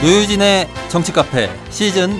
노유진의 0.00 0.68
정치 0.88 1.10
카페 1.10 1.50
시즌 1.70 2.10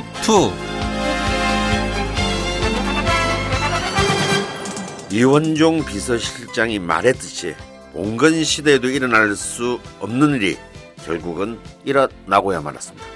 2 5.11 5.15
이원종 5.17 5.85
비서실장이 5.85 6.81
말했듯이 6.81 7.55
봉건 7.93 8.43
시대에도 8.43 8.89
일어날 8.89 9.33
수 9.37 9.79
없는 10.01 10.35
일이 10.35 10.59
결국은 11.05 11.61
일어나고야 11.85 12.63
말았습니다. 12.63 13.07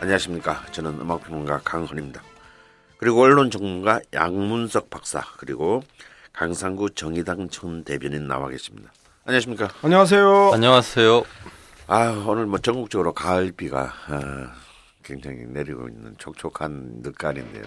안녕하십니까. 0.00 0.64
저는 0.72 0.98
음악평론가 0.98 1.60
강헌입니다. 1.62 2.22
그리고 2.96 3.20
언론 3.20 3.50
전문가 3.50 4.00
양문석 4.14 4.88
박사 4.88 5.22
그리고 5.36 5.82
강상구 6.32 6.94
정의당 6.94 7.50
전 7.50 7.84
대변인 7.84 8.26
나와 8.26 8.48
계십니다. 8.48 8.90
안녕하십니까. 9.26 9.68
안녕하세요. 9.82 10.52
안녕하세요. 10.54 11.24
아 11.92 12.12
오늘 12.24 12.46
뭐 12.46 12.56
전국적으로 12.60 13.12
가을 13.12 13.50
비가 13.50 13.92
아, 14.06 14.52
굉장히 15.02 15.38
내리고 15.44 15.88
있는 15.88 16.14
촉촉한 16.18 17.00
늦가을인데요. 17.02 17.64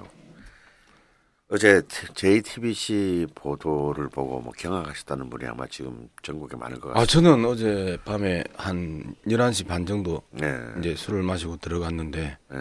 어제 1.50 1.81
JTBC 2.16 3.28
보도를 3.36 4.08
보고 4.08 4.40
뭐 4.40 4.54
경악하셨다는 4.58 5.30
분이 5.30 5.45
아마 5.45 5.67
지금 5.67 6.08
전국에 6.22 6.55
많을 6.55 6.80
것아 6.80 6.94
같습니다. 6.94 7.12
저는 7.31 7.45
어제 7.45 7.98
밤에 8.05 8.45
한 8.55 9.14
11시 9.28 9.67
반 9.67 9.86
정도 9.86 10.22
네. 10.31 10.58
이제 10.80 10.95
술을 10.95 11.22
마시고 11.22 11.58
들어갔는데 11.58 12.38
네. 12.50 12.58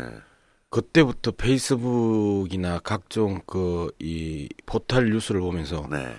그때부터 0.69 1.31
페이스북이나 1.31 2.81
각종 2.81 3.41
그 3.47 3.93
이 4.01 4.49
포털 4.67 5.11
뉴스를 5.11 5.41
보면서 5.41 5.87
네. 5.89 6.13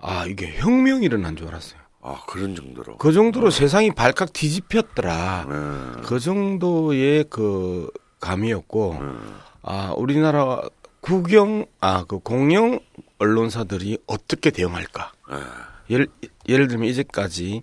아 0.00 0.24
이게 0.26 0.56
혁명이 0.56 1.04
일어난 1.04 1.36
줄 1.36 1.48
알았어요. 1.48 1.85
아 2.06 2.22
그런 2.26 2.54
정도로. 2.54 2.96
그 2.98 3.12
정도로 3.12 3.50
세상이 3.50 3.92
발칵 3.92 4.32
뒤집혔더라. 4.32 5.46
네. 5.48 6.02
그 6.06 6.20
정도의 6.20 7.24
그 7.28 7.90
감이었고 8.20 8.92
음. 8.92 9.36
아 9.62 9.92
우리나라 9.96 10.62
국영 11.00 11.66
아 11.80 12.04
그 12.06 12.18
공영 12.18 12.80
언론사들이 13.18 13.98
어떻게 14.06 14.50
대응할까? 14.50 15.12
아, 15.28 15.68
예를 15.90 16.08
예를 16.48 16.68
들면 16.68 16.88
이제까지 16.88 17.62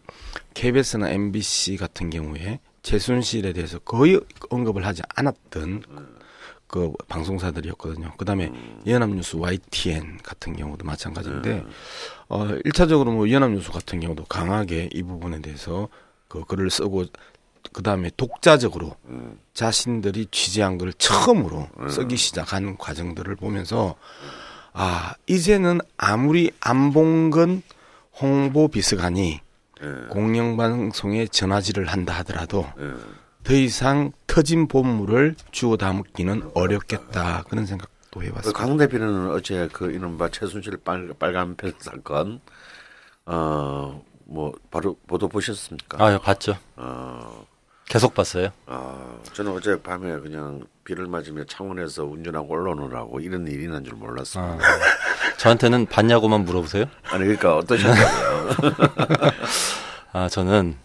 KBS나 0.54 1.10
MBC 1.10 1.78
같은 1.78 2.10
경우에 2.10 2.60
최순실에 2.82 3.54
대해서 3.54 3.80
거의 3.80 4.20
언급을 4.50 4.86
하지 4.86 5.02
않았던 5.16 5.84
그 6.74 6.92
방송사들이었거든요. 7.08 8.14
그다음에 8.18 8.52
연합뉴스 8.88 9.36
YTN 9.36 10.18
같은 10.24 10.56
경우도 10.56 10.84
마찬가지인데 10.84 11.64
어 12.30 12.48
1차적으로 12.48 13.14
뭐 13.14 13.30
연합뉴스 13.30 13.72
같은 13.72 14.00
경우도 14.00 14.26
강하게 14.26 14.90
이 14.92 15.04
부분에 15.04 15.40
대해서 15.44 15.88
그 16.28 16.44
글을 16.46 16.72
쓰고 16.72 17.06
그다음에 17.74 18.10
독자적으로 18.18 18.96
음. 19.06 19.38
자신들이 19.54 20.30
취재한 20.32 20.80
걸 20.80 20.94
처음으로 20.94 21.70
쓰기 21.92 22.18
시작하는 22.18 22.76
과정들을 22.76 23.36
보면서 23.36 23.94
아 24.74 25.14
이제는 25.28 25.80
아무리 25.96 26.50
안봉근 26.60 27.62
홍보 28.20 28.68
비서관이 28.68 29.42
네. 29.80 29.88
공영방송에 30.10 31.28
전화질을 31.28 31.86
한다 31.86 32.14
하더라도 32.16 32.66
네. 32.76 32.94
더 33.44 33.54
이상 33.54 34.12
터진 34.28 34.68
본물을 34.68 35.36
주워 35.52 35.76
담기는 35.78 36.52
어렵겠다 36.54 37.44
그런 37.50 37.66
생각도 37.66 38.20
그 38.20 38.26
해봤습니다. 38.26 38.58
강 38.60 38.78
대표는 38.78 39.32
어제 39.32 39.68
그 39.74 39.92
이른바 39.92 40.30
최순실 40.30 40.78
빨, 40.86 41.10
빨간 41.20 41.56
펜 41.56 41.74
사건 41.80 42.40
어뭐 43.26 44.54
바로 44.72 44.98
보도 45.08 45.28
보셨습니까? 45.28 46.04
아, 46.04 46.18
봤죠. 46.20 46.58
어, 46.76 47.46
계속 47.86 48.14
봤어요. 48.14 48.50
아, 48.66 49.18
저는 49.34 49.52
어제 49.52 49.80
밤에 49.82 50.18
그냥 50.20 50.64
비를 50.84 51.08
맞으며 51.08 51.44
창원에서 51.46 52.04
운전하고 52.06 52.54
언론을 52.54 52.96
하고 52.96 53.20
이런 53.20 53.48
일이 53.48 53.68
난 53.68 53.84
줄 53.84 53.94
몰랐어요. 53.96 54.44
아, 54.44 55.38
저한테는 55.38 55.86
봤냐고만 55.88 56.46
물어보세요. 56.46 56.86
아니 57.06 57.24
그러니까 57.24 57.58
어떠셨냐고요? 57.58 58.74
아, 60.14 60.30
저는 60.30 60.76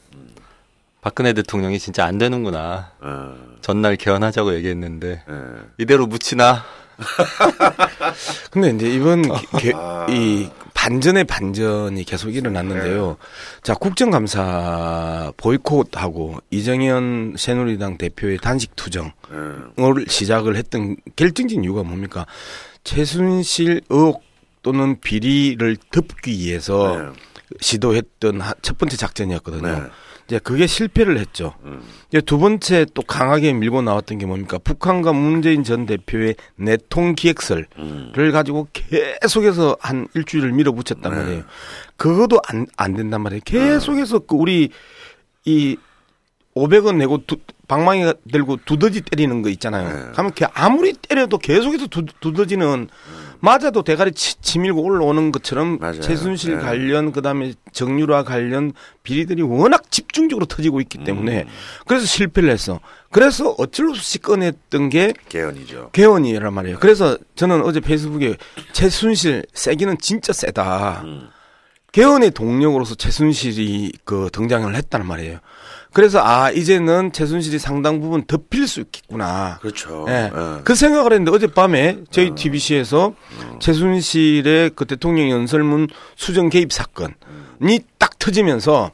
박근혜 1.00 1.32
대통령이 1.32 1.78
진짜 1.78 2.04
안 2.04 2.19
되는구나. 2.19 2.91
어, 3.00 3.34
전날 3.60 3.97
개헌하자고 3.97 4.54
얘기했는데 4.56 5.22
예. 5.28 5.34
이대로 5.78 6.06
묻히나? 6.06 6.64
근데 8.50 8.70
이제 8.70 8.91
이번 8.91 9.31
어. 9.31 9.37
개- 9.58 9.72
아. 9.75 10.06
이 10.10 10.48
반전의 10.75 11.25
반전이 11.25 12.03
계속 12.04 12.34
일어났는데요. 12.34 13.16
자 13.62 13.75
국정감사 13.75 15.32
보이콧하고 15.37 16.38
이정현 16.50 17.34
새누리당 17.38 17.98
대표의 17.98 18.38
단식 18.38 18.75
투정 18.75 19.12
예. 19.32 19.84
을 19.84 20.04
시작을 20.08 20.56
했던 20.56 20.97
결정적인 21.16 21.62
이유가 21.64 21.82
뭡니까? 21.84 22.26
최순실 22.84 23.82
의혹 23.88 24.22
또는 24.62 25.00
비리를 25.00 25.76
덮기 25.92 26.32
위해서 26.38 26.97
네. 26.98 27.08
시도했던 27.60 28.41
하- 28.41 28.54
첫 28.62 28.76
번째 28.78 28.97
작전이었거든요. 28.97 29.88
네. 30.28 30.36
이제 30.36 30.38
그게 30.38 30.66
실패를 30.66 31.18
했죠. 31.18 31.54
음. 31.64 31.82
이제 32.08 32.20
두 32.20 32.38
번째 32.38 32.86
또 32.94 33.02
강하게 33.02 33.54
밀고 33.54 33.82
나왔던 33.82 34.18
게 34.18 34.26
뭡니까? 34.26 34.58
북한과 34.58 35.12
문재인 35.12 35.64
전 35.64 35.86
대표의 35.86 36.36
내통 36.56 37.14
기획설을 37.14 37.66
음. 37.78 38.12
가지고 38.32 38.68
계속해서 38.72 39.78
한 39.80 40.06
일주일을 40.14 40.52
밀어붙였단 40.52 41.12
네. 41.12 41.18
말이에요. 41.18 41.42
그것도 41.96 42.40
안, 42.46 42.66
안 42.76 42.94
된단 42.94 43.22
말이에요. 43.22 43.40
계속해서 43.44 44.20
그 44.20 44.36
우리 44.36 44.68
이 45.44 45.76
500원 46.54 46.96
내고 46.96 47.24
두, 47.26 47.36
방망이 47.66 48.12
들고 48.30 48.58
두더지 48.64 49.02
때리는 49.02 49.42
거 49.42 49.48
있잖아요. 49.50 49.88
네. 49.88 50.12
하면 50.14 50.32
걔 50.34 50.46
아무리 50.52 50.92
때려도 50.92 51.38
계속해서 51.38 51.86
두, 51.86 52.04
두더지는 52.20 52.88
맞아도 53.41 53.82
대가리 53.82 54.12
치, 54.12 54.41
치밀고 54.41 54.82
올라오는 54.82 55.31
것처럼 55.32 55.78
맞아요. 55.78 56.00
최순실 56.00 56.56
네. 56.56 56.62
관련 56.62 57.12
그다음에 57.12 57.54
정유라 57.72 58.25
관련 58.25 58.72
비리들이 59.03 59.43
워낙 59.43 59.91
집중적으로 59.91 60.47
터지고 60.47 60.81
있기 60.81 61.04
때문에 61.04 61.43
음. 61.43 61.49
그래서 61.87 62.06
실패를 62.06 62.50
했어. 62.50 62.81
그래서 63.10 63.54
어쩔 63.59 63.87
수 63.87 63.93
없이 63.93 64.19
꺼냈던 64.19 64.88
게 64.88 65.12
개헌이죠. 65.28 65.91
개헌이란 65.93 66.53
말이에요. 66.53 66.78
그래서 66.81 67.16
저는 67.37 67.62
어제 67.62 67.81
페이스북에 67.81 68.37
최순실 68.72 69.47
세기는 69.53 69.99
진짜 69.99 70.32
세다. 70.32 71.03
음. 71.05 71.28
개헌의 71.93 72.32
동력으로서 72.32 72.94
최순실이 72.94 73.93
그 74.05 74.28
등장을 74.32 74.75
했다는 74.75 75.06
말이에요. 75.06 75.38
그래서 75.93 76.21
아 76.22 76.50
이제는 76.50 77.12
최순실이 77.12 77.59
상당 77.59 78.00
부분 78.00 78.25
덮일 78.26 78.69
수 78.69 78.81
있겠구나. 78.81 79.59
그렇죠. 79.60 80.04
예. 80.09 80.31
예. 80.34 80.60
그 80.65 80.75
생각을 80.75 81.12
했는데 81.12 81.31
어젯밤에 81.32 81.99
저희 82.10 82.34
TBC에서 82.34 83.15
최순실의 83.60 84.72
그 84.75 84.84
대통령 84.84 85.31
연설문 85.31 85.88
수정 86.16 86.49
개입 86.50 86.72
사건이 86.72 87.81
딱 87.99 88.19
터지면서 88.19 88.91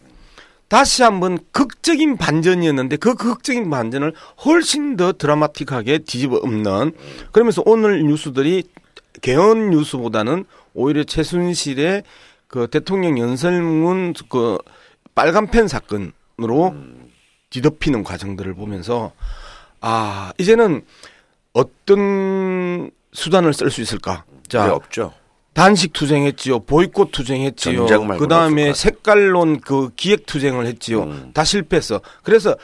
다시 0.69 1.03
한번 1.03 1.39
극적인 1.53 2.17
반전이었는데 2.17 2.97
그 2.97 3.15
극적인 3.15 3.71
반전을 3.71 4.15
훨씬 4.45 4.97
더 4.97 5.13
드라마틱하게 5.13 5.99
뒤집어 5.99 6.37
엎는 6.37 6.93
그러면서 7.33 7.63
오늘 7.67 8.03
뉴스들이 8.05 8.65
개헌 9.21 9.71
뉴스보다는 9.71 10.45
오히려 10.73 11.05
최순실의 11.05 12.03
그 12.49 12.67
대통령 12.69 13.19
연설문 13.19 14.15
그 14.29 14.59
빨간 15.15 15.49
펜 15.51 15.69
사건 15.69 16.13
으로 16.43 16.75
뒤덮이는 17.51 18.03
과정들을 18.03 18.55
보면서 18.55 19.13
아 19.81 20.33
이제는 20.39 20.85
어떤 21.53 22.91
수단을 23.13 23.55
쓸 23.55 23.71
수 23.71 23.81
있을까? 23.81 24.25
자 24.49 24.75
없죠. 24.75 25.13
단식 25.53 25.93
투쟁했지요, 25.93 26.61
보이콧 26.61 27.13
투쟁했지요, 27.13 27.87
그 28.19 28.27
다음에 28.27 28.75
색깔론 28.75 29.61
그 29.61 29.91
기획 29.95 30.27
투쟁을 30.27 30.67
했지요. 30.67 31.05
음. 31.05 31.31
다 31.33 31.45
실패했어. 31.45 32.01
그래서 32.25 32.57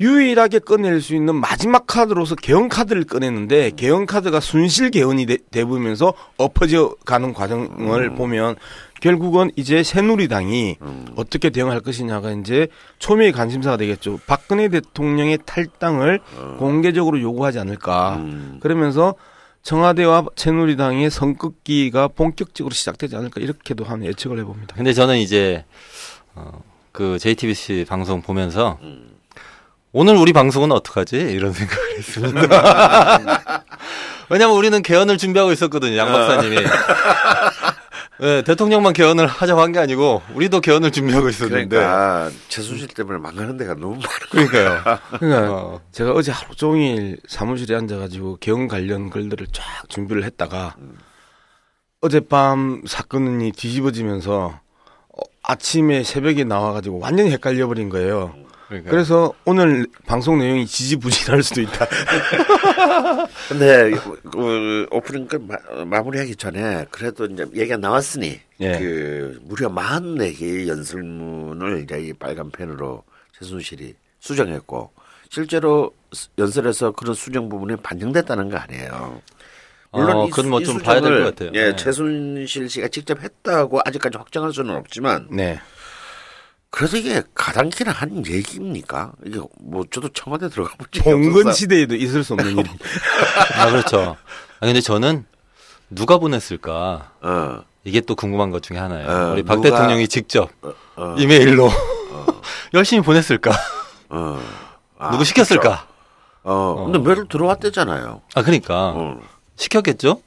유일하게 0.00 0.60
꺼낼 0.60 1.02
수 1.02 1.14
있는 1.14 1.34
마지막 1.34 1.86
카드로서 1.86 2.34
개헌 2.34 2.70
카드를 2.70 3.04
꺼냈는데 3.04 3.72
개헌 3.76 4.06
카드가 4.06 4.40
순실 4.40 4.90
개헌이 4.90 5.26
되, 5.26 5.36
되면서 5.50 6.14
엎어져 6.38 6.94
가는 7.04 7.34
과정을 7.34 8.10
음. 8.10 8.14
보면 8.16 8.56
결국은 9.00 9.50
이제 9.56 9.82
새누리당이 9.82 10.76
음. 10.80 11.06
어떻게 11.16 11.50
대응할 11.50 11.80
것이냐가 11.80 12.32
이제 12.32 12.68
초미의 12.98 13.32
관심사가 13.32 13.76
되겠죠. 13.76 14.18
박근혜 14.26 14.68
대통령의 14.68 15.38
탈당을 15.44 16.20
공개적으로 16.58 17.20
요구하지 17.20 17.58
않을까. 17.58 18.14
어. 18.14 18.16
음. 18.16 18.58
그러면서 18.60 19.14
청와대와 19.62 20.24
새누리당의 20.36 21.10
선긋기가 21.10 22.08
본격적으로 22.08 22.72
시작되지 22.72 23.16
않을까 23.16 23.42
이렇게도 23.42 23.84
한 23.84 24.02
예측을 24.04 24.38
해봅니다. 24.38 24.74
근데 24.76 24.94
저는 24.94 25.18
이제 25.18 25.64
어, 26.34 26.62
그 26.92 27.18
JTBC 27.18 27.84
방송 27.86 28.22
보면서 28.22 28.78
오늘 29.92 30.14
우리 30.16 30.32
방송은 30.32 30.70
어떡하지? 30.72 31.16
이런 31.16 31.52
생각을 31.52 31.98
했습니다. 31.98 33.64
왜냐면 34.30 34.56
우리는 34.56 34.80
개헌을 34.82 35.18
준비하고 35.18 35.50
있었거든요, 35.52 35.96
양 35.96 36.12
박사님이. 36.12 36.56
네, 38.20 38.42
대통령만 38.42 38.92
개헌을 38.92 39.26
하자고 39.26 39.60
한 39.62 39.72
게 39.72 39.78
아니고 39.80 40.22
우리도 40.34 40.60
개헌을 40.60 40.92
준비하고 40.92 41.28
있었는데. 41.30 41.68
그러니까 41.76 42.30
최순실 42.48 42.88
때문에 42.88 43.18
망하는 43.18 43.56
데가 43.56 43.74
너무 43.74 43.96
많아. 43.96 44.08
그러니까요. 44.30 44.98
그러니까 45.18 45.52
어. 45.52 45.80
제가 45.90 46.12
어제 46.12 46.30
하루 46.30 46.54
종일 46.54 47.18
사무실에 47.26 47.74
앉아가지고 47.76 48.36
개헌 48.36 48.68
관련 48.68 49.10
글들을 49.10 49.46
쫙 49.52 49.64
준비를 49.88 50.22
했다가 50.24 50.76
어젯밤 52.02 52.82
사건이 52.86 53.52
뒤집어지면서 53.52 54.60
어, 55.08 55.20
아침에 55.42 56.04
새벽에 56.04 56.44
나와가지고 56.44 57.00
완전히 57.00 57.30
헷갈려 57.32 57.66
버린 57.66 57.88
거예요. 57.88 58.34
그러니까. 58.70 58.90
그래서 58.92 59.32
오늘 59.44 59.84
방송 60.06 60.38
내용이 60.38 60.64
지지부진할 60.64 61.42
수도 61.42 61.60
있다. 61.60 61.86
근데 63.48 63.90
그 64.30 64.86
오프닝 64.92 65.26
끝 65.26 65.42
마, 65.42 65.56
마무리하기 65.84 66.36
전에 66.36 66.86
그래도 66.90 67.26
이제 67.26 67.44
얘기가 67.54 67.76
나왔으니 67.76 68.40
예. 68.60 68.78
그 68.78 69.40
무려 69.42 69.68
44개의 69.68 70.68
연설문을 70.68 71.82
이제 71.82 72.00
이 72.00 72.12
빨간 72.12 72.50
펜으로 72.50 73.02
최순실이 73.38 73.94
수정했고 74.20 74.92
실제로 75.28 75.92
스- 76.12 76.28
연설에서 76.38 76.92
그런 76.92 77.14
수정 77.14 77.48
부분이 77.48 77.76
반영됐다는 77.82 78.50
거 78.50 78.56
아니에요. 78.58 79.20
어, 79.92 80.26
이 80.26 80.30
그건 80.30 80.44
수- 80.44 80.48
뭐이좀 80.50 80.78
봐야 80.78 81.00
될것 81.00 81.10
수정을, 81.10 81.24
같아요. 81.24 81.50
예, 81.54 81.70
네. 81.70 81.76
최순실 81.76 82.68
씨가 82.68 82.86
직접 82.88 83.20
했다고 83.20 83.80
아직까지 83.84 84.16
확정할 84.18 84.52
수는 84.52 84.76
없지만 84.76 85.26
네. 85.32 85.58
그래서 86.70 86.96
이게 86.96 87.22
가당키나 87.34 87.90
한 87.90 88.24
얘기입니까? 88.26 89.12
이게 89.26 89.40
뭐 89.60 89.84
저도 89.90 90.08
청와대 90.10 90.48
들어가 90.48 90.70
본 90.76 90.86
적이 90.92 91.04
봉건 91.04 91.30
없어서 91.40 91.52
시대에도 91.52 91.96
있을 91.96 92.22
수 92.22 92.34
없는 92.34 92.52
일이. 92.58 92.70
아, 93.56 93.70
그렇죠. 93.70 94.16
아, 94.60 94.66
근데 94.66 94.80
저는 94.80 95.24
누가 95.90 96.18
보냈을까? 96.18 97.12
어, 97.22 97.62
이게 97.84 98.00
또 98.00 98.14
궁금한 98.14 98.50
것 98.50 98.62
중에 98.62 98.78
하나예요. 98.78 99.08
어, 99.08 99.32
우리 99.32 99.42
박 99.42 99.56
누가- 99.56 99.70
대통령이 99.70 100.06
직접 100.06 100.50
어, 100.96 101.16
이메일로 101.18 101.68
열심히 102.74 103.02
보냈을까? 103.02 103.50
어. 104.10 104.40
아, 104.98 105.10
누구 105.10 105.24
시켰을까? 105.24 105.88
어, 106.44 106.84
근데 106.84 106.98
메일 106.98 107.26
들어왔대잖아요. 107.28 108.22
아, 108.34 108.42
그러니까 108.42 108.92
어. 108.94 109.20
시켰겠죠? 109.56 110.22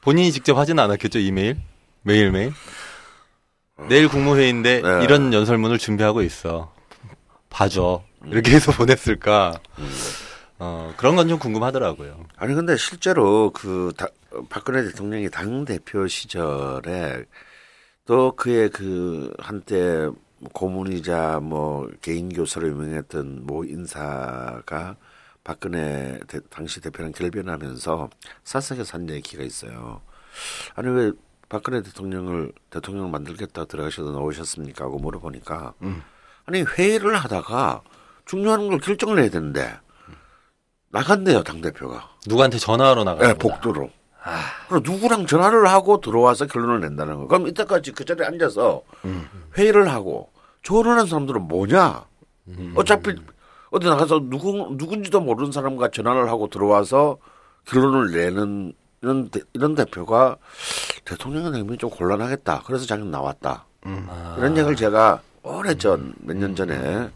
본인이 0.00 0.32
직접 0.32 0.58
하지는 0.58 0.82
않았겠죠, 0.82 1.20
이메일? 1.20 1.58
매일 2.02 2.32
매일? 2.32 2.52
내일 3.88 4.08
국무회의인데 4.08 4.82
네. 4.82 5.04
이런 5.04 5.32
연설문을 5.32 5.78
준비하고 5.78 6.22
있어. 6.22 6.72
봐줘. 7.50 8.02
이렇게 8.26 8.52
해서 8.52 8.72
보냈을까? 8.72 9.54
어, 10.58 10.94
그런 10.96 11.16
건 11.16 11.28
좀 11.28 11.38
궁금하더라고요. 11.38 12.24
아니 12.36 12.54
근데 12.54 12.76
실제로 12.76 13.50
그 13.50 13.92
다, 13.96 14.06
박근혜 14.48 14.82
대통령이 14.84 15.28
당 15.30 15.64
대표 15.64 16.06
시절에 16.06 17.24
또 18.06 18.32
그의 18.36 18.70
그 18.70 19.32
한때 19.38 20.08
고문이자 20.52 21.40
뭐 21.42 21.88
개인 22.00 22.28
교사로 22.32 22.68
유명했던 22.68 23.44
모 23.46 23.64
인사가 23.64 24.96
박근혜 25.42 26.18
대- 26.28 26.40
당시 26.50 26.80
대표랑 26.80 27.12
결변하면서 27.12 28.10
사석에서 28.44 28.98
한 28.98 29.08
얘기가 29.10 29.42
있어요. 29.42 30.00
아니 30.74 30.88
왜 30.88 31.12
박근혜 31.48 31.82
대통령을 31.82 32.52
대통령 32.70 33.10
만들겠다 33.10 33.64
들어가셔서 33.66 34.10
나오셨습니까? 34.10 34.84
하고 34.84 34.98
물어보니까 34.98 35.74
아니 36.46 36.62
회의를 36.62 37.14
하다가 37.16 37.82
중요한 38.24 38.68
걸 38.68 38.78
결정을 38.78 39.18
해야 39.18 39.28
되는데 39.28 39.72
나간대요 40.90 41.42
당 41.42 41.60
대표가. 41.60 42.08
누구한테 42.26 42.58
전화하러 42.58 43.04
나가는 43.04 43.32
네. 43.32 43.38
복도로. 43.38 43.90
그럼 44.68 44.82
누구랑 44.84 45.26
전화를 45.26 45.66
하고 45.66 46.00
들어와서 46.00 46.46
결론을 46.46 46.80
낸다는 46.80 47.16
거. 47.16 47.26
그럼 47.26 47.46
이때까지 47.48 47.92
그 47.92 48.04
자리에 48.04 48.24
앉아서 48.26 48.82
회의를 49.58 49.88
하고 49.90 50.30
조언하는 50.62 51.06
사람들은 51.06 51.42
뭐냐? 51.42 52.06
어차피 52.76 53.14
어디 53.70 53.86
나가서 53.86 54.20
누구 54.30 54.74
누군지도 54.76 55.20
모르는 55.20 55.50
사람과 55.52 55.90
전화를 55.90 56.28
하고 56.28 56.48
들어와서 56.48 57.18
결론을 57.66 58.12
내는 58.12 58.72
이런 59.04 59.28
대, 59.28 59.40
이런 59.52 59.74
대표가 59.74 60.36
대통령의 61.04 61.50
내면이 61.50 61.76
좀 61.78 61.90
곤란하겠다. 61.90 62.62
그래서 62.66 62.86
자기는 62.86 63.10
나왔다. 63.10 63.66
아. 64.08 64.34
이런 64.38 64.56
얘기를 64.56 64.74
제가 64.76 65.20
오래 65.42 65.74
전 65.74 66.14
몇 66.22 66.34
년 66.36 66.56
전에 66.56 67.10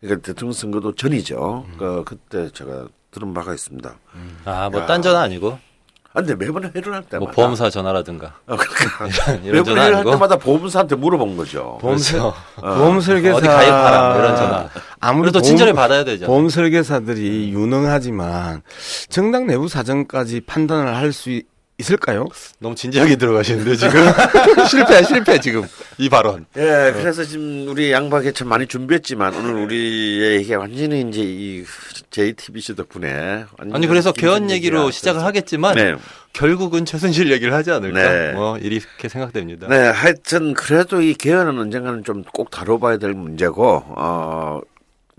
그러니까 0.00 0.22
대통령 0.26 0.52
선거도 0.52 0.94
전이죠. 0.94 1.66
그 1.78 2.02
그때 2.06 2.50
제가 2.50 2.86
들은 3.10 3.34
바가 3.34 3.52
있습니다. 3.52 3.94
아, 4.46 4.70
뭐 4.70 4.86
딴 4.86 5.02
전화 5.02 5.20
아니고? 5.22 5.58
아, 6.18 6.20
근데 6.20 6.34
매번 6.34 6.64
회의를 6.64 6.92
할 6.94 7.02
때마다 7.04 7.18
뭐 7.18 7.30
보험사 7.30 7.70
전화라든가. 7.70 8.34
어, 8.48 8.56
그러니까 8.56 9.32
이런 9.44 9.52
매번 9.52 9.64
전화 9.66 9.80
회의를 9.82 9.96
할? 9.98 10.04
때마다 10.04 10.36
보험사한테 10.36 10.96
물어본 10.96 11.36
거죠. 11.36 11.78
보험, 11.80 11.96
설, 11.96 12.18
그렇죠. 12.18 12.34
보험 12.60 13.00
설계사 13.00 13.36
어디 13.36 13.46
가입하라, 13.46 14.08
뭐 14.14 14.18
이런 14.18 14.36
전화. 14.36 14.68
보험- 15.38 15.44
친절히 15.44 15.72
받아야 15.72 16.02
되잖아. 16.04 16.26
보험 16.26 16.48
설계사들이 16.48 17.52
유능하지만 17.52 18.62
정당 19.08 19.46
내부 19.46 19.68
사정까지 19.68 20.40
판단을 20.40 20.96
할 20.96 21.12
수 21.12 21.40
있을까요? 21.78 22.26
너무 22.58 22.74
진지하게 22.74 23.16
들어가시는데 23.16 23.76
지금 23.76 24.00
실패 24.68 25.02
실패 25.04 25.40
지금 25.40 25.62
이 25.96 26.08
발언. 26.08 26.44
예, 26.56 26.92
그래서 26.94 27.22
지금 27.24 27.68
우리 27.68 27.92
양박 27.92 28.24
개천 28.24 28.48
많이 28.48 28.66
준비했지만 28.66 29.34
오늘 29.34 29.54
우리의 29.62 30.42
이게 30.42 30.54
완전히 30.56 31.02
이제 31.08 31.20
이 31.22 31.64
JTBC 32.10 32.74
덕분에 32.74 33.44
아니 33.72 33.86
그래서 33.86 34.12
김 34.12 34.22
개헌 34.22 34.38
선 34.40 34.50
얘기로 34.50 34.90
시작을. 34.90 35.22
하겠지만 35.22 35.74
네. 35.76 35.94
결국은 36.32 36.84
최순실 36.84 37.30
얘기를 37.32 37.52
하지 37.52 37.70
않을까? 37.70 37.98
네. 38.12 38.32
뭐 38.32 38.58
이렇게 38.58 39.08
생각됩니다. 39.08 39.68
네, 39.68 39.76
하여튼 39.88 40.54
그래도 40.54 41.00
이 41.00 41.14
개헌은 41.14 41.58
언젠가는 41.58 42.02
좀 42.04 42.24
꼭 42.32 42.50
다뤄봐야 42.50 42.96
될 42.98 43.12
문제고 43.14 43.84
어. 43.86 44.60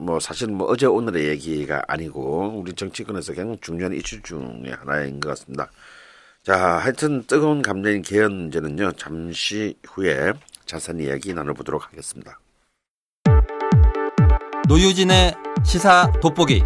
뭐 0.01 0.17
사실 0.21 0.47
뭐 0.47 0.67
어제 0.69 0.85
오늘의 0.85 1.27
얘기가 1.27 1.83
아니고 1.89 2.53
우리 2.55 2.71
정치권에서 2.71 3.33
굉장히 3.33 3.57
중요한 3.59 3.93
이슈 3.93 4.21
중의 4.21 4.73
하나인 4.79 5.19
것 5.19 5.27
같습니다. 5.29 5.69
자, 6.43 6.57
하여튼 6.77 7.23
뜨거운 7.27 7.61
감정인 7.61 8.01
개헌 8.01 8.33
문제는요 8.33 8.93
잠시 8.93 9.75
후에 9.85 10.33
자세한 10.65 11.01
이야기 11.01 11.33
나눠보도록 11.33 11.85
하겠습니다. 11.87 12.39
노유진의 14.69 15.35
시사 15.65 16.11
돋보기. 16.21 16.63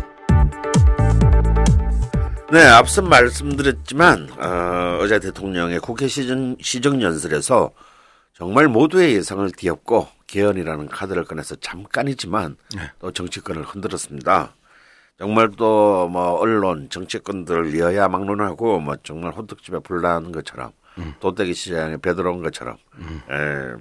네, 2.51 2.63
앞서 2.67 3.01
말씀드렸지만 3.01 4.29
어, 4.37 4.99
어제 5.01 5.19
대통령의 5.19 5.79
국회 5.79 6.07
시정, 6.07 6.55
시정 6.61 7.01
연설에서 7.01 7.71
정말 8.35 8.67
모두의 8.67 9.15
예상을 9.15 9.51
뒤엎고 9.53 10.07
개헌이라는 10.27 10.87
카드를 10.89 11.23
꺼내서 11.23 11.55
잠깐이지만 11.55 12.57
또 12.99 13.11
정치권을 13.11 13.63
흔들었습니다. 13.63 14.53
정말 15.19 15.51
또 15.51 16.07
뭐 16.09 16.33
언론, 16.39 16.89
정치권들 16.89 17.77
여야 17.79 18.07
막론하고 18.07 18.79
뭐 18.79 18.95
정말 19.03 19.31
호떡집에 19.33 19.79
불나는 19.79 20.31
것처럼 20.31 20.71
도떼기 21.19 21.53
시장에 21.53 21.97
배들어온 21.97 22.41
것처럼 22.43 22.77
예, 23.31 23.73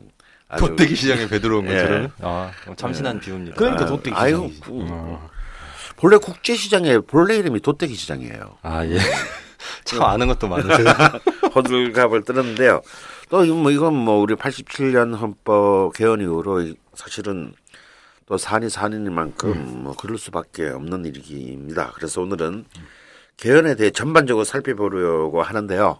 아주 0.48 0.66
돗대기 0.66 0.94
시장에 0.94 1.26
배 1.28 1.40
들어온 1.40 1.66
예. 1.66 1.74
것처럼. 1.74 2.10
아, 2.20 2.50
참신한 2.76 3.18
비유입니다. 3.20 3.56
그러니까 3.56 3.84
아, 3.84 3.86
도떼기 3.86 4.16
아유, 4.16 4.48
시장이지. 4.52 4.60
그, 4.60 5.18
본래 5.96 6.16
국제 6.18 6.54
시장에 6.54 6.98
본래 6.98 7.36
이름이 7.36 7.60
도떼기 7.60 7.94
시장이에요. 7.94 8.58
아 8.62 8.84
예. 8.86 8.98
참 9.84 10.02
아는 10.02 10.26
것도 10.28 10.48
많으세요. 10.48 10.86
호들갑을 11.54 12.24
뜨는데요. 12.24 12.82
또 13.30 13.44
이건 13.44 13.62
뭐 13.62 13.70
이건 13.70 13.94
뭐 13.94 14.20
우리 14.20 14.34
87년 14.34 15.16
헌법 15.18 15.92
개헌 15.94 16.20
이후로 16.20 16.60
이- 16.62 16.76
사실은 16.94 17.54
또 18.32 18.38
산이 18.38 18.70
산이니만큼 18.70 19.82
뭐 19.82 19.94
그럴 19.94 20.16
수밖에 20.16 20.70
없는 20.70 21.04
일입니다. 21.04 21.92
그래서 21.94 22.22
오늘은 22.22 22.64
개헌에 23.36 23.74
대해 23.74 23.90
전반적으로 23.90 24.42
살펴보려고 24.44 25.42
하는데요. 25.42 25.98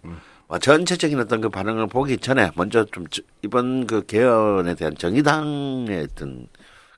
어, 0.49 0.59
전체적인 0.59 1.21
어떤 1.21 1.43
그 1.43 1.51
반응을 1.51 1.89
보기 1.89 2.17
전에 2.17 2.51
먼저 2.55 2.87
좀 2.87 3.07
저- 3.11 3.21
이번 3.43 3.87
그 3.87 4.07
개헌에 4.07 4.77
대한 4.77 4.95
정의당의 4.97 6.09
어떤 6.11 6.47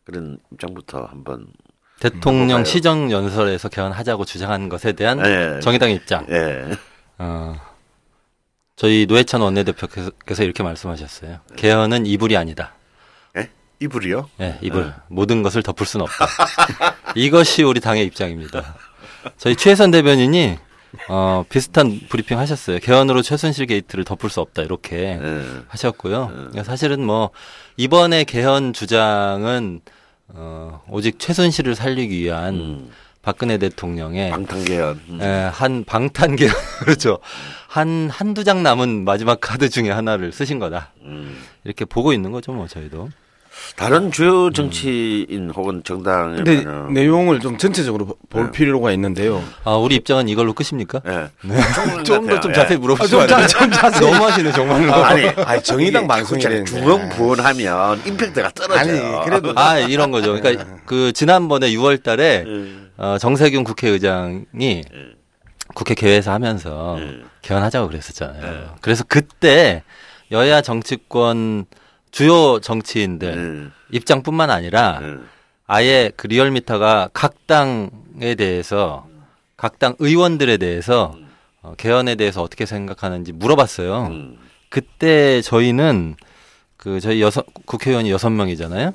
그런 0.05 0.39
입장부터 0.53 1.03
한번 1.05 1.49
대통령? 1.99 2.65
시정 2.65 3.11
연설에서 3.11 3.69
개헌하자고 3.69 4.25
주장한 4.25 4.69
것에 4.69 4.93
대한 4.93 5.19
예. 5.27 5.59
정의당의 5.59 5.97
입장. 5.97 6.25
예. 6.31 6.65
어, 7.19 7.57
저희 8.77 9.07
노회찬 9.09 9.41
원내대표께서 9.41 10.45
이렇게 10.45 10.63
말씀하셨어요. 10.63 11.41
개헌은 11.57 12.07
이불이 12.07 12.37
아니다. 12.37 12.75
예? 13.81 13.85
이불이요? 13.85 14.29
예, 14.41 14.59
이불. 14.63 14.93
모든 15.09 15.43
것을 15.43 15.63
덮을 15.63 15.87
수는 15.87 16.05
없다. 16.05 16.27
이것이 17.15 17.63
우리 17.63 17.81
당의 17.81 18.05
입장입니다. 18.07 18.75
저희 19.37 19.57
최선 19.57 19.91
대변인이 19.91 20.59
어, 21.09 21.45
비슷한 21.49 22.01
브리핑 22.09 22.39
하셨어요. 22.39 22.79
개헌으로 22.79 23.23
최순실 23.23 23.67
게이트를 23.67 24.05
덮을 24.05 24.31
수 24.31 24.41
없다. 24.41 24.63
이렇게 24.63 25.19
예. 25.21 25.43
하셨고요. 25.69 26.29
그러니까 26.33 26.63
사실은 26.65 27.05
뭐 27.05 27.31
이번에 27.77 28.25
개헌 28.25 28.73
주장은 28.73 29.81
어, 30.29 30.83
오직 30.89 31.19
최순실을 31.19 31.75
살리기 31.75 32.17
위한 32.19 32.55
음. 32.55 32.91
박근혜 33.23 33.59
대통령의 33.59 34.31
방탄개헌. 34.31 35.01
음. 35.09 35.19
예, 35.23 35.51
한 35.53 35.85
방탄계 35.85 36.47
그렇죠. 36.85 37.19
한 37.67 38.09
한두 38.11 38.45
장 38.45 38.63
남은 38.63 39.05
마지막 39.05 39.41
카드 39.41 39.69
중에 39.69 39.91
하나를 39.91 40.31
쓰신 40.33 40.59
거다. 40.59 40.93
음. 41.03 41.43
이렇게 41.65 41.85
보고 41.85 42.13
있는 42.13 42.31
거죠, 42.31 42.53
뭐 42.53 42.67
저희도. 42.69 43.09
다른 43.77 44.13
주요 44.13 44.51
정치인 44.51 45.51
혹은 45.55 45.83
정당에 45.85 46.37
근데 46.37 46.65
내용을 46.93 47.41
좀 47.41 47.59
전체적으로 47.59 48.07
보- 48.07 48.17
볼 48.31 48.45
네. 48.47 48.51
필요가 48.53 48.93
있는데요. 48.93 49.43
아, 49.65 49.73
우리 49.75 49.97
입장은 49.97 50.29
이걸로 50.29 50.53
끝입니까? 50.53 51.01
예. 51.07 51.29
좀더좀 52.05 52.51
예. 52.51 52.55
자세히 52.55 52.79
물어보시면 52.79 53.25
아, 53.25 53.27
좀안 53.27 53.49
자- 53.49 53.59
돼요? 53.59 53.69
좀 53.69 53.71
자세히. 53.73 54.11
너무 54.11 54.25
하시네 54.25 54.53
정말로. 54.53 54.95
아니, 54.95 55.27
아니, 55.45 55.63
정의당 55.63 56.07
방송이. 56.07 56.41
되는데. 56.43 56.71
중흥부원하면 56.71 58.03
임팩트가 58.07 58.51
떨어져요. 58.51 59.17
아니, 59.19 59.25
그래도 59.29 59.53
아 59.57 59.79
이런 59.79 60.11
거죠. 60.11 60.39
그러니까 60.41 60.65
그 60.87 61.13
지난번에 61.13 61.71
6월달에 61.71 62.47
음. 62.47 62.91
어, 62.97 63.17
정세균 63.19 63.65
국회의장이 63.65 64.45
음. 64.93 65.15
국회 65.75 65.95
개회에서 65.95 66.31
하면서 66.33 66.97
음. 66.97 67.25
개헌하자고 67.43 67.89
그랬었잖아요. 67.89 68.43
네. 68.43 68.65
그래서 68.81 69.05
그때 69.09 69.83
여야 70.31 70.63
정치권 70.63 71.67
주요 72.15 72.61
정치인들 72.61 73.29
음. 73.33 73.73
입장뿐만 73.91 74.49
아니라 74.49 75.01
음. 75.03 75.29
아예 75.67 76.13
그 76.17 76.29
리얼미터가 76.29 77.11
각 77.13 77.49
당에 77.49 78.37
대해서 78.37 79.05
각 79.57 79.81
당 79.81 79.97
의원들에 79.99 80.59
대해서 80.59 81.17
어, 81.61 81.75
개헌에 81.77 82.15
대해서 82.15 82.41
어떻게 82.41 82.67
생각하는지 82.67 83.33
물어봤어요. 83.33 84.07
음. 84.07 84.39
그때 84.69 85.43
저희는 85.43 86.15
그 86.77 87.01
저희 87.01 87.21
여섯 87.21 87.47
국회의원이 87.67 88.13
여섯 88.13 88.31
명이잖아요. 88.31 88.93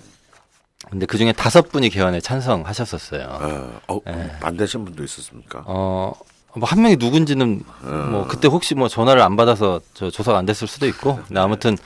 근데 0.89 1.05
그 1.05 1.17
중에 1.17 1.33
다섯 1.33 1.69
분이 1.69 1.89
개헌에 1.89 2.21
찬성하셨었어요. 2.21 3.27
어, 3.27 3.81
어, 3.95 3.99
예. 4.07 4.31
반대하신 4.39 4.85
분도 4.85 5.03
있었습니까? 5.03 5.63
어, 5.65 6.13
뭐한 6.55 6.81
명이 6.81 6.95
누군지는 6.97 7.63
뭐 7.81 8.27
그때 8.27 8.47
혹시 8.47 8.75
뭐 8.75 8.87
전화를 8.87 9.21
안 9.21 9.35
받아서 9.35 9.81
저 9.93 10.09
조사가 10.09 10.37
안 10.37 10.45
됐을 10.45 10.67
수도 10.67 10.87
있고. 10.87 11.19
근데 11.27 11.39
아무튼 11.41 11.77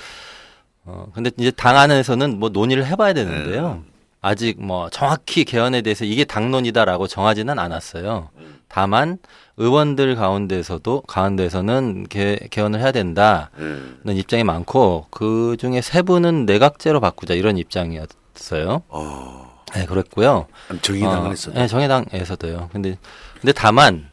어 0.85 1.07
근데 1.13 1.31
이제 1.37 1.51
당 1.51 1.77
안에서는 1.77 2.39
뭐 2.39 2.49
논의를 2.49 2.85
해봐야 2.85 3.13
되는데요. 3.13 3.83
아직 4.21 4.63
뭐 4.63 4.89
정확히 4.89 5.43
개헌에 5.43 5.81
대해서 5.81 6.05
이게 6.05 6.23
당론이다라고 6.23 7.07
정하지는 7.07 7.59
않았어요. 7.59 8.29
다만 8.69 9.17
의원들 9.57 10.15
가운데서도 10.15 11.01
가운데서는 11.01 12.07
개, 12.09 12.39
개헌을 12.49 12.79
해야 12.79 12.91
된다는 12.91 13.47
음. 13.59 14.01
입장이 14.07 14.43
많고 14.43 15.07
그 15.11 15.57
중에 15.59 15.81
세 15.81 16.01
분은 16.01 16.45
내각제로 16.45 16.99
바꾸자 16.99 17.33
이런 17.33 17.57
입장이었어요. 17.57 18.81
어, 18.87 19.61
네, 19.75 19.85
그랬고요. 19.85 20.47
정의당은 20.81 21.31
어. 21.31 21.35
네, 21.53 21.67
정의당에서도요. 21.67 22.69
근데 22.71 22.97
근데 23.41 23.51
다만 23.51 24.07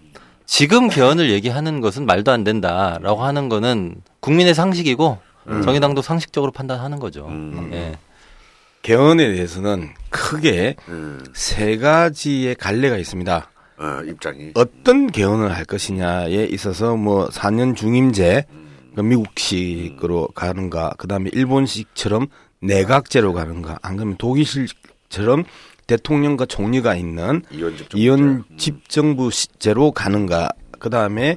지금 0.45 0.89
개헌을 0.89 1.31
얘기하는 1.31 1.81
것은 1.81 2.05
말도 2.05 2.33
안 2.33 2.43
된다라고 2.43 3.23
하는 3.23 3.49
거는 3.49 3.95
국민의 4.19 4.55
상식이고 4.55 5.19
정의당도 5.47 6.03
상식적으로 6.03 6.53
판단하는 6.53 6.99
거죠. 6.99 7.27
음. 7.27 7.71
예. 7.73 7.99
개헌에 8.83 9.33
대해서는 9.33 9.91
크게 10.11 10.77
음. 10.89 11.23
세 11.35 11.77
가지의 11.77 12.55
갈래가 12.55 12.97
있습니다. 12.97 13.51
어, 13.79 14.03
입장이. 14.07 14.53
어떤 14.55 15.11
개헌을 15.11 15.55
할 15.55 15.65
것이냐에 15.65 16.45
있어서 16.45 16.97
뭐 16.97 17.29
4년 17.29 17.77
중임제 17.77 18.45
그 18.95 19.01
미국식으로 19.01 20.29
가는가 20.35 20.95
그다음에 20.99 21.31
일본식처럼 21.33 22.27
내각제로 22.61 23.33
가는가 23.33 23.79
안 23.83 23.97
그러면 23.97 24.17
독일식처럼 24.17 25.45
대통령과 25.87 26.47
총리가 26.47 26.95
있는 26.95 27.43
이원집 27.51 27.95
이원 27.95 28.45
집정부제로 28.57 29.93
가는가 29.93 30.51
그다음에 30.79 31.37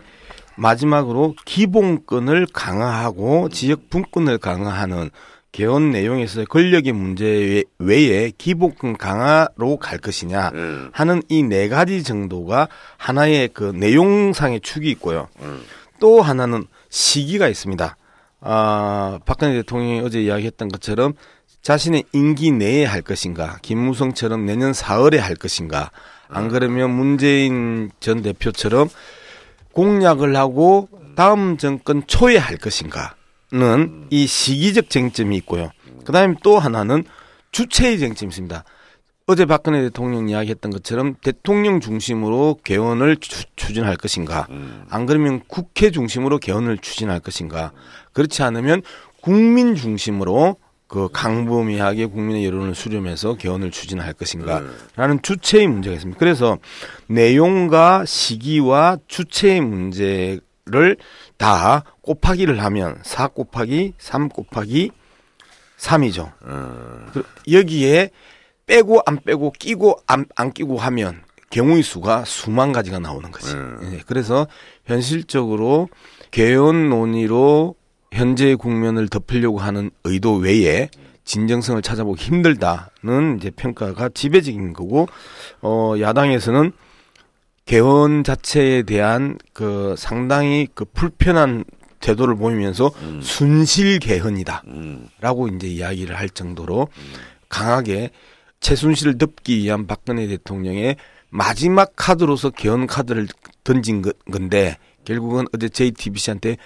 마지막으로 0.55 1.35
기본권을 1.45 2.47
강화하고 2.53 3.49
지역 3.49 3.89
분권을 3.89 4.37
강화하는 4.37 5.09
개헌 5.51 5.91
내용에서 5.91 6.45
권력의 6.45 6.93
문제 6.93 7.63
외에 7.77 8.31
기본권 8.37 8.97
강화로 8.97 9.77
갈 9.77 9.99
것이냐 9.99 10.49
음. 10.55 10.89
하는 10.91 11.21
이 11.29 11.43
네 11.43 11.69
가지 11.69 12.03
정도가 12.03 12.67
하나의 12.97 13.49
그 13.53 13.65
내용상의 13.75 14.61
축이 14.61 14.89
있고요. 14.91 15.27
음. 15.41 15.61
또 15.99 16.21
하나는 16.21 16.65
시기가 16.89 17.47
있습니다. 17.47 17.95
아, 18.41 19.19
박근혜 19.25 19.53
대통령이 19.53 20.01
어제 20.01 20.21
이야기했던 20.23 20.69
것처럼 20.69 21.13
자신의 21.61 22.03
임기 22.11 22.51
내에 22.51 22.83
할 22.83 23.01
것인가, 23.01 23.57
김무성처럼 23.61 24.45
내년 24.45 24.73
4월에 24.73 25.17
할 25.17 25.35
것인가, 25.35 25.91
안 26.27 26.49
그러면 26.49 26.89
문재인 26.89 27.89
전 27.99 28.21
대표처럼 28.21 28.89
공약을 29.73 30.35
하고 30.35 30.89
다음 31.15 31.57
정권 31.57 32.07
초에 32.07 32.37
할 32.37 32.57
것인가는 32.57 34.07
이 34.09 34.25
시기적 34.25 34.89
쟁점이 34.89 35.35
있고요. 35.37 35.71
그 36.05 36.11
다음에 36.11 36.35
또 36.43 36.57
하나는 36.57 37.03
주체의 37.51 37.99
쟁점이 37.99 38.29
있습니다. 38.29 38.63
어제 39.25 39.45
박근혜 39.45 39.81
대통령 39.83 40.27
이야기했던 40.27 40.71
것처럼 40.71 41.15
대통령 41.21 41.79
중심으로 41.79 42.59
개헌을 42.63 43.17
추, 43.17 43.45
추진할 43.55 43.95
것인가, 43.95 44.47
안 44.89 45.05
그러면 45.05 45.41
국회 45.47 45.91
중심으로 45.91 46.39
개헌을 46.39 46.79
추진할 46.79 47.21
것인가, 47.21 47.71
그렇지 48.11 48.43
않으면 48.43 48.81
국민 49.21 49.75
중심으로 49.75 50.57
그 50.87 51.09
강범위하게 51.11 52.07
국민의 52.07 52.45
여론을 52.45 52.75
수렴해서 52.75 53.35
개헌을 53.35 53.71
추진할 53.71 54.13
것인가라는 54.13 55.21
주체의 55.23 55.67
문제가 55.67 55.95
있습니다. 55.95 56.19
그래서 56.19 56.57
내용과 57.07 58.05
시기와 58.05 58.97
주체의 59.07 59.61
문제를 59.61 60.97
다 61.37 61.83
곱하기를 62.01 62.63
하면 62.63 62.99
4 63.03 63.27
곱하기 63.29 63.93
3 63.97 64.29
곱하기 64.29 64.91
3이죠. 65.77 66.31
어, 66.41 67.05
여기에 67.51 68.11
빼고 68.65 69.01
안 69.05 69.19
빼고 69.23 69.51
끼고 69.51 69.99
안, 70.07 70.25
안 70.35 70.51
끼고 70.51 70.77
하면 70.77 71.23
경우의 71.49 71.83
수가 71.83 72.23
수만 72.25 72.71
가지가 72.71 72.99
나오는 72.99 73.29
거지. 73.31 73.53
음. 73.53 73.91
예, 73.93 74.01
그래서 74.05 74.47
현실적으로 74.85 75.89
개헌 76.31 76.89
논의로 76.89 77.75
현재의 78.13 78.55
국면을 78.55 79.07
덮으려고 79.09 79.59
하는 79.59 79.91
의도 80.03 80.35
외에 80.35 80.89
진정성을 81.25 81.81
찾아보기 81.81 82.23
힘들다는 82.23 83.37
이제 83.39 83.49
평가가 83.49 84.09
지배적인 84.09 84.73
거고 84.73 85.07
어 85.61 85.95
야당에서는 85.99 86.71
개헌 87.65 88.23
자체에 88.23 88.83
대한 88.83 89.37
그 89.53 89.95
상당히 89.97 90.67
그 90.73 90.83
불편한 90.85 91.63
태도를 92.01 92.35
보이면서 92.35 92.91
순실 93.21 93.99
개헌이다. 93.99 94.63
음. 94.67 95.07
라고 95.21 95.47
이제 95.47 95.67
이야기를 95.67 96.17
할 96.17 96.29
정도로 96.29 96.89
강하게 97.47 98.09
최순실을 98.59 99.17
덮기 99.17 99.57
위한 99.59 99.87
박근혜 99.87 100.27
대통령의 100.27 100.97
마지막 101.29 101.93
카드로서 101.95 102.49
개헌 102.49 102.87
카드를 102.87 103.27
던진 103.63 104.01
거- 104.01 104.11
건데 104.29 104.77
결국은 105.05 105.45
어제 105.53 105.69
JTBC한테 105.69 106.57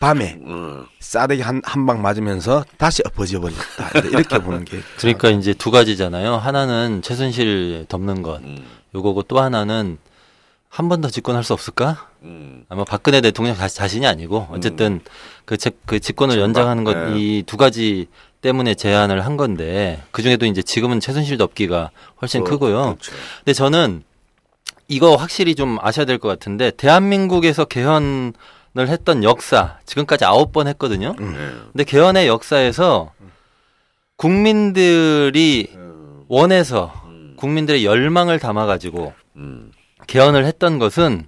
밤에 0.00 0.38
어. 0.44 0.84
싸대기 1.00 1.42
한 1.42 1.60
한 1.64 1.86
방 1.86 2.02
맞으면서 2.02 2.64
다시 2.76 3.02
엎어져 3.04 3.40
버렸다. 3.40 3.98
이렇게 4.08 4.38
보는 4.38 4.64
게 4.64 4.78
그러니까 4.98 5.30
이제 5.30 5.54
두 5.54 5.70
가지잖아요. 5.70 6.36
하나는 6.36 7.02
최순실 7.02 7.86
덮는 7.88 8.22
것, 8.22 8.40
음. 8.42 8.64
요거고 8.94 9.24
또 9.24 9.40
하나는 9.40 9.98
한 10.68 10.88
번 10.88 11.00
더 11.00 11.08
집권할 11.08 11.42
수 11.44 11.52
없을까? 11.54 12.08
음. 12.22 12.64
아마 12.68 12.84
박근혜 12.84 13.20
대통령 13.20 13.56
자, 13.56 13.66
자신이 13.68 14.06
아니고 14.06 14.48
어쨌든 14.50 15.00
그, 15.46 15.56
제- 15.56 15.70
그 15.86 15.98
집권을 15.98 16.34
정말, 16.34 16.44
연장하는 16.44 16.84
것 16.84 16.94
네. 16.96 17.18
이두 17.18 17.56
가지 17.56 18.06
때문에 18.42 18.74
제안을 18.74 19.24
한 19.24 19.36
건데 19.36 20.02
그 20.12 20.22
중에도 20.22 20.44
이제 20.46 20.62
지금은 20.62 21.00
최순실 21.00 21.38
덮기가 21.38 21.90
훨씬 22.20 22.42
어, 22.42 22.44
크고요. 22.44 22.82
그렇죠. 22.96 23.12
근데 23.38 23.52
저는 23.54 24.02
이거 24.88 25.16
확실히 25.16 25.54
좀 25.54 25.78
아셔야 25.80 26.04
될 26.06 26.18
것 26.18 26.28
같은데 26.28 26.70
대한민국에서 26.70 27.64
개헌을 27.64 28.34
했던 28.86 29.24
역사 29.24 29.78
지금까지 29.84 30.24
아홉 30.24 30.52
번 30.52 30.68
했거든요. 30.68 31.16
네. 31.18 31.26
근데 31.72 31.84
개헌의 31.84 32.28
역사에서 32.28 33.12
국민들이 34.16 35.70
원해서 36.28 36.92
국민들의 37.36 37.84
열망을 37.84 38.38
담아가지고 38.38 39.12
음. 39.36 39.72
개헌을 40.06 40.44
했던 40.44 40.78
것은 40.78 41.26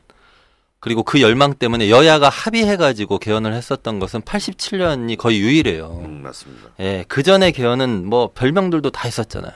그리고 0.80 1.02
그 1.02 1.20
열망 1.20 1.54
때문에 1.54 1.90
여야가 1.90 2.28
합의해가지고 2.30 3.18
개헌을 3.18 3.52
했었던 3.52 3.98
것은 3.98 4.22
87년이 4.22 5.18
거의 5.18 5.40
유일해요. 5.40 6.02
음, 6.04 6.22
맞습니다. 6.22 6.70
예, 6.80 7.04
그 7.06 7.22
전에 7.22 7.50
개헌은 7.50 8.06
뭐 8.06 8.30
별명들도 8.32 8.90
다 8.90 9.06
있었잖아요. 9.06 9.52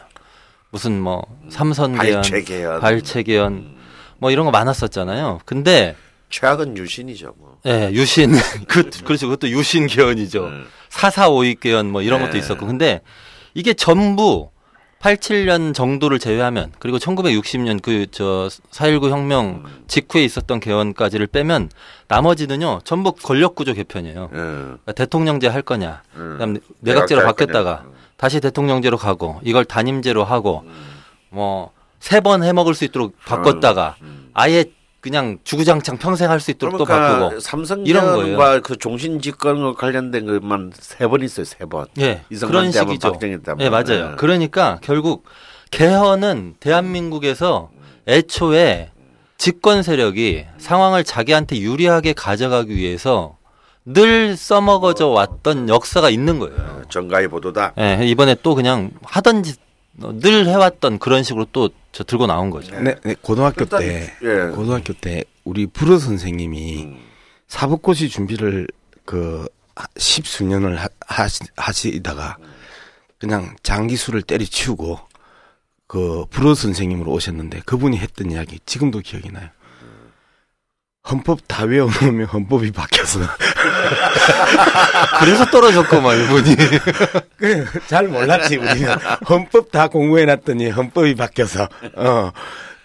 무슨 0.70 1.00
뭐 1.00 1.24
삼선 1.48 1.98
개헌, 1.98 2.22
발췌 2.22 2.42
개헌. 2.42 2.80
발췌 2.80 3.22
개헌, 3.22 3.76
뭐 4.18 4.30
이런 4.30 4.44
거 4.44 4.50
많았었잖아요. 4.50 5.40
근데 5.46 5.96
최악은 6.28 6.76
유신이죠. 6.76 7.34
뭐. 7.38 7.53
예, 7.66 7.90
유신 7.92 8.32
그 8.68 8.90
그렇죠. 9.04 9.28
그것도 9.28 9.48
유신 9.50 9.86
개헌이죠. 9.86 10.44
음. 10.44 10.66
사사오익 10.90 11.60
개헌 11.60 11.90
뭐 11.90 12.02
이런 12.02 12.20
것도 12.20 12.32
네. 12.32 12.38
있었고. 12.38 12.66
근데 12.66 13.00
이게 13.54 13.74
전부 13.74 14.50
87년 15.00 15.74
정도를 15.74 16.18
제외하면 16.18 16.72
그리고 16.78 16.98
1960년 16.98 17.82
그 17.82 18.06
저 18.10 18.48
4.19 18.70 19.10
혁명 19.10 19.64
직후에 19.86 20.24
있었던 20.24 20.60
개헌까지를 20.60 21.26
빼면 21.26 21.68
나머지는요 22.08 22.80
전부 22.84 23.12
권력 23.12 23.54
구조 23.54 23.74
개편이에요. 23.74 24.30
예. 24.32 24.36
그러니까 24.36 24.92
대통령제 24.92 25.48
할 25.48 25.62
거냐, 25.62 26.02
음. 26.16 26.30
그다음 26.32 26.56
내각제로 26.80 27.20
할 27.20 27.26
바뀌었다가 27.26 27.78
거냐. 27.78 27.94
다시 28.16 28.40
대통령제로 28.40 28.96
가고 28.96 29.40
이걸 29.42 29.64
단임제로 29.64 30.24
하고 30.24 30.64
뭐세 31.30 32.20
번 32.22 32.42
해먹을 32.42 32.74
수 32.74 32.84
있도록 32.84 33.14
바꿨다가 33.26 33.96
음. 34.02 34.30
아예 34.32 34.64
그냥 35.04 35.38
주구장창 35.44 35.98
평생 35.98 36.30
할 36.30 36.40
수 36.40 36.50
있도록 36.50 36.78
또 36.78 36.86
그러니까 36.86 37.08
바꾸고 37.08 37.26
이런 37.30 37.40
삼성전과 37.40 38.60
그 38.60 38.76
종신 38.76 39.20
집권과 39.20 39.74
관련된 39.74 40.24
것만 40.24 40.72
세 40.74 41.06
번 41.08 41.22
있어요, 41.22 41.44
세 41.44 41.66
번. 41.66 41.86
예 41.98 42.22
그런 42.40 42.72
식이죠. 42.72 43.18
예 43.60 43.68
맞아요. 43.68 44.12
예. 44.12 44.16
그러니까 44.16 44.78
결국 44.80 45.24
개헌은 45.70 46.54
대한민국에서 46.58 47.68
애초에 48.08 48.92
집권 49.36 49.82
세력이 49.82 50.46
상황을 50.56 51.04
자기한테 51.04 51.58
유리하게 51.58 52.14
가져가기 52.14 52.74
위해서 52.74 53.36
늘 53.84 54.38
써먹어져 54.38 55.08
왔던 55.08 55.68
역사가 55.68 56.08
있는 56.08 56.38
거예요. 56.38 56.82
정가의 56.88 57.28
보도다. 57.28 57.74
예, 57.78 57.98
이번에 58.06 58.36
또 58.42 58.54
그냥 58.54 58.90
하던 59.02 59.42
짓, 59.42 59.58
어, 59.58 59.63
늘 59.98 60.46
해왔던 60.46 60.98
그런 60.98 61.22
식으로 61.22 61.46
또 61.52 61.70
저 61.94 62.02
들고 62.02 62.26
나온 62.26 62.50
거죠. 62.50 62.74
네, 62.80 62.96
네, 63.04 63.14
고등학교 63.22 63.64
때 63.66 64.12
예. 64.20 64.50
고등학교 64.52 64.92
때 64.92 65.22
우리 65.44 65.64
불어 65.68 65.96
선생님이 65.96 66.82
음. 66.86 66.98
사법고시 67.46 68.08
준비를 68.08 68.66
그 69.04 69.46
십수년을 69.96 70.76
하, 70.76 70.88
하시, 71.06 71.44
하시다가 71.56 72.36
그냥 73.18 73.54
장기수를 73.62 74.22
때려치우고 74.22 74.98
그 75.86 76.24
불어 76.30 76.56
선생님으로 76.56 77.12
오셨는데 77.12 77.60
그분이 77.64 77.96
했던 77.98 78.32
이야기 78.32 78.58
지금도 78.66 78.98
기억이 78.98 79.30
나요. 79.30 79.48
헌법 81.10 81.40
다 81.46 81.64
외워놓으면 81.64 82.26
헌법이 82.26 82.72
바뀌어서 82.72 83.20
그래서 85.20 85.44
떨어졌구만 85.46 86.24
이분이. 86.24 86.56
그래, 87.36 87.64
잘 87.86 88.08
몰랐지 88.08 88.56
우리는 88.56 88.88
헌법 89.28 89.70
다 89.70 89.88
공부해놨더니 89.88 90.70
헌법이 90.70 91.14
바뀌어서 91.14 91.68
어 91.96 92.32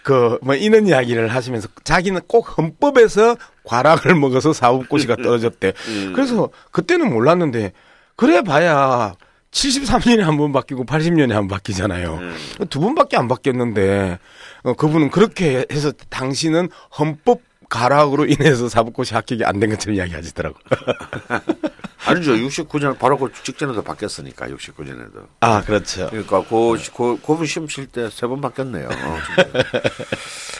그 0.02 0.38
뭐 0.42 0.54
이런 0.54 0.86
이야기를 0.86 1.28
하시면서 1.28 1.68
자기는 1.84 2.22
꼭 2.26 2.56
헌법에서 2.56 3.36
과락을 3.64 4.14
먹어서 4.14 4.54
사법고시가 4.54 5.16
떨어졌대. 5.16 5.74
음. 5.88 6.12
그래서 6.14 6.48
그때는 6.70 7.10
몰랐는데 7.12 7.72
그래 8.16 8.40
봐야 8.40 9.12
73년에 9.52 10.20
한 10.20 10.38
번 10.38 10.54
바뀌고 10.54 10.86
80년에 10.86 11.32
한 11.32 11.46
번 11.46 11.48
바뀌잖아요. 11.48 12.14
음. 12.14 12.36
두 12.70 12.80
번밖에 12.80 13.18
안 13.18 13.28
바뀌었는데 13.28 14.18
어, 14.62 14.72
그분은 14.72 15.10
그렇게 15.10 15.66
해서 15.70 15.92
당신은 16.08 16.70
헌법 16.98 17.42
가락으로 17.70 18.26
인해서 18.26 18.68
사법고시 18.68 19.14
합격이 19.14 19.44
안 19.46 19.58
된 19.60 19.70
것처럼 19.70 19.96
이야기하시더라고. 19.96 20.58
아니죠. 22.06 22.32
69년 22.32 22.98
바로 22.98 23.16
그 23.18 23.30
직전에도 23.42 23.82
바뀌었으니까 23.82 24.48
69년에도. 24.48 25.26
아 25.40 25.62
그렇죠. 25.62 26.08
그러니까 26.10 26.40
고, 26.42 26.76
고, 26.92 27.18
고분 27.18 27.46
시험 27.46 27.68
칠 27.68 27.86
때 27.86 28.08
세 28.10 28.26
번 28.26 28.40
바뀌었네요. 28.40 28.88
어. 28.88 29.18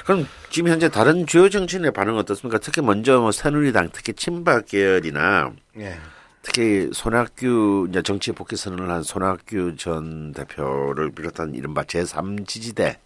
그럼 0.05 0.27
지금 0.51 0.71
현재 0.71 0.89
다른 0.89 1.27
주요 1.27 1.49
정치인의 1.49 1.93
반응 1.93 2.15
은 2.15 2.19
어떻습니까? 2.21 2.59
특히 2.59 2.83
먼저 2.83 3.19
뭐 3.21 3.33
새누리당, 3.33 3.91
특히 3.93 4.13
친박 4.13 4.67
계열이나 4.67 5.53
예. 5.79 5.99
특히 6.43 6.91
손학규 6.93 7.89
이제 7.91 8.03
정치 8.03 8.33
복귀 8.33 8.57
선언을 8.57 8.91
한 8.91 9.03
손학규 9.03 9.77
전 9.77 10.33
대표를 10.33 11.11
비롯한 11.13 11.55
이른바 11.55 11.83
제3 11.83 12.47
지지대를 12.47 12.97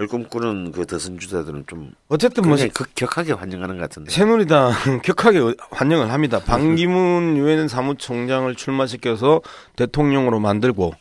예. 0.00 0.06
꿈꾸는 0.06 0.72
그 0.72 0.86
대선 0.86 1.18
주자들은 1.18 1.64
좀 1.66 1.92
어쨌든 2.08 2.48
뭐 2.48 2.56
극격하게 2.56 3.32
환영하는 3.32 3.76
것 3.76 3.82
같은데. 3.82 4.10
새누리당 4.10 4.72
격하게 5.02 5.54
환영을 5.70 6.12
합니다. 6.12 6.40
반기문 6.40 7.36
유엔 7.38 7.68
사무총장을 7.68 8.54
출마시켜서 8.54 9.40
대통령으로 9.76 10.40
만들고 10.40 10.94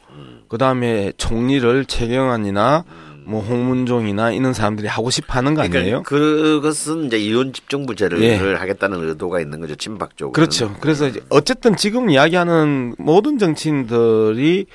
그 0.47 0.57
다음에 0.57 1.13
총리를 1.17 1.85
최경환이나 1.85 2.83
뭐 3.25 3.41
홍문종이나 3.41 4.31
이런 4.31 4.53
사람들이 4.53 4.87
하고 4.87 5.11
싶어하는 5.11 5.53
거 5.53 5.61
아니에요? 5.61 6.01
그러니까 6.01 6.09
그것은 6.09 7.05
이제 7.05 7.19
이혼 7.19 7.53
집정부제를 7.53 8.21
예. 8.23 8.35
하겠다는 8.35 9.07
의도가 9.07 9.39
있는 9.39 9.59
거죠. 9.59 9.75
친박 9.75 10.17
쪽으로. 10.17 10.31
그렇죠. 10.33 10.75
그래서 10.81 11.11
어쨌든 11.29 11.75
지금 11.75 12.09
이야기하는 12.09 12.95
모든 12.97 13.37
정치인들이 13.37 14.65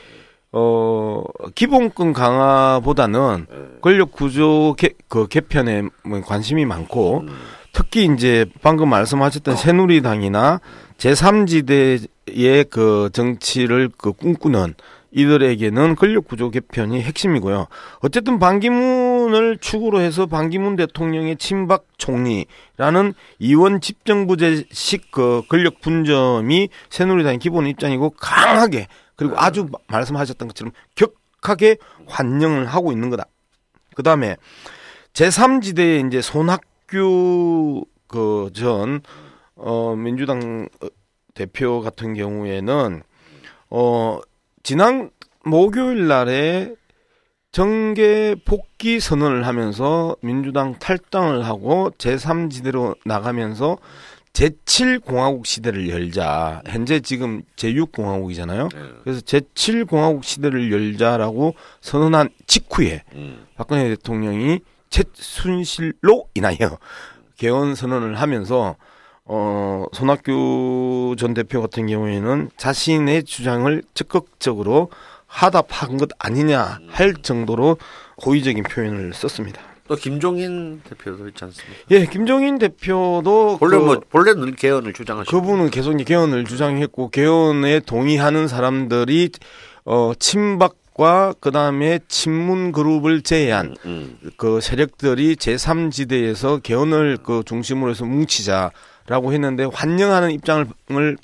어 0.57 1.25
기본권 1.57 2.13
강화보다는 2.13 3.47
권력 3.81 4.13
구조 4.13 4.77
개, 4.79 4.91
그 5.09 5.27
개편에 5.27 5.83
뭐 6.05 6.21
관심이 6.21 6.65
많고 6.65 7.25
특히 7.73 8.05
이제 8.05 8.47
방금 8.63 8.89
말씀하셨던 8.89 9.57
새누리당이나 9.57 10.61
제3지대의 10.97 12.71
그 12.71 13.11
정치를 13.13 13.91
그 13.99 14.13
꿈꾸는 14.13 14.75
이들에게는 15.11 15.97
권력 15.97 16.27
구조 16.27 16.51
개편이 16.51 17.01
핵심이고요. 17.03 17.67
어쨌든 18.01 18.39
반기문을 18.39 19.59
축으로 19.59 20.01
해서 20.01 20.27
반기문 20.27 20.77
대통령의 20.77 21.37
친박 21.37 21.85
총리라는 21.99 23.15
이원 23.39 23.81
집정부제식 23.81 25.11
그 25.11 25.43
권력 25.49 25.81
분점이 25.81 26.69
새누리당의 26.91 27.39
기본 27.39 27.67
입장이고 27.67 28.11
강하게 28.11 28.87
그리고 29.17 29.35
아주 29.39 29.67
마- 29.71 29.79
말씀하셨던 29.89 30.49
것처럼 30.49 30.73
격하게 30.97 31.77
환영을 32.07 32.67
하고 32.67 32.93
있는 32.93 33.11
거다. 33.11 33.25
그 33.95 34.03
다음에 34.03 34.37
제3지대에 35.13 36.07
이제 36.07 36.21
손학규 36.21 37.85
그 38.09 38.51
전 38.55 39.01
어, 39.57 39.95
민주당 39.97 40.69
어, 40.83 40.87
대표 41.35 41.81
같은 41.81 42.15
경우에는 42.15 43.03
어, 43.71 44.21
지난 44.63 45.11
목요일 45.45 46.07
날에 46.09 46.75
정계 47.53 48.37
복귀 48.45 48.99
선언을 48.99 49.47
하면서 49.47 50.17
민주당 50.23 50.77
탈당을 50.79 51.45
하고 51.47 51.91
제3지대로 51.99 52.97
나가면서 53.05 53.79
제7공화국 54.35 55.47
시대를 55.47 55.89
열자. 55.89 56.63
현재 56.67 57.01
지금 57.01 57.43
제6공화국이잖아요. 57.57 58.75
네. 58.75 58.81
그래서 59.03 59.21
제7공화국 59.21 60.25
시대를 60.25 60.71
열자라고 60.73 61.55
선언한 61.81 62.31
직후에 62.47 63.05
음. 63.15 63.47
박근혜 63.57 63.89
대통령이 63.89 64.61
최순실로 64.91 66.29
인하여 66.35 66.79
개헌 67.39 67.75
선언을 67.75 68.21
하면서 68.21 68.77
어 69.25 69.87
손학규 69.93 71.17
전 71.19 71.33
대표 71.33 71.61
같은 71.63 71.87
경우에는 71.87 72.51
자신의 72.57 73.25
주장을 73.25 73.83
적극적으로 73.95 74.91
하답한 75.27 75.97
것 75.97 76.11
아니냐 76.19 76.81
할 76.89 77.15
정도로 77.15 77.79
호의적인 78.25 78.65
표현을 78.65 79.15
썼습니다. 79.15 79.74
또 79.87 79.97
김종인 79.97 80.81
대표도 80.89 81.29
있지 81.29 81.45
않습니까? 81.45 81.79
예, 81.91 82.07
김종인 82.07 82.59
대표도 82.59 83.59
본래 83.59 83.79
그- 83.79 83.85
뭐 83.85 84.01
본래 84.09 84.33
늘 84.35 84.55
개헌을 84.55 84.95
주장하시고 84.95 85.41
그분은 85.41 85.71
계속 85.71 85.95
개헌을 85.97 86.45
주장했고 86.45 87.11
개헌에 87.11 87.81
동의하는 87.81 88.49
사람들이 88.49 89.31
어 89.85 90.13
친박과 90.19 91.35
그 91.39 91.51
다음에 91.51 91.99
친문 92.09 92.73
그룹을 92.73 93.21
제외한 93.21 93.77
음. 93.85 94.19
그 94.39 94.61
세력들이 94.63 95.37
제3지대에서 95.37 96.63
개헌을 96.63 97.19
그 97.23 97.43
중심으로 97.45 97.91
해서 97.91 98.07
뭉치자라고 98.07 99.33
했는데 99.35 99.65
환영하는 99.71 100.31
입장을 100.31 100.67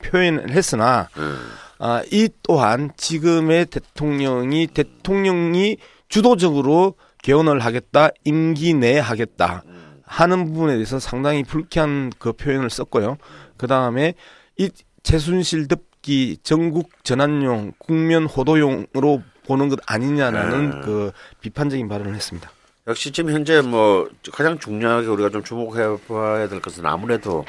표현을 0.04 0.50
했으나 0.50 1.08
음. 1.16 1.38
아, 1.78 2.02
이 2.12 2.28
또한 2.42 2.90
지금의 2.98 3.64
대통령이 3.66 4.66
대통령이 4.66 5.78
주도적으로 6.10 6.94
개헌을 7.22 7.60
하겠다, 7.60 8.08
임기 8.24 8.74
내에 8.74 8.98
하겠다 8.98 9.62
하는 10.04 10.46
부분에 10.46 10.74
대해서 10.74 10.98
상당히 10.98 11.44
불쾌한 11.44 12.12
그 12.18 12.32
표현을 12.32 12.70
썼고요. 12.70 13.16
그 13.56 13.66
다음에 13.66 14.14
이 14.56 14.70
최순실 15.02 15.68
덮기 15.68 16.38
전국 16.42 17.04
전환용, 17.04 17.72
국면 17.78 18.26
호도용으로 18.26 19.22
보는 19.46 19.68
것 19.68 19.78
아니냐라는 19.86 20.72
음. 20.72 20.80
그 20.82 21.12
비판적인 21.40 21.88
발언을 21.88 22.14
했습니다. 22.14 22.50
역시 22.86 23.12
지금 23.12 23.32
현재 23.32 23.60
뭐 23.60 24.08
가장 24.32 24.58
중요하게 24.58 25.06
우리가 25.08 25.30
좀 25.30 25.44
주목해 25.44 25.98
봐야 26.08 26.48
될 26.48 26.60
것은 26.60 26.86
아무래도 26.86 27.44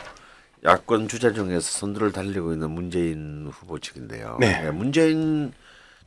야권 0.64 1.08
주자 1.08 1.34
중에서 1.34 1.62
선두를 1.62 2.12
달리고 2.12 2.54
있는 2.54 2.70
문재인 2.70 3.50
후보 3.52 3.80
측인데요. 3.80 4.38
네. 4.40 4.62
예, 4.66 4.70
문재인 4.70 5.52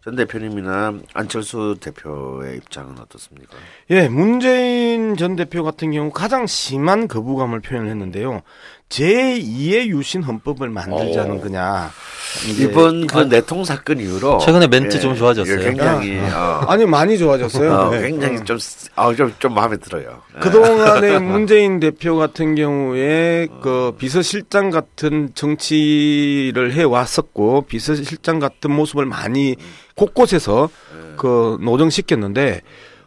전 0.04 0.16
대표님이나 0.16 0.98
안철수 1.14 1.78
대표의 1.80 2.58
입장은 2.58 2.98
어떻습니까? 2.98 3.56
예, 3.88 4.06
문재인 4.06 5.16
전 5.16 5.34
대표 5.34 5.64
같은 5.64 5.92
경우 5.92 6.10
가장 6.10 6.46
심한 6.46 7.08
거부감을 7.08 7.60
표현을 7.60 7.88
했는데요. 7.88 8.42
제2의 8.94 9.88
유신 9.88 10.22
헌법을 10.22 10.68
만들자는 10.70 11.36
오. 11.36 11.40
거냐. 11.40 11.90
이제 12.48 12.64
이번 12.64 13.06
그 13.06 13.18
내통 13.18 13.64
사건 13.64 14.00
이후로 14.00 14.38
최근에 14.38 14.66
멘트 14.66 15.00
좀 15.00 15.14
좋아졌어요. 15.14 15.60
예, 15.60 15.64
굉장히 15.64 16.18
어, 16.18 16.64
아니 16.66 16.84
많이 16.84 17.16
좋아졌어요. 17.16 17.72
어, 17.72 17.90
네. 17.90 18.08
굉장히 18.08 18.42
좀, 18.44 18.58
아, 18.96 19.14
좀, 19.14 19.32
좀 19.38 19.54
마음에 19.54 19.76
들어요. 19.76 20.20
예. 20.36 20.40
그동안에 20.40 21.18
문재인 21.20 21.78
대표 21.78 22.16
같은 22.16 22.54
경우에 22.54 23.48
그 23.62 23.92
비서실장 23.98 24.70
같은 24.70 25.30
정치를 25.34 26.72
해 26.72 26.82
왔었고 26.82 27.62
비서실장 27.62 28.40
같은 28.40 28.72
모습을 28.72 29.06
많이 29.06 29.56
곳곳에서 29.94 30.70
그 31.16 31.56
노정시켰는데 31.60 32.62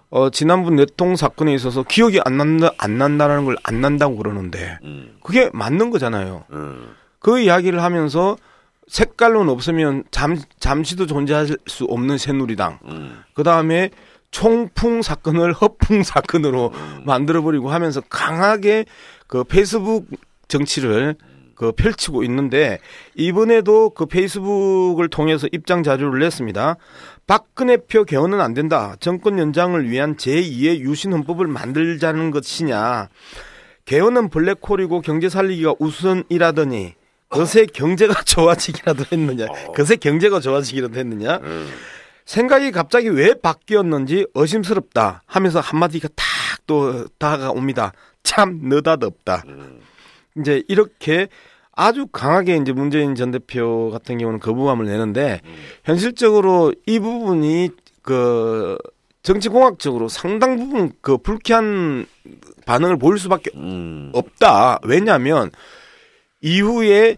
어 0.09 0.29
지난번 0.29 0.75
내통 0.77 1.15
사건에 1.15 1.53
있어서 1.53 1.83
기억이 1.83 2.19
안 2.23 2.37
난다 2.37 2.71
안 2.77 2.97
난다라는 2.97 3.45
걸 3.45 3.57
안 3.63 3.81
난다고 3.81 4.15
그러는데 4.15 4.79
음, 4.83 5.17
그게 5.21 5.49
맞는 5.53 5.89
거잖아요. 5.89 6.45
음, 6.51 6.93
그 7.19 7.39
이야기를 7.39 7.81
하면서 7.83 8.37
색깔론 8.87 9.49
없으면 9.49 10.05
잠 10.11 10.37
잠시도 10.59 11.07
존재할 11.07 11.47
수 11.65 11.83
없는 11.85 12.17
새누리당. 12.17 12.79
음, 12.85 13.21
그 13.33 13.43
다음에 13.43 13.89
총풍 14.31 15.01
사건을 15.01 15.51
허풍 15.59 16.03
사건으로 16.03 16.71
만들어버리고 17.05 17.69
하면서 17.69 18.01
강하게 18.09 18.85
그 19.27 19.43
페이스북 19.43 20.07
정치를 20.47 21.15
그 21.55 21.71
펼치고 21.71 22.23
있는데 22.23 22.79
이번에도 23.15 23.89
그 23.89 24.05
페이스북을 24.05 25.09
통해서 25.09 25.47
입장 25.51 25.83
자료를 25.83 26.19
냈습니다. 26.19 26.75
박근혜 27.27 27.77
표 27.77 28.03
개헌은 28.05 28.39
안 28.41 28.53
된다. 28.53 28.95
정권 28.99 29.37
연장을 29.37 29.89
위한 29.89 30.15
제2의 30.15 30.79
유신 30.79 31.13
헌법을 31.13 31.47
만들자는 31.47 32.31
것이냐. 32.31 33.09
개헌은 33.85 34.29
블랙홀이고 34.29 35.01
경제 35.01 35.29
살리기가 35.29 35.75
우선이라더니 35.79 36.95
그새 37.29 37.65
경제가 37.65 38.23
좋아지기라도 38.25 39.03
했느냐. 39.11 39.47
그새 39.75 39.97
경제가 39.97 40.39
좋아지기라도 40.39 40.97
했느냐. 40.97 41.37
음. 41.43 41.69
생각이 42.25 42.71
갑자기 42.71 43.09
왜 43.09 43.33
바뀌었는지 43.33 44.25
의심스럽다 44.33 45.23
하면서 45.25 45.59
한마디가 45.59 46.09
탁 46.15 46.25
또 46.67 47.07
다가옵니다. 47.17 47.93
참 48.21 48.59
느닷없다. 48.63 49.43
이제 50.37 50.61
이렇게 50.67 51.29
아주 51.77 52.07
강하게 52.07 52.57
이제 52.57 52.73
문재인 52.73 53.13
전 53.13 53.29
대표 53.29 53.91
같은 53.91 54.17
경우는 54.17 54.39
거부감을 54.39 54.87
내는데 54.87 55.41
현실적으로 55.85 56.73
이 56.87 56.97
부분이 56.99 57.69
그 58.01 58.77
정치공학적으로 59.21 60.09
상당 60.09 60.57
부분 60.57 60.91
그 61.01 61.17
불쾌한 61.17 62.07
반응을 62.65 62.97
보일 62.97 63.19
수밖에 63.19 63.51
음, 63.55 64.11
없다. 64.13 64.79
왜냐하면 64.83 65.51
이후에 66.41 67.17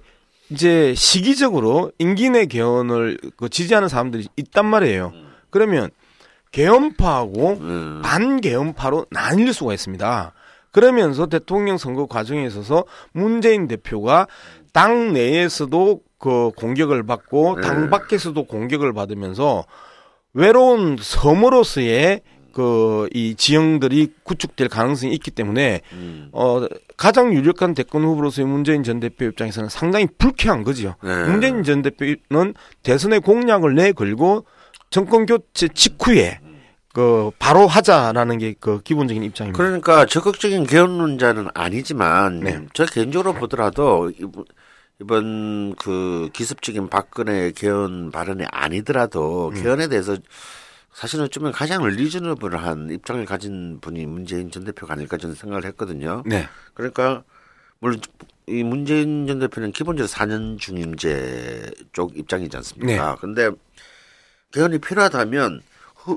이제 0.50 0.93
시기적으로 0.93 1.93
임기 1.98 2.30
내 2.30 2.45
개헌을 2.45 3.17
그 3.38 3.48
지지하는 3.48 3.88
사람들이 3.88 4.28
있단 4.36 4.65
말이에요. 4.65 5.13
그러면 5.52 5.89
개헌파하고 6.52 7.52
음, 7.62 8.02
반개헌파로 8.04 9.06
나뉠 9.10 9.54
수가 9.54 9.74
있습니다. 9.74 10.34
그러면서 10.71 11.25
대통령 11.27 11.77
선거 11.77 12.05
과정에 12.05 12.45
있어서 12.45 12.86
문재인 13.12 13.67
대표가 13.67 14.27
당 14.73 15.13
내에서도 15.13 16.01
그 16.17 16.51
공격을 16.55 17.05
받고 17.05 17.55
네. 17.55 17.62
당 17.62 17.89
밖에서도 17.89 18.43
공격을 18.45 18.93
받으면서 18.93 19.65
외로운 20.34 20.97
섬으로서의 20.99 22.21
그 22.53 22.89
이 23.13 23.36
지형들이 23.36 24.13
구축될 24.23 24.67
가능성이 24.69 25.13
있기 25.13 25.32
때문에 25.32 25.82
음. 25.93 26.29
어 26.32 26.65
가장 26.97 27.34
유력한 27.34 27.73
대권 27.73 28.03
후보로서의 28.03 28.47
문재인 28.47 28.84
전 28.84 28.99
대표 28.99 29.25
입장에서는 29.25 29.69
상당히 29.69 30.08
불쾌한 30.17 30.63
거죠. 30.63 30.95
네. 31.03 31.25
문재인 31.25 31.63
전 31.63 31.82
대표는 31.82 32.53
대선의 32.84 33.21
공약을 33.21 33.75
내걸고 33.75 34.45
정권 34.89 35.25
교체 35.25 35.67
직후에 35.67 36.39
그 36.93 37.32
바로 37.38 37.67
하자라는 37.67 38.39
게 38.39 38.56
그 38.60 38.82
기본적인 38.82 39.23
입장입니다. 39.23 39.58
그러니까 39.63 40.06
적극적인 40.06 40.65
개헌론자는 40.65 41.49
아니지만 41.54 42.39
네. 42.39 42.65
저 42.73 42.86
개인적으로 42.86 43.34
보더라도 43.34 44.12
이번, 44.99 45.75
그 45.75 46.30
기습적인 46.34 46.89
박근혜 46.89 47.52
개헌 47.52 48.12
발언이 48.12 48.45
아니더라도 48.52 49.49
음. 49.49 49.54
개헌에 49.62 49.88
대해서 49.88 50.17
사실은 50.91 51.25
어쩌면 51.25 51.52
가장 51.52 51.86
리즈너블한 51.86 52.89
입장을 52.91 53.23
가진 53.25 53.80
분이 53.80 54.06
문재인 54.08 54.52
전 54.52 54.65
대표가 54.65 54.93
아닐까 54.93 55.17
저는 55.17 55.36
생각을 55.36 55.63
했거든요. 55.65 56.23
네. 56.25 56.47
그러니까 56.73 57.23
물론 57.80 58.02
이 58.47 58.63
문재인 58.63 59.25
전 59.28 59.39
대표는 59.39 59.71
기본적으로 59.71 60.08
4년 60.12 60.60
중임제 60.60 61.71
쪽 61.93 62.17
입장이지 62.17 62.58
않습니까? 62.58 63.15
근데 63.21 63.52
개헌이 64.52 64.80
필요하다면 64.80 65.62
후- 65.62 65.68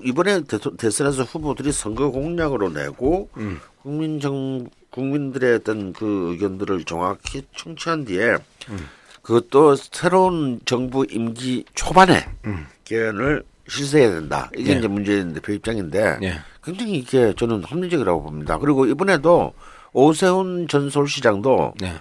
이번에 0.05 0.43
대선에서 0.79 1.25
후보들이 1.25 1.73
선거 1.73 2.11
공약으로 2.11 2.71
내고 2.71 3.29
음. 3.37 3.61
국민 3.83 4.21
정 4.21 4.69
국민들의 4.91 5.57
어떤 5.57 5.93
그 5.93 6.31
의견들을 6.33 6.85
정확히 6.85 7.43
청취한 7.57 8.05
뒤에 8.05 8.37
음. 8.69 8.89
그것도 9.23 9.77
새로운 9.77 10.61
정부 10.65 11.07
임기 11.09 11.65
초반에 11.75 12.29
음. 12.45 12.67
개헌을 12.85 13.45
실시해야 13.69 14.11
된다. 14.11 14.51
이게 14.57 14.73
네. 14.73 14.79
이제 14.79 14.89
문재인 14.89 15.33
대표 15.33 15.53
입장인데 15.53 16.19
네. 16.21 16.35
굉장히 16.63 16.99
이게 16.99 17.33
저는 17.37 17.65
합리적이라고 17.65 18.23
봅니다. 18.23 18.59
그리고 18.59 18.87
이번에도 18.87 19.53
오세훈 19.93 20.69
전 20.69 20.91
서울시장도 20.91 21.75
네. 21.81 21.95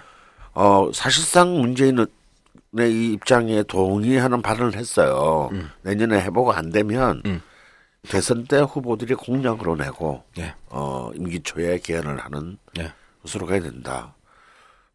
어 0.54 0.90
사실상 0.92 1.60
문재인의 1.60 2.06
이 2.78 3.12
입장에 3.14 3.62
동의하는 3.62 4.42
발언을 4.42 4.76
했어요. 4.76 5.50
내년에 5.82 6.20
해보고 6.22 6.52
안 6.52 6.70
되면 6.70 7.22
음. 7.24 7.40
대선 8.08 8.44
때 8.44 8.58
후보들이 8.58 9.14
공약으로 9.14 9.76
내고 9.76 10.24
네. 10.36 10.54
어 10.68 11.10
임기 11.14 11.42
초에 11.42 11.78
개헌을 11.78 12.18
하는 12.18 12.58
네. 12.74 12.92
것으로 13.22 13.46
가야 13.46 13.60
된다. 13.60 14.14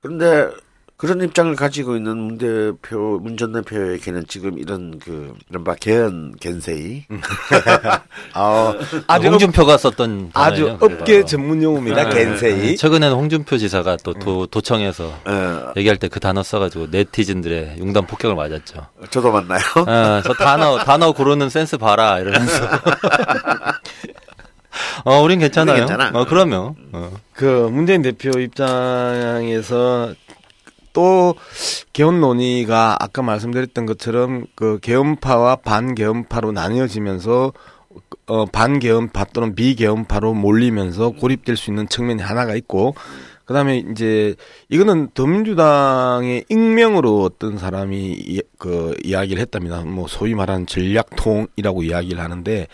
그런데 0.02 0.52
그런 0.98 1.22
입장을 1.22 1.56
가지고 1.56 1.96
있는 1.96 2.18
문 2.18 2.38
대표, 2.40 3.20
문전 3.22 3.54
대표에게는 3.54 4.26
지금 4.28 4.58
이런 4.58 4.98
그 4.98 5.36
이른바 5.48 5.76
개헌 5.76 6.34
겐세이 6.40 7.04
아, 8.34 8.74
아주 9.06 9.28
홍준표가 9.28 9.78
썼던 9.78 10.32
아주 10.34 10.66
단어예요. 10.66 10.78
업계 10.82 11.24
전문 11.24 11.62
용어입니다. 11.62 12.10
네. 12.10 12.16
겐세이. 12.26 12.78
최근에는 12.78 13.16
홍준표 13.16 13.60
지사가 13.60 13.98
또 14.04 14.14
도, 14.16 14.48
도청에서 14.48 15.14
어, 15.26 15.72
얘기할 15.78 15.98
때 15.98 16.08
그 16.08 16.20
단어 16.20 16.42
써가지고 16.42 16.88
네티즌들의 16.90 17.76
융단 17.78 18.08
폭격을 18.08 18.36
맞았죠. 18.36 18.88
저도 19.12 19.32
맞나요? 19.32 19.60
어, 19.86 20.22
저 20.24 20.34
단어 20.34 20.80
단어 20.80 21.12
고르는 21.12 21.50
센스 21.50 21.78
봐라 21.78 22.18
이러면서. 22.18 22.66
어, 25.06 25.22
우린 25.22 25.40
괜찮아요. 25.40 25.76
우린 25.84 25.88
괜찮아. 25.88 26.20
어, 26.20 26.26
그러면. 26.26 26.74
어. 26.92 27.12
그 27.34 27.70
문재인 27.72 28.02
대표 28.02 28.32
입장에서 28.40 30.14
또 30.98 31.36
개헌 31.94 32.22
논의가 32.22 32.98
아까 33.00 33.22
말씀드렸던 33.22 33.86
것처럼 33.86 34.48
그 34.56 34.80
개헌파와 34.82 35.58
반개헌파로 35.58 36.54
나뉘어지면서 36.54 37.54
어 38.26 38.46
반개헌파 38.48 39.26
또는 39.26 39.54
비개헌파로 39.54 40.34
몰리면서 40.34 41.12
고립될 41.12 41.56
수 41.56 41.70
있는 41.70 41.88
측면이 41.88 42.24
하나가 42.24 42.56
있고 42.56 42.96
그다음에 43.46 43.78
이제 43.92 44.34
이거는 44.70 45.10
더민주당의 45.14 46.46
익명으로 46.50 47.22
어떤 47.22 47.60
사람이 47.60 48.14
이, 48.14 48.42
그 48.58 48.96
이야기를 49.04 49.40
했답니다. 49.40 49.82
뭐 49.82 50.08
소위 50.08 50.34
말하는 50.34 50.66
전략통이라고 50.66 51.84
이야기를 51.84 52.20
하는데 52.20 52.68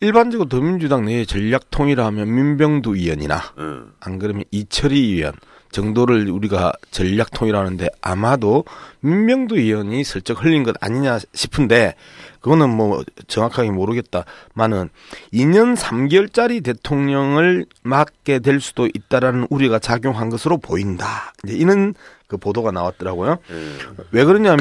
일반적으로 0.00 0.48
더민주당 0.48 1.04
내에 1.04 1.24
전략통이라 1.24 2.04
하면 2.06 2.34
민병두 2.34 2.96
의원이나 2.96 3.40
음. 3.58 3.92
안 4.00 4.18
그러면 4.18 4.42
이철희 4.50 4.98
의원 5.12 5.32
정도를 5.76 6.30
우리가 6.30 6.72
전략통이라는데 6.90 7.88
아마도 8.00 8.64
민명도 9.00 9.56
의원이 9.56 10.04
슬쩍 10.04 10.42
흘린 10.42 10.64
것 10.64 10.74
아니냐 10.80 11.18
싶은데 11.34 11.94
그거는 12.40 12.70
뭐 12.70 13.02
정확하게 13.26 13.70
모르겠다만은 13.70 14.88
2년 15.34 15.76
3개월짜리 15.76 16.64
대통령을 16.64 17.66
맡게 17.82 18.38
될 18.38 18.60
수도 18.60 18.86
있다라는 18.86 19.48
우려가 19.50 19.78
작용한 19.78 20.30
것으로 20.30 20.56
보인다. 20.56 21.32
이제 21.44 21.54
이는 21.54 21.94
그 22.26 22.36
보도가 22.38 22.70
나왔더라고요. 22.70 23.38
음. 23.50 23.78
왜 24.12 24.24
그러냐면? 24.24 24.58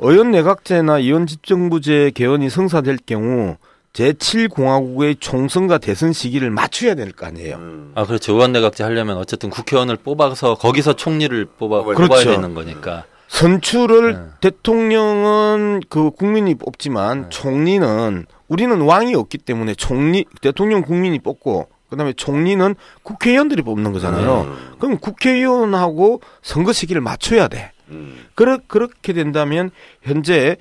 의원 0.00 0.30
내각제나 0.32 0.98
의원 0.98 1.26
집정부제 1.26 2.12
개헌이 2.14 2.50
성사될 2.50 2.98
경우 3.06 3.56
제7공화국의 3.92 5.16
총선과 5.20 5.78
대선 5.78 6.12
시기를 6.12 6.50
맞춰야 6.50 6.94
될 6.94 7.12
거 7.12 7.26
아니에요. 7.26 7.56
음. 7.56 7.92
아, 7.94 8.06
그렇죠. 8.06 8.32
의원내각제 8.34 8.82
하려면 8.84 9.18
어쨌든 9.18 9.50
국회의원을 9.50 9.96
뽑아서 9.96 10.54
거기서 10.54 10.94
총리를 10.94 11.44
뽑아, 11.58 11.82
뽑아야 11.82 11.94
뽑아야 11.96 12.08
그렇죠. 12.08 12.30
되는 12.30 12.54
거니까. 12.54 13.04
선출을 13.28 14.12
네. 14.14 14.20
대통령은 14.40 15.80
그 15.88 16.10
국민이 16.10 16.54
뽑지만 16.54 17.30
총리는 17.30 18.26
우리는 18.48 18.80
왕이 18.80 19.14
없기 19.14 19.38
때문에 19.38 19.74
총리 19.74 20.24
대통령 20.42 20.82
국민이 20.82 21.18
뽑고 21.18 21.68
그다음에 21.88 22.12
총리는 22.14 22.74
국회의원들이 23.02 23.62
뽑는 23.62 23.92
거잖아요. 23.92 24.42
음. 24.42 24.76
그럼 24.78 24.98
국회의원하고 24.98 26.20
선거 26.42 26.72
시기를 26.72 27.00
맞춰야 27.02 27.48
돼. 27.48 27.72
음. 27.90 28.26
그러, 28.34 28.58
그렇게 28.66 29.12
된다면 29.12 29.70
현재 30.02 30.56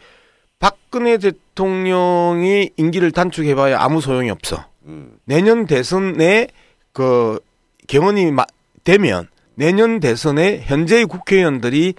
박근혜 0.61 1.17
대통령이 1.17 2.69
임기를 2.77 3.11
단축해봐야 3.11 3.81
아무 3.81 3.99
소용이 3.99 4.29
없어. 4.29 4.63
음. 4.85 5.17
내년 5.25 5.65
대선에 5.65 6.47
그 6.93 7.39
개원이 7.87 8.31
마- 8.31 8.45
되면 8.83 9.27
내년 9.55 9.99
대선에 9.99 10.61
현재의 10.63 11.05
국회의원들이 11.07 11.95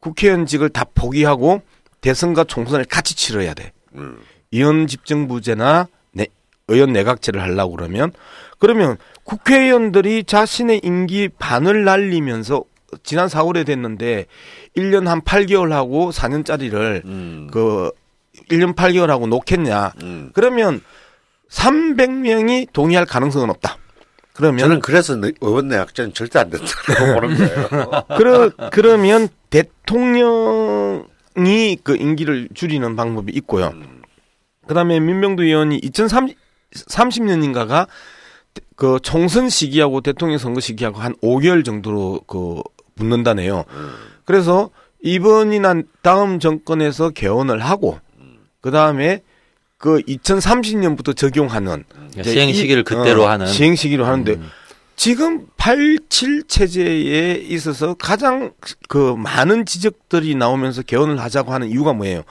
국회의원직을 0.00 0.70
다 0.70 0.84
포기하고 0.94 1.62
대선과 2.00 2.44
총선을 2.44 2.84
같이 2.84 3.14
치러야 3.14 3.54
돼. 3.54 3.72
음. 3.94 4.18
의원 4.52 4.86
집정부제나 4.88 5.86
내, 6.12 6.26
의원 6.68 6.92
내각제를 6.92 7.40
하려고 7.40 7.76
그러면 7.76 8.12
그러면 8.58 8.96
국회의원들이 9.22 10.24
자신의 10.24 10.80
임기 10.82 11.28
반을 11.38 11.84
날리면서 11.84 12.64
지난 13.04 13.28
4월에 13.28 13.64
됐는데 13.66 14.26
1년 14.76 15.06
한 15.06 15.20
8개월 15.22 15.70
하고 15.70 16.10
4년짜리를 16.10 17.04
음. 17.04 17.48
그 17.50 17.90
1년 18.50 18.74
8개월 18.74 19.06
하고 19.08 19.26
놓겠냐. 19.26 19.92
음. 20.02 20.30
그러면 20.34 20.80
300명이 21.50 22.72
동의할 22.72 23.06
가능성은 23.06 23.50
없다. 23.50 23.78
그러면 24.32 24.58
저는 24.58 24.80
그래서 24.80 25.14
내- 25.14 25.30
의원 25.40 25.68
내각제는 25.68 26.12
절대 26.14 26.40
안 26.40 26.50
된다고 26.50 27.20
보는 27.20 27.36
거예요. 27.70 28.04
그러, 28.16 28.50
그러면 28.72 29.28
대통령이 29.50 31.04
그 31.84 31.94
임기를 31.96 32.48
줄이는 32.54 32.96
방법이 32.96 33.32
있고요. 33.34 33.72
그다음에 34.66 34.98
민병두 34.98 35.44
의원이 35.44 35.80
2030년인가가 35.82 37.86
그 38.76 38.98
총선 39.02 39.48
시기하고 39.48 40.00
대통령 40.00 40.38
선거 40.38 40.60
시기하고 40.60 40.98
한 40.98 41.14
5개월 41.22 41.64
정도로 41.64 42.20
그 42.26 42.60
붙는다네요. 42.96 43.64
그래서 44.24 44.70
이번이나 45.02 45.82
다음 46.02 46.38
정권에서 46.38 47.10
개헌을 47.10 47.58
하고 47.60 47.98
그 48.60 48.70
다음에 48.70 49.22
그 49.78 50.00
2030년부터 50.00 51.14
적용하는 51.16 51.84
이제 52.12 52.22
시행 52.30 52.48
이- 52.48 52.54
시기를 52.54 52.84
그때로 52.84 53.24
어, 53.24 53.28
하는. 53.28 53.46
시행 53.46 53.74
시기로 53.76 54.06
하는데 54.06 54.32
음. 54.34 54.48
지금 54.96 55.46
87 55.56 56.44
체제에 56.44 57.34
있어서 57.34 57.94
가장 57.94 58.52
그 58.88 59.14
많은 59.16 59.66
지적들이 59.66 60.34
나오면서 60.34 60.82
개헌을 60.82 61.20
하자고 61.20 61.52
하는 61.52 61.68
이유가 61.68 61.92
뭐예요? 61.92 62.22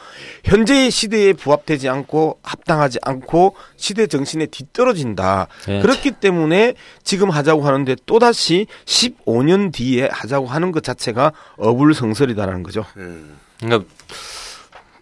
현재의 0.46 0.90
시대에 0.90 1.34
부합되지 1.34 1.90
않고 1.90 2.40
합당하지 2.42 3.00
않고 3.02 3.56
시대 3.76 4.08
정신에 4.08 4.46
뒤떨어진다. 4.46 5.48
예, 5.68 5.82
그렇기 5.82 6.12
때문에 6.12 6.76
지금 7.04 7.30
하자고 7.30 7.64
하는데 7.64 7.96
또다시 8.06 8.68
15년 8.86 9.74
뒤에 9.74 10.10
하자고 10.12 10.48
하는 10.48 10.72
것 10.72 10.84
자체가 10.84 11.34
어불성설이다라는 11.58 12.64
거죠. 12.64 12.86
음. 12.98 13.38
그러니까 13.60 13.90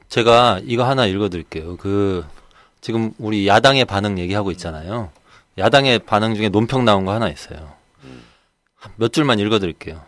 제가 0.10 0.60
이거 0.66 0.84
하나 0.84 1.06
읽어 1.06 1.30
드릴게요. 1.30 1.78
그 1.78 2.26
지금 2.82 3.12
우리 3.20 3.48
야당의 3.48 3.86
반응 3.86 4.18
얘기하고 4.18 4.52
있잖아요. 4.52 5.12
야당의 5.58 6.00
반응 6.00 6.36
중에 6.36 6.50
논평 6.50 6.86
나온 6.86 7.06
거 7.06 7.14
하나 7.14 7.30
있어요. 7.30 7.74
몇 8.96 9.14
줄만 9.14 9.40
읽어드릴게요. 9.40 10.02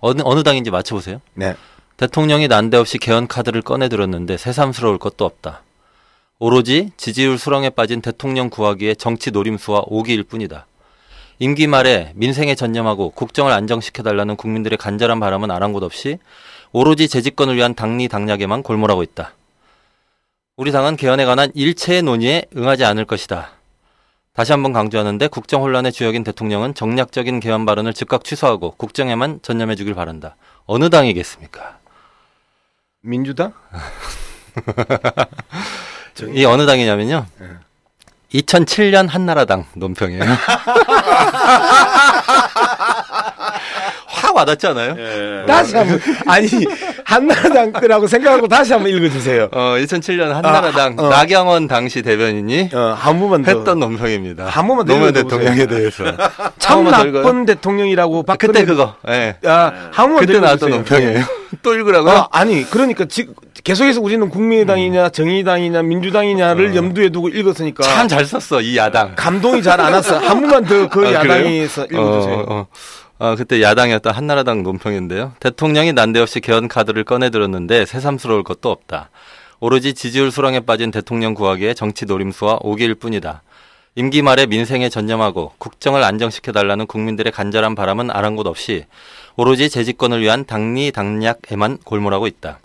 어느 0.00 0.22
어느 0.24 0.42
당인지 0.42 0.70
맞춰보세요. 0.70 1.20
네. 1.34 1.54
대통령이 1.96 2.48
난데없이 2.48 2.98
개헌 2.98 3.26
카드를 3.26 3.62
꺼내 3.62 3.88
들었는데 3.88 4.36
새삼스러울 4.36 4.98
것도 4.98 5.24
없다. 5.24 5.62
오로지 6.38 6.90
지지율 6.96 7.36
수렁에 7.36 7.70
빠진 7.70 8.00
대통령 8.00 8.48
구하기에 8.48 8.94
정치 8.94 9.30
노림수와 9.30 9.82
오기일 9.86 10.24
뿐이다. 10.24 10.66
임기 11.38 11.66
말에 11.66 12.12
민생에 12.16 12.54
전념하고 12.54 13.10
국정을 13.10 13.52
안정시켜달라는 13.52 14.36
국민들의 14.36 14.78
간절한 14.78 15.20
바람은 15.20 15.50
아랑곳 15.50 15.82
없이 15.82 16.18
오로지 16.72 17.08
재집권을 17.08 17.56
위한 17.56 17.74
당리 17.74 18.08
당략에만 18.08 18.62
골몰하고 18.62 19.02
있다. 19.02 19.34
우리 20.56 20.72
당은 20.72 20.96
개헌에 20.96 21.24
관한 21.24 21.50
일체의 21.54 22.02
논의에 22.02 22.44
응하지 22.56 22.84
않을 22.84 23.04
것이다. 23.04 23.52
다시 24.40 24.52
한번 24.52 24.72
강조하는데 24.72 25.28
국정 25.28 25.60
혼란의 25.60 25.92
주역인 25.92 26.24
대통령은 26.24 26.72
정략적인 26.72 27.40
개헌 27.40 27.66
발언을 27.66 27.92
즉각 27.92 28.24
취소하고 28.24 28.70
국정에만 28.78 29.40
전념해 29.42 29.74
주길 29.74 29.92
바란다. 29.92 30.34
어느 30.64 30.88
당이겠습니까? 30.88 31.76
민주당? 33.02 33.52
이 36.32 36.46
어느 36.46 36.64
당이냐면요. 36.64 37.26
예. 37.42 38.40
2007년 38.40 39.10
한나라당 39.10 39.66
논평이에요. 39.74 40.24
않아요? 44.68 44.94
예. 44.98 45.46
다시 45.46 45.76
한번 45.76 46.00
아니 46.26 46.48
한나라당 47.04 47.72
거라고 47.72 48.06
생각하고 48.06 48.48
다시 48.48 48.72
한번 48.72 48.90
읽어주세요. 48.92 49.48
어, 49.52 49.74
2007년 49.78 50.28
한나라당 50.30 50.96
아, 50.98 51.02
어. 51.02 51.08
나경원 51.08 51.66
당시 51.68 52.02
대변인이 52.02 52.70
어, 52.72 52.94
한 52.98 53.18
번만 53.20 53.42
더. 53.42 53.50
했던 53.52 53.78
논평입니다. 53.80 54.46
한 54.46 54.66
번만 54.66 54.86
더 54.86 54.92
노무현. 54.94 55.12
대통령에 55.12 55.66
대해서. 55.66 56.04
참? 56.58 56.84
나쁜 56.84 57.44
대통령이라고 57.46 58.22
박근혜 58.22 58.52
그때 58.52 58.64
그거. 58.64 58.94
예. 59.08 59.36
야, 59.46 59.72
한 59.92 60.06
번만 60.06 60.26
더 60.26 60.26
그때 60.26 60.40
나왔던. 60.40 60.70
논평이에요. 60.70 61.24
또 61.62 61.74
읽으라고요? 61.74 62.12
아, 62.12 62.28
아니 62.30 62.62
그러니까 62.70 63.04
지금 63.06 63.34
계속해서 63.64 64.00
우리는 64.00 64.28
국민의당이냐 64.30 65.08
정의당이냐 65.10 65.82
민주당이냐를 65.82 66.74
염두에 66.76 67.10
두고 67.10 67.28
읽었으니까 67.28 67.82
참 67.82 68.08
잘 68.08 68.24
썼어 68.24 68.60
이 68.60 68.76
야당. 68.76 69.14
감동이 69.16 69.62
잘 69.62 69.80
안 69.80 69.92
왔어. 69.92 70.18
한 70.18 70.40
번만 70.40 70.64
더그 70.64 71.06
아, 71.08 71.12
야당에서 71.12 71.86
그래요? 71.86 72.02
읽어주세요. 72.02 72.34
어, 72.36 72.44
어. 72.48 72.66
아, 73.22 73.34
그때 73.34 73.60
야당이었던 73.60 74.14
한나라당 74.14 74.62
논평인데요. 74.62 75.34
대통령이 75.40 75.92
난데없이 75.92 76.40
개헌 76.40 76.68
카드를 76.68 77.04
꺼내들었는데 77.04 77.84
새삼스러울 77.84 78.42
것도 78.44 78.70
없다. 78.70 79.10
오로지 79.60 79.92
지지율 79.92 80.30
수렁에 80.30 80.60
빠진 80.60 80.90
대통령 80.90 81.34
구하기에 81.34 81.74
정치 81.74 82.06
노림수와 82.06 82.60
오기일 82.62 82.94
뿐이다. 82.94 83.42
임기 83.94 84.22
말에 84.22 84.46
민생에 84.46 84.88
전념하고 84.88 85.52
국정을 85.58 86.02
안정시켜달라는 86.02 86.86
국민들의 86.86 87.30
간절한 87.30 87.74
바람은 87.74 88.10
아랑곳 88.10 88.46
없이 88.46 88.86
오로지 89.36 89.68
재집권을 89.68 90.22
위한 90.22 90.46
당리 90.46 90.90
당략에만 90.90 91.76
골몰하고 91.84 92.26
있다. 92.26 92.58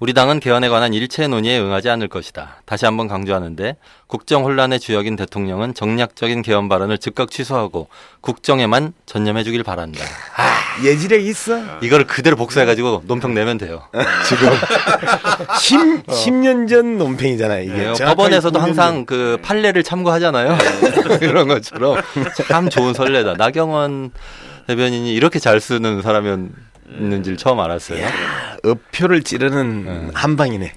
우리 0.00 0.14
당은 0.14 0.38
개헌에 0.38 0.68
관한 0.68 0.94
일체 0.94 1.26
논의에 1.26 1.58
응하지 1.58 1.90
않을 1.90 2.06
것이다. 2.06 2.62
다시 2.66 2.84
한번 2.84 3.08
강조하는데 3.08 3.76
국정 4.06 4.44
혼란의 4.44 4.78
주역인 4.78 5.16
대통령은 5.16 5.74
정략적인 5.74 6.42
개헌 6.42 6.68
발언을 6.68 6.98
즉각 6.98 7.32
취소하고 7.32 7.88
국정에만 8.20 8.92
전념해 9.06 9.42
주길 9.42 9.64
바란다. 9.64 10.04
예지력 10.84 11.20
있어. 11.22 11.58
이거를 11.82 12.06
그대로 12.06 12.36
복사해 12.36 12.64
가지고 12.64 13.02
논평 13.08 13.34
내면 13.34 13.58
돼요. 13.58 13.82
지금 14.28 14.50
10, 15.58 16.06
10년 16.06 16.68
전 16.68 16.96
논평이잖아요. 16.98 17.62
이게 17.64 17.92
네, 17.92 18.04
법원에서도 18.04 18.56
9년 18.56 18.62
항상 18.62 18.94
전. 18.94 19.06
그 19.06 19.38
판례를 19.42 19.82
참고하잖아요. 19.82 20.56
이런 21.22 21.48
것처럼 21.48 22.00
참 22.48 22.70
좋은 22.70 22.94
선례다. 22.94 23.34
나경원 23.34 24.12
대변인이 24.68 25.12
이렇게 25.12 25.40
잘 25.40 25.60
쓰는 25.60 26.02
사람이 26.02 26.50
었는지를 26.96 27.36
처음 27.36 27.60
알았어요. 27.60 28.06
어표를 28.64 29.22
찌르는 29.22 30.10
한 30.14 30.36
방이네. 30.36 30.72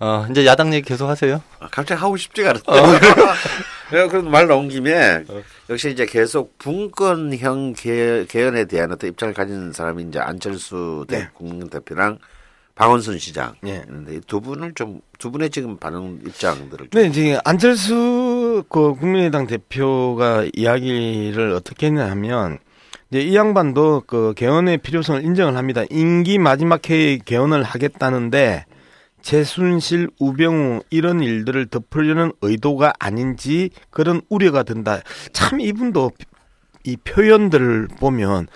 어, 0.00 0.26
이제 0.30 0.44
야당 0.46 0.74
얘기 0.74 0.88
계속 0.88 1.08
하세요. 1.08 1.40
아, 1.60 1.68
갑자기 1.70 2.00
하고 2.00 2.16
싶지가 2.16 2.50
않은데. 2.50 2.72
어, 2.72 2.74
그래도 3.88 4.22
말 4.22 4.48
나온 4.48 4.68
김에 4.68 5.24
역시 5.70 5.90
이제 5.90 6.06
계속 6.06 6.58
분권형 6.58 7.74
개, 7.74 8.24
개헌에 8.28 8.64
대한 8.64 8.90
어떤 8.90 9.10
입장을 9.10 9.32
가진 9.34 9.72
사람이 9.72 10.04
이제 10.04 10.18
안철수 10.18 11.04
대 11.08 11.18
네. 11.18 11.28
국민대표랑 11.34 12.18
박원순 12.74 13.18
시장. 13.18 13.54
예. 13.66 13.84
있는데 13.86 14.16
이두 14.16 14.40
분을 14.40 14.72
좀 14.74 15.00
두 15.22 15.30
분의 15.30 15.50
지금 15.50 15.76
반응 15.76 16.18
입장들을 16.26 16.88
좀 16.90 17.00
네, 17.00 17.12
지금 17.12 17.38
안철수 17.44 18.64
그 18.68 18.96
국민의당 18.96 19.46
대표가 19.46 20.44
이야기를 20.52 21.52
어떻게 21.52 21.86
했냐 21.86 22.10
하면 22.10 22.58
이제 23.12 23.20
이 23.20 23.36
양반도 23.36 24.04
그 24.06 24.32
개헌의 24.34 24.78
필요성을 24.78 25.22
인정을 25.22 25.58
합니다. 25.58 25.82
임기 25.90 26.38
마지막 26.38 26.88
해에 26.88 27.18
개헌을 27.18 27.62
하겠다는데 27.62 28.64
최순실, 29.20 30.08
우병우 30.18 30.84
이런 30.88 31.22
일들을 31.22 31.66
덮으려는 31.66 32.32
의도가 32.40 32.94
아닌지 32.98 33.68
그런 33.90 34.22
우려가 34.30 34.62
든다. 34.62 35.00
참 35.34 35.60
이분도 35.60 36.12
이 36.84 36.96
표현들을 36.96 37.88
보면 38.00 38.48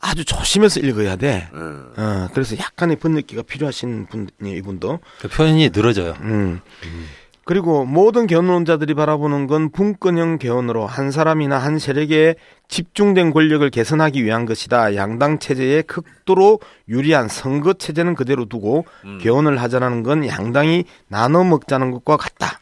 아주 0.00 0.24
조심해서 0.24 0.80
읽어야 0.80 1.16
돼. 1.16 1.50
음. 1.52 1.92
어, 1.94 2.28
그래서 2.32 2.56
약간의 2.56 2.96
번역기가 2.96 3.42
필요하신 3.42 4.06
분이 4.06 4.56
이분도. 4.56 5.00
그 5.20 5.28
표현이 5.28 5.68
늘어져요. 5.68 6.14
음. 6.22 6.62
그리고 7.44 7.84
모든 7.84 8.26
개헌론자들이 8.26 8.94
바라보는 8.94 9.46
건 9.46 9.70
분권형 9.70 10.38
개헌으로 10.38 10.86
한 10.86 11.10
사람이나 11.10 11.58
한 11.58 11.78
세력의 11.78 12.36
집중된 12.68 13.32
권력을 13.32 13.68
개선하기 13.68 14.22
위한 14.24 14.46
것이다. 14.46 14.94
양당 14.94 15.40
체제에 15.40 15.82
극도로 15.82 16.60
유리한 16.88 17.28
선거 17.28 17.72
체제는 17.72 18.14
그대로 18.14 18.46
두고 18.46 18.86
음. 19.04 19.18
개헌을 19.20 19.60
하자는 19.60 20.02
건 20.04 20.26
양당이 20.26 20.84
나눠 21.08 21.44
먹자는 21.44 21.90
것과 21.90 22.16
같다. 22.16 22.60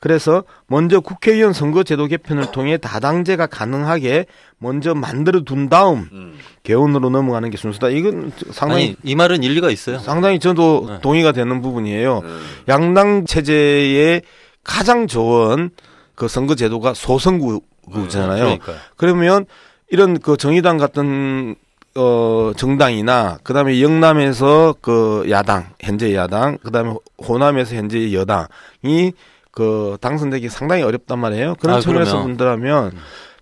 그래서 0.00 0.44
먼저 0.68 1.00
국회의원 1.00 1.52
선거제도 1.52 2.06
개편을 2.06 2.52
통해 2.52 2.76
다당제가 2.76 3.46
가능하게 3.46 4.26
먼저 4.58 4.94
만들어 4.94 5.40
둔 5.40 5.68
다음 5.68 6.08
음. 6.12 6.38
개헌으로 6.62 7.10
넘어가는 7.10 7.50
게 7.50 7.56
순서다. 7.56 7.88
이건 7.88 8.32
상당히 8.52 8.84
아니 8.84 8.96
이 9.02 9.14
말은 9.16 9.42
일리가 9.42 9.70
있어요. 9.70 9.98
상당히 9.98 10.38
저도 10.38 10.86
네. 10.88 11.00
동의가 11.00 11.32
되는 11.32 11.60
부분이에요. 11.60 12.20
음. 12.24 12.40
양당 12.68 13.26
체제의 13.26 14.22
가장 14.62 15.06
좋은 15.08 15.70
그 16.14 16.28
선거 16.28 16.54
제도가 16.54 16.94
소선구잖아요. 16.94 18.42
그러니까요. 18.42 18.76
그러면 18.96 19.46
이런 19.90 20.20
그 20.20 20.36
정의당 20.36 20.78
같은 20.78 21.56
어 21.96 22.52
정당이나 22.56 23.38
그다음에 23.42 23.80
영남에서 23.82 24.76
그 24.80 25.26
야당 25.30 25.66
현재 25.80 26.14
야당 26.14 26.58
그다음에 26.58 26.94
호남에서 27.26 27.74
현재 27.74 28.12
여당이 28.12 29.12
그 29.50 29.96
당선되기 30.00 30.48
상당히 30.48 30.82
어렵단 30.82 31.18
말이에요. 31.18 31.56
그런 31.60 31.76
아, 31.76 31.80
측면에서. 31.80 32.22
본다면 32.22 32.92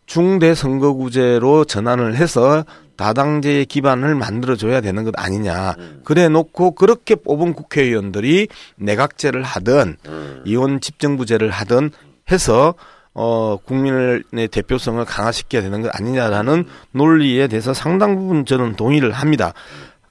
중대 0.06 0.54
선거구제로 0.54 1.64
전환을 1.64 2.16
해서 2.16 2.64
다당제의 2.96 3.66
기반을 3.66 4.14
만들어줘야 4.14 4.80
되는 4.80 5.04
것 5.04 5.12
아니냐. 5.18 5.74
그래 6.04 6.28
놓고 6.28 6.72
그렇게 6.72 7.14
뽑은 7.14 7.52
국회의원들이 7.52 8.48
내각제를 8.76 9.42
하든 9.42 9.96
음. 10.06 10.42
이원 10.46 10.80
집정부제를 10.80 11.50
하든 11.50 11.90
해서 12.30 12.74
어 13.12 13.56
국민의 13.64 14.48
대표성을 14.50 15.04
강화시켜야 15.04 15.62
되는 15.62 15.82
것 15.82 15.90
아니냐라는 15.94 16.64
논리에 16.92 17.48
대해서 17.48 17.74
상당 17.74 18.16
부분 18.16 18.44
저는 18.44 18.76
동의를 18.76 19.12
합니다. 19.12 19.52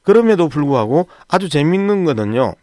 그럼에도 0.03 0.49
불구하고 0.49 1.07
아주 1.27 1.49
재밌는 1.49 2.05
거는요. 2.05 2.53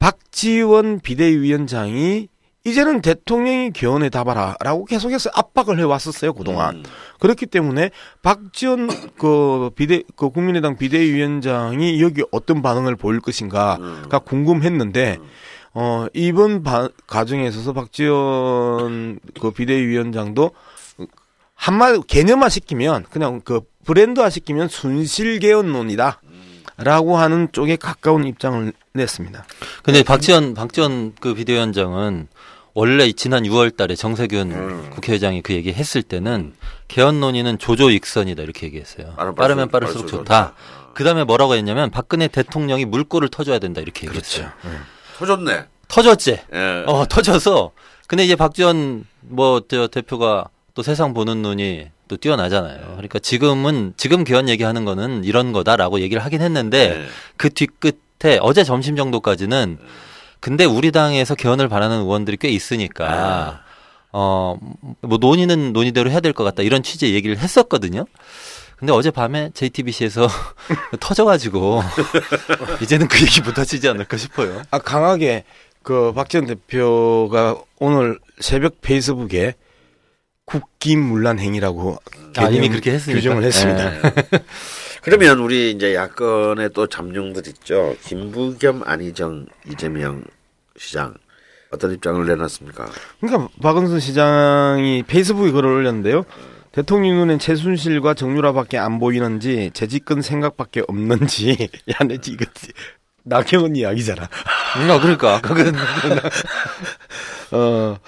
박지원 0.00 1.00
비대위원장이 1.00 2.28
이제는 2.64 3.00
대통령이 3.00 3.70
개헌에 3.70 4.10
답하라라고 4.10 4.84
계속해서 4.86 5.30
압박을 5.32 5.78
해왔었어요 5.78 6.32
그동안. 6.32 6.76
음. 6.76 6.82
그렇기 7.20 7.46
때문에 7.46 7.90
박지원 8.22 8.88
그 9.16 9.70
비대 9.74 10.02
그 10.16 10.30
국민의당 10.30 10.76
비대위원장이 10.76 12.02
여기 12.02 12.22
어떤 12.32 12.60
반응을 12.60 12.96
보일 12.96 13.20
것인가가 13.20 13.78
음. 13.80 14.08
궁금했는데 14.24 15.18
어 15.72 16.06
이번 16.12 16.62
바, 16.62 16.88
과정에 17.06 17.46
있어서 17.46 17.72
박지원 17.72 19.20
그 19.40 19.50
비대위원장도 19.52 20.50
한마디 21.54 22.00
개념화 22.06 22.48
시키면 22.48 23.04
그냥 23.10 23.40
그 23.44 23.60
브랜드화 23.84 24.30
시키면 24.30 24.68
순실 24.68 25.38
개헌론이다. 25.40 26.20
라고 26.82 27.18
하는 27.18 27.48
쪽에 27.52 27.76
가까운 27.76 28.26
입장을 28.26 28.72
냈습니다. 28.92 29.44
근데 29.82 30.02
박지원 30.02 30.54
박지원 30.54 31.14
그 31.20 31.34
비대위원장은 31.34 32.28
원래 32.74 33.06
이 33.06 33.12
지난 33.14 33.42
6월 33.42 33.76
달에 33.76 33.94
정세균 33.96 34.52
음. 34.52 34.90
국회의장이 34.90 35.42
그 35.42 35.52
얘기 35.54 35.72
했을 35.72 36.02
때는 36.02 36.54
개헌 36.88 37.20
논의는 37.20 37.58
조조 37.58 37.90
익선이다 37.90 38.42
이렇게 38.42 38.66
얘기했어요. 38.66 39.14
빠르면 39.16 39.34
빠를수록 39.34 39.70
빠를수록 39.70 40.08
좋다. 40.08 40.18
좋다. 40.18 40.54
그 40.94 41.04
다음에 41.04 41.24
뭐라고 41.24 41.54
했냐면 41.54 41.90
박근혜 41.90 42.28
대통령이 42.28 42.84
물꼬를 42.84 43.28
터줘야 43.28 43.58
된다 43.58 43.80
이렇게 43.80 44.06
얘기했어요. 44.06 44.48
터졌네. 45.18 45.66
터졌지. 45.88 46.38
예. 46.54 46.84
어 46.86 47.04
터져서 47.06 47.72
근데 48.06 48.24
이제 48.24 48.36
박지원 48.36 49.06
뭐저 49.20 49.88
대표가 49.88 50.48
또 50.74 50.82
세상 50.82 51.14
보는 51.14 51.42
눈이 51.42 51.90
또 52.10 52.16
뛰어나잖아요. 52.16 52.80
그러니까 52.96 53.20
지금은 53.20 53.94
지금 53.96 54.24
개헌 54.24 54.48
얘기하는 54.48 54.84
거는 54.84 55.22
이런 55.22 55.52
거다라고 55.52 56.00
얘기를 56.00 56.22
하긴 56.24 56.40
했는데 56.42 56.88
네. 56.88 57.06
그 57.36 57.50
뒤끝에 57.50 58.38
어제 58.40 58.64
점심 58.64 58.96
정도까지는 58.96 59.78
근데 60.40 60.64
우리 60.64 60.90
당에서 60.90 61.36
개헌을 61.36 61.68
바라는 61.68 61.98
의원들이 62.00 62.36
꽤 62.38 62.48
있으니까 62.48 63.60
어 64.12 64.56
뭐 65.02 65.18
논의는 65.18 65.72
논의대로 65.72 66.10
해야 66.10 66.18
될 66.18 66.32
것 66.32 66.42
같다 66.42 66.64
이런 66.64 66.82
취지의 66.82 67.14
얘기를 67.14 67.38
했었거든요. 67.38 68.06
근데 68.76 68.92
어제 68.92 69.12
밤에 69.12 69.50
JTBC에서 69.54 70.26
터져가지고 70.98 71.80
이제는 72.82 73.06
그 73.06 73.20
얘기 73.22 73.40
못 73.40 73.56
하시지 73.56 73.88
않을까 73.88 74.16
싶어요. 74.16 74.62
아 74.72 74.78
강하게 74.78 75.44
그 75.84 76.12
박지원 76.12 76.46
대표가 76.46 77.56
오늘 77.78 78.18
새벽 78.40 78.80
페이스북에 78.80 79.54
국기문란 80.50 81.38
행위라고 81.38 81.98
아, 82.36 82.48
이미 82.48 82.68
그렇게 82.68 82.92
했으니까. 82.92 83.18
규정을 83.18 83.42
했습니다. 83.44 83.96
예. 83.96 84.00
그러면 85.02 85.38
우리 85.38 85.70
이제 85.70 85.94
야권의 85.94 86.70
또 86.74 86.86
잠룡들 86.86 87.46
있죠. 87.48 87.96
김부겸, 88.04 88.82
안희정, 88.84 89.46
이재명 89.70 90.24
시장 90.76 91.14
어떤 91.70 91.92
입장을 91.92 92.26
내놨습니까? 92.26 92.88
그러니까 93.20 93.48
박은순 93.62 94.00
시장이 94.00 95.04
페이스북에 95.06 95.52
글을 95.52 95.70
올렸는데요. 95.70 96.24
대통령 96.72 97.16
눈엔 97.16 97.38
최순실과 97.38 98.14
정유라밖에 98.14 98.78
안 98.78 98.98
보이는지 98.98 99.70
재집권 99.72 100.22
생각밖에 100.22 100.82
없는지 100.86 101.68
야, 101.90 102.06
내 102.06 102.14
이거 102.14 102.44
나경원 103.24 103.76
이야기잖아. 103.76 104.22
아, 104.24 104.98
그러니까. 105.00 105.40
그건 105.40 105.74
어, 107.52 107.98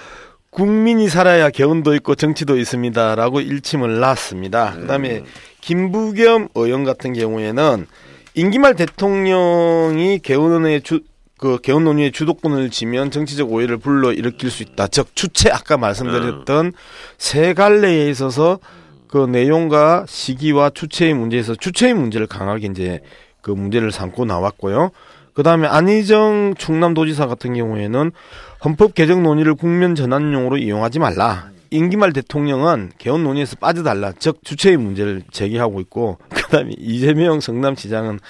국민이 0.53 1.09
살아야 1.09 1.49
개헌도 1.49 1.95
있고 1.97 2.15
정치도 2.15 2.59
있습니다라고 2.59 3.41
일침을 3.41 4.01
놨습니다. 4.01 4.75
그다음에 4.75 5.23
김부겸 5.63 6.49
의원 6.55 6.85
같은 6.85 7.15
경우에는 7.15 7.87
임기 8.35 8.59
말 8.59 8.75
대통령이 8.75 10.19
개헌의 10.19 10.83
주, 10.83 11.01
그 11.39 11.59
개헌 11.59 11.85
논의의 11.85 12.13
주도권을 12.13 12.69
쥐면 12.69 13.11
정치적 13.11 13.51
오해를 13.51 13.79
불러 13.79 14.13
일으킬 14.13 14.51
수 14.51 14.63
있다. 14.63 14.89
즉 14.89 15.17
주체 15.17 15.51
아까 15.51 15.79
말씀드렸던 15.79 16.73
세 17.17 17.55
갈래에 17.55 18.11
있어서 18.11 18.59
그 19.09 19.25
내용과 19.25 20.05
시기와 20.07 20.69
주체의 20.69 21.15
문제에서 21.15 21.55
주체의 21.55 21.95
문제를 21.95 22.27
강하게 22.27 22.67
이제 22.67 23.01
그 23.41 23.51
문제를 23.51 23.91
삼고 23.91 24.27
나왔고요. 24.27 24.91
그 25.33 25.43
다음에 25.43 25.67
안희정 25.67 26.57
충남도지사 26.59 27.27
같은 27.27 27.55
경우에는 27.55 28.13
헌법 28.65 28.95
개정 28.95 29.23
논의를 29.23 29.55
국면 29.55 29.95
전환용으로 29.95 30.59
이용하지 30.59 30.99
말라. 30.99 31.51
임기 31.71 31.97
말 31.97 32.13
대통령은 32.13 32.93
개헌 32.99 33.25
논의에서 33.25 33.57
빠져달라. 33.57 34.13
즉 34.19 34.45
주체의 34.45 34.77
문제를 34.77 35.23
제기하고 35.33 35.81
있고 35.81 36.19
그다음에 36.29 36.73
이재명 36.79 37.41
성남시장은 37.41 38.21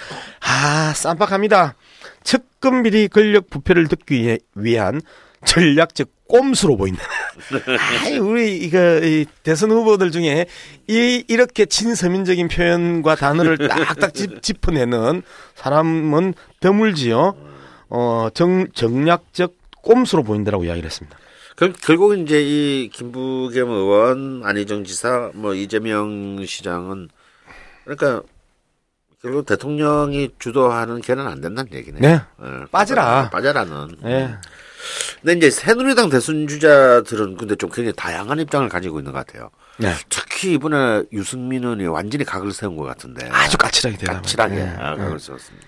아 0.40 0.92
쌈박합니다. 0.94 1.74
측근 2.22 2.82
비리 2.82 3.08
권력 3.08 3.50
부패를 3.50 3.88
듣기 3.88 4.22
위해 4.22 4.38
위한 4.54 5.00
전략적 5.44 6.08
꼼수로 6.28 6.76
보인다. 6.76 7.02
아이, 8.04 8.16
우리 8.18 8.56
이거 8.56 9.00
이 9.02 9.26
대선 9.42 9.70
후보들 9.70 10.12
중에 10.12 10.46
이 10.86 11.24
이렇게 11.28 11.66
친서민적인 11.66 12.48
표현과 12.48 13.16
단어를 13.16 13.58
딱딱 13.68 14.14
짚, 14.14 14.40
짚어내는 14.40 15.22
사람은 15.56 16.34
드물지요. 16.60 17.34
어, 17.90 18.28
정, 18.32 18.66
정략적 18.72 19.61
꼼수로 19.82 20.22
보인다라고 20.22 20.64
이야기를 20.64 20.86
했습니다. 20.86 21.18
그럼 21.56 21.74
결국 21.82 22.18
이제 22.18 22.40
이 22.42 22.88
김부겸 22.92 23.70
의원, 23.70 24.42
안희정 24.44 24.84
지사, 24.84 25.30
뭐 25.34 25.54
이재명 25.54 26.44
시장은 26.44 27.08
그러니까 27.84 28.22
결국 29.20 29.46
대통령이 29.46 30.30
주도하는 30.38 31.00
개는 31.00 31.26
안 31.26 31.40
된다는 31.40 31.72
얘기네. 31.72 32.00
네. 32.00 32.08
예, 32.42 32.64
빠지라. 32.70 33.30
빠져라는. 33.30 33.96
예. 34.06 34.34
근데 35.20 35.34
이제 35.34 35.50
새누리당 35.50 36.10
대선 36.10 36.48
주자들은 36.48 37.36
근데 37.36 37.54
좀 37.54 37.70
굉장히 37.70 37.94
다양한 37.94 38.40
입장을 38.40 38.68
가지고 38.68 38.98
있는 38.98 39.12
것 39.12 39.24
같아요. 39.24 39.50
네. 39.78 39.92
특히 40.08 40.54
이번에 40.54 41.04
유승민 41.12 41.62
의원이 41.62 41.86
완전히 41.86 42.24
각을 42.24 42.50
세운 42.52 42.76
것 42.76 42.82
같은데. 42.82 43.28
아주 43.30 43.56
까칠하게 43.58 43.98
대답. 43.98 44.14
까칠하게 44.14 44.56
예. 44.56 44.74
아, 44.76 44.96
각을 44.96 45.20
세웠습니다. 45.20 45.66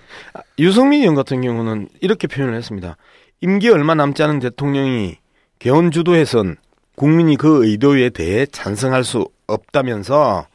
유승민 0.59 1.03
의원 1.03 1.15
같은 1.15 1.41
경우는 1.41 1.91
이렇게 2.01 2.27
표현을 2.27 2.57
했습니다. 2.57 2.97
임기 3.45 3.69
얼마 3.69 3.95
남지 3.95 4.23
않은 4.23 4.39
대통령이 4.39 5.19
개헌 5.59 5.91
주도해선 5.91 6.57
국민이 6.97 7.37
그 7.37 7.67
의도에 7.67 8.09
대해 8.09 8.47
찬성할 8.47 9.05
수 9.05 9.29
없다면서 9.47 10.47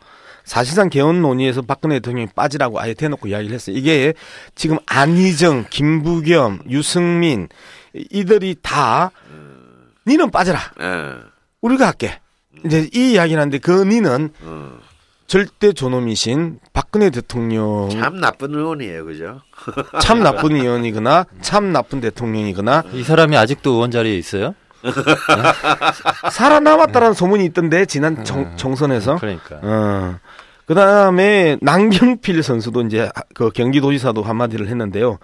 사실상 0.43 0.89
개헌 0.89 1.21
논의에서 1.21 1.61
박근혜 1.61 1.97
대통령이 1.97 2.29
빠지라고 2.35 2.79
아예 2.79 2.95
대놓고 2.95 3.27
이야기를 3.27 3.53
했어요. 3.53 3.77
이게 3.77 4.15
지금 4.55 4.79
안희정, 4.87 5.65
김부겸, 5.69 6.61
유승민 6.71 7.47
이들이 7.93 8.55
다 8.63 9.11
니는 10.07 10.31
빠져라. 10.31 10.59
예. 10.81 11.13
우리가 11.61 11.85
할게. 11.85 12.19
이제 12.65 12.89
이 12.91 13.11
이야기를 13.11 13.39
하는데 13.39 13.59
그 13.59 13.83
니는 13.83 14.33
어. 14.41 14.79
절대 15.29 15.73
존엄이신 15.73 16.59
박근혜 16.73 17.11
대통령 17.11 17.87
참 17.91 18.19
나쁜 18.19 18.55
의원이에요, 18.55 19.05
그죠? 19.05 19.41
참 20.01 20.23
나쁜 20.23 20.55
의원이거나 20.55 21.27
참 21.41 21.71
나쁜 21.71 22.01
대통령이거나 22.01 22.83
이 22.93 23.03
사람이 23.03 23.37
아직도 23.37 23.73
의원 23.73 23.91
자리에 23.91 24.17
있어요? 24.17 24.55
살아남았다라는 26.31 27.13
소문이 27.13 27.45
있던데 27.45 27.85
지난 27.85 28.25
정, 28.25 28.57
정선에서 28.57 29.17
그러니까. 29.17 29.59
어 29.61 30.19
그 30.69 30.75
다음에 30.75 31.57
남경필 31.63 32.43
선수도 32.43 32.83
이제 32.83 33.09
그 33.33 33.49
경기도지사도 33.49 34.21
한마디를 34.21 34.67
했는데요. 34.67 35.17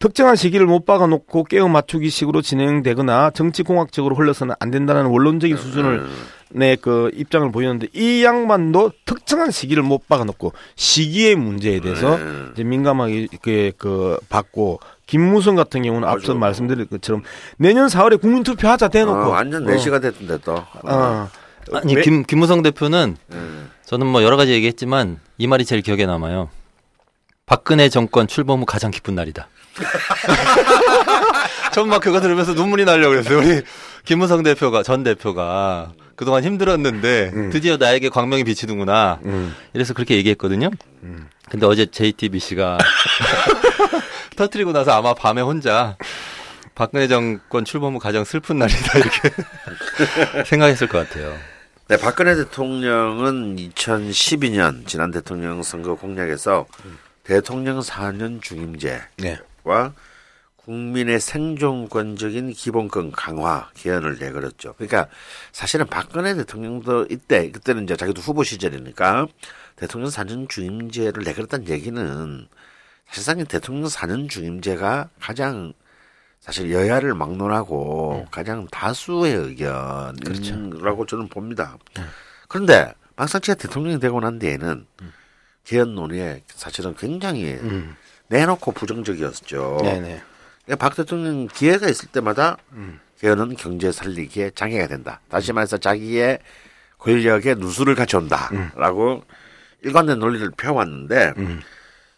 특정한 0.00 0.34
시기를 0.34 0.66
못 0.66 0.86
박아놓고 0.86 1.44
깨어 1.44 1.68
맞추기 1.68 2.10
식으로 2.10 2.42
진행되거나 2.42 3.30
정치공학적으로 3.30 4.16
흘러서는 4.16 4.56
안 4.58 4.72
된다는 4.72 5.06
원론적인 5.06 5.56
수준을 5.56 6.04
내그 6.50 7.12
입장을 7.14 7.48
보였는데 7.52 7.86
이 7.92 8.24
양반도 8.24 8.90
특정한 9.04 9.52
시기를 9.52 9.84
못 9.84 10.08
박아놓고 10.08 10.52
시기의 10.74 11.36
문제에 11.36 11.78
대해서 11.78 12.16
네. 12.18 12.24
이제 12.54 12.64
민감하게 12.64 13.28
그, 13.40 13.70
그 13.78 14.18
받고 14.28 14.80
김무성 15.06 15.54
같은 15.54 15.82
경우는 15.82 16.08
앞서 16.08 16.34
맞아. 16.34 16.40
말씀드린 16.40 16.88
것처럼 16.88 17.22
내년 17.56 17.86
4월에 17.86 18.20
국민투표 18.20 18.66
하자 18.66 18.88
대놓고 18.88 19.16
어, 19.16 19.28
완전 19.28 19.62
어. 19.62 19.70
4시가 19.72 20.02
됐던데 20.02 20.38
또. 20.44 20.56
어. 20.82 21.28
아니 21.72 21.94
왜- 21.94 22.02
김 22.02 22.24
김무성 22.24 22.62
대표는 22.62 23.16
음. 23.30 23.70
저는 23.88 24.06
뭐 24.06 24.22
여러 24.22 24.36
가지 24.36 24.52
얘기했지만 24.52 25.18
이 25.38 25.46
말이 25.46 25.64
제일 25.64 25.80
기억에 25.80 26.04
남아요. 26.04 26.50
박근혜 27.46 27.88
정권 27.88 28.26
출범 28.28 28.60
후 28.60 28.66
가장 28.66 28.90
기쁜 28.90 29.14
날이다. 29.14 29.48
전 31.72 31.88
막 31.88 32.00
그거 32.02 32.20
들으면서 32.20 32.52
눈물이 32.52 32.84
나려고 32.84 33.12
그랬어요. 33.12 33.38
우리 33.38 33.62
김무성 34.04 34.42
대표가 34.42 34.82
전 34.82 35.04
대표가 35.04 35.92
그동안 36.16 36.44
힘들었는데 36.44 37.50
드디어 37.50 37.78
나에게 37.78 38.10
광명이 38.10 38.44
비치는구나. 38.44 39.20
음. 39.24 39.54
이래서 39.72 39.94
그렇게 39.94 40.16
얘기했거든요. 40.16 40.68
근데 41.48 41.64
어제 41.66 41.86
JTBC가 41.86 42.76
터트리고 44.36 44.72
나서 44.72 44.92
아마 44.92 45.14
밤에 45.14 45.40
혼자 45.40 45.96
박근혜 46.74 47.08
정권 47.08 47.64
출범 47.64 47.94
후 47.94 47.98
가장 47.98 48.24
슬픈 48.24 48.58
날이다 48.58 48.98
이렇게 48.98 49.30
생각했을 50.44 50.88
것 50.88 51.08
같아요. 51.08 51.34
네, 51.88 51.96
박근혜 51.96 52.34
대통령은 52.34 53.56
2012년 53.56 54.86
지난 54.86 55.10
대통령 55.10 55.62
선거 55.62 55.94
공약에서 55.94 56.66
대통령 57.24 57.80
4년 57.80 58.42
중임제와 58.42 59.06
네. 59.16 59.38
국민의 60.56 61.18
생존권적인 61.18 62.52
기본권 62.52 63.12
강화 63.12 63.70
개헌을 63.72 64.18
내걸었죠. 64.18 64.74
그러니까 64.74 65.08
사실은 65.50 65.86
박근혜 65.86 66.34
대통령도 66.34 67.06
이때 67.08 67.50
그때는 67.50 67.84
이제 67.84 67.96
자기도 67.96 68.20
후보 68.20 68.44
시절이니까 68.44 69.26
대통령 69.76 70.10
4년 70.10 70.46
중임제를 70.46 71.24
내걸었다는 71.24 71.70
얘기는 71.70 72.48
사실상 73.06 73.42
대통령 73.46 73.88
4년 73.88 74.28
중임제가 74.28 75.08
가장 75.18 75.72
사실 76.40 76.72
여야를 76.72 77.14
막론하고 77.14 78.26
가장 78.30 78.66
다수의 78.68 79.34
의견이라고 79.34 81.06
저는 81.06 81.28
봅니다. 81.28 81.76
그런데 82.48 82.92
막상치가 83.16 83.54
대통령이 83.56 84.00
되고 84.00 84.20
난 84.20 84.38
뒤에는 84.38 84.86
개헌 85.64 85.94
논의에 85.94 86.42
사실은 86.48 86.94
굉장히 86.96 87.52
음. 87.54 87.96
내놓고 88.28 88.72
부정적이었죠. 88.72 89.80
네네. 89.82 90.22
그러니까 90.64 90.76
박 90.76 90.94
대통령 90.94 91.46
기회가 91.48 91.88
있을 91.88 92.08
때마다 92.08 92.56
개헌은 93.20 93.56
경제 93.56 93.90
살리기에 93.90 94.52
장애가 94.54 94.86
된다. 94.86 95.20
다시 95.28 95.52
말해서 95.52 95.76
자기의 95.76 96.38
권력에 96.98 97.54
누수를 97.54 97.94
가져온다라고 97.94 99.24
일관된 99.82 100.18
논리를 100.18 100.50
펴왔는데 100.56 101.34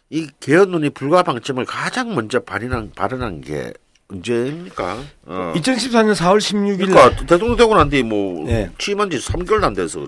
이 0.09 0.29
개헌 0.39 0.71
논의 0.71 0.89
불가 0.89 1.23
방침을 1.23 1.65
가장 1.65 2.13
먼저 2.15 2.39
발의한 2.41 2.91
발언한 2.95 3.41
게 3.41 3.73
언제입니까? 4.11 4.97
어. 5.25 5.53
2014년 5.55 6.13
4월 6.15 6.37
16일 6.39 6.89
날 6.89 6.95
그러니까 6.95 7.25
대통령 7.25 7.55
되고 7.57 7.75
난 7.75 7.89
뒤에 7.89 8.03
뭐 8.03 8.45
네. 8.45 8.69
취임한 8.77 9.09
지 9.09 9.17
3개월도 9.17 9.63
안 9.63 9.73
돼서 9.73 10.05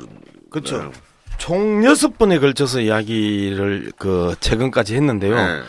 그렇죠. 0.50 0.78
네. 0.84 0.92
총 1.38 1.84
여섯 1.84 2.18
번에 2.18 2.40
걸쳐서 2.40 2.82
이야기를 2.82 3.94
그 3.98 4.36
최근까지 4.40 4.96
했는데요. 4.96 5.36
네. 5.36 5.62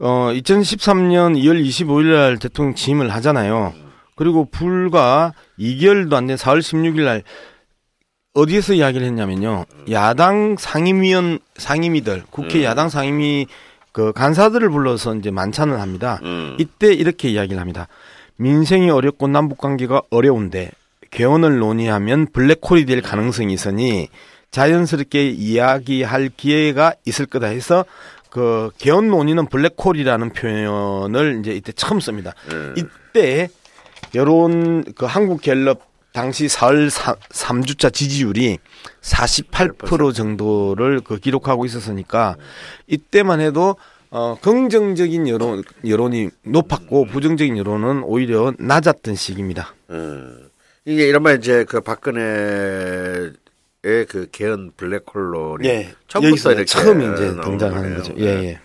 어 0.00 0.30
2013년 0.32 1.36
2월 1.42 1.64
25일 1.64 2.14
날 2.14 2.38
대통령 2.38 2.74
취임을 2.74 3.10
하잖아요. 3.10 3.74
그리고 4.14 4.48
불과 4.50 5.32
2개월도 5.58 6.12
안 6.14 6.26
된 6.26 6.36
4월 6.36 6.58
16일 6.60 7.04
날 7.04 7.22
어디에서 8.34 8.74
이야기를 8.74 9.06
했냐면요. 9.06 9.64
야당 9.90 10.56
상임위원 10.58 11.40
상임위들 11.56 12.24
국회 12.30 12.62
야당 12.64 12.88
상임위 12.88 13.46
그 13.98 14.12
간사들을 14.12 14.70
불러서 14.70 15.16
이제 15.16 15.32
만찬을 15.32 15.80
합니다. 15.80 16.20
음. 16.22 16.56
이때 16.60 16.94
이렇게 16.94 17.30
이야기를 17.30 17.60
합니다. 17.60 17.88
민생이 18.36 18.90
어렵고 18.90 19.26
남북 19.26 19.58
관계가 19.58 20.02
어려운데 20.10 20.70
개헌을 21.10 21.58
논의하면 21.58 22.28
블랙홀이 22.32 22.86
될 22.86 23.02
가능성이 23.02 23.52
있으니 23.52 24.06
자연스럽게 24.52 25.30
이야기할 25.30 26.30
기회가 26.36 26.94
있을 27.06 27.26
거다 27.26 27.48
해서 27.48 27.84
그 28.30 28.70
개헌 28.78 29.08
논의는 29.08 29.46
블랙홀이라는 29.46 30.32
표현을 30.32 31.40
이제 31.40 31.50
이때 31.50 31.72
처음 31.72 31.98
씁니다. 31.98 32.34
음. 32.52 32.76
이때 32.76 33.48
여론 34.14 34.84
그 34.94 35.06
한국 35.06 35.40
갤럽 35.42 35.87
당시 36.18 36.46
4월 36.46 36.90
3주차 36.90 37.92
지지율이 37.92 38.58
48% 39.02 40.12
정도를 40.12 41.00
그 41.00 41.20
기록하고 41.20 41.64
있었으니까 41.64 42.34
이때만 42.88 43.40
해도 43.40 43.76
어 44.10 44.36
긍정적인 44.42 45.28
여론 45.28 45.62
여론이 45.86 46.30
높았고 46.42 47.06
부정적인 47.06 47.56
여론은 47.56 48.02
오히려 48.02 48.52
낮았던 48.58 49.14
시기입니다. 49.14 49.76
음. 49.90 50.48
이게 50.84 51.06
이른바 51.06 51.34
이제 51.34 51.62
그 51.62 51.80
박근혜 51.82 53.30
의 53.84 54.06
그 54.08 54.26
개헌 54.32 54.72
블랙홀론이 54.76 55.68
예, 55.68 55.94
처음부터 56.08 56.50
이렇게 56.50 56.64
처음 56.64 57.00
이제 57.00 57.32
등장하는. 57.40 57.96
거죠. 57.96 58.12
예, 58.18 58.58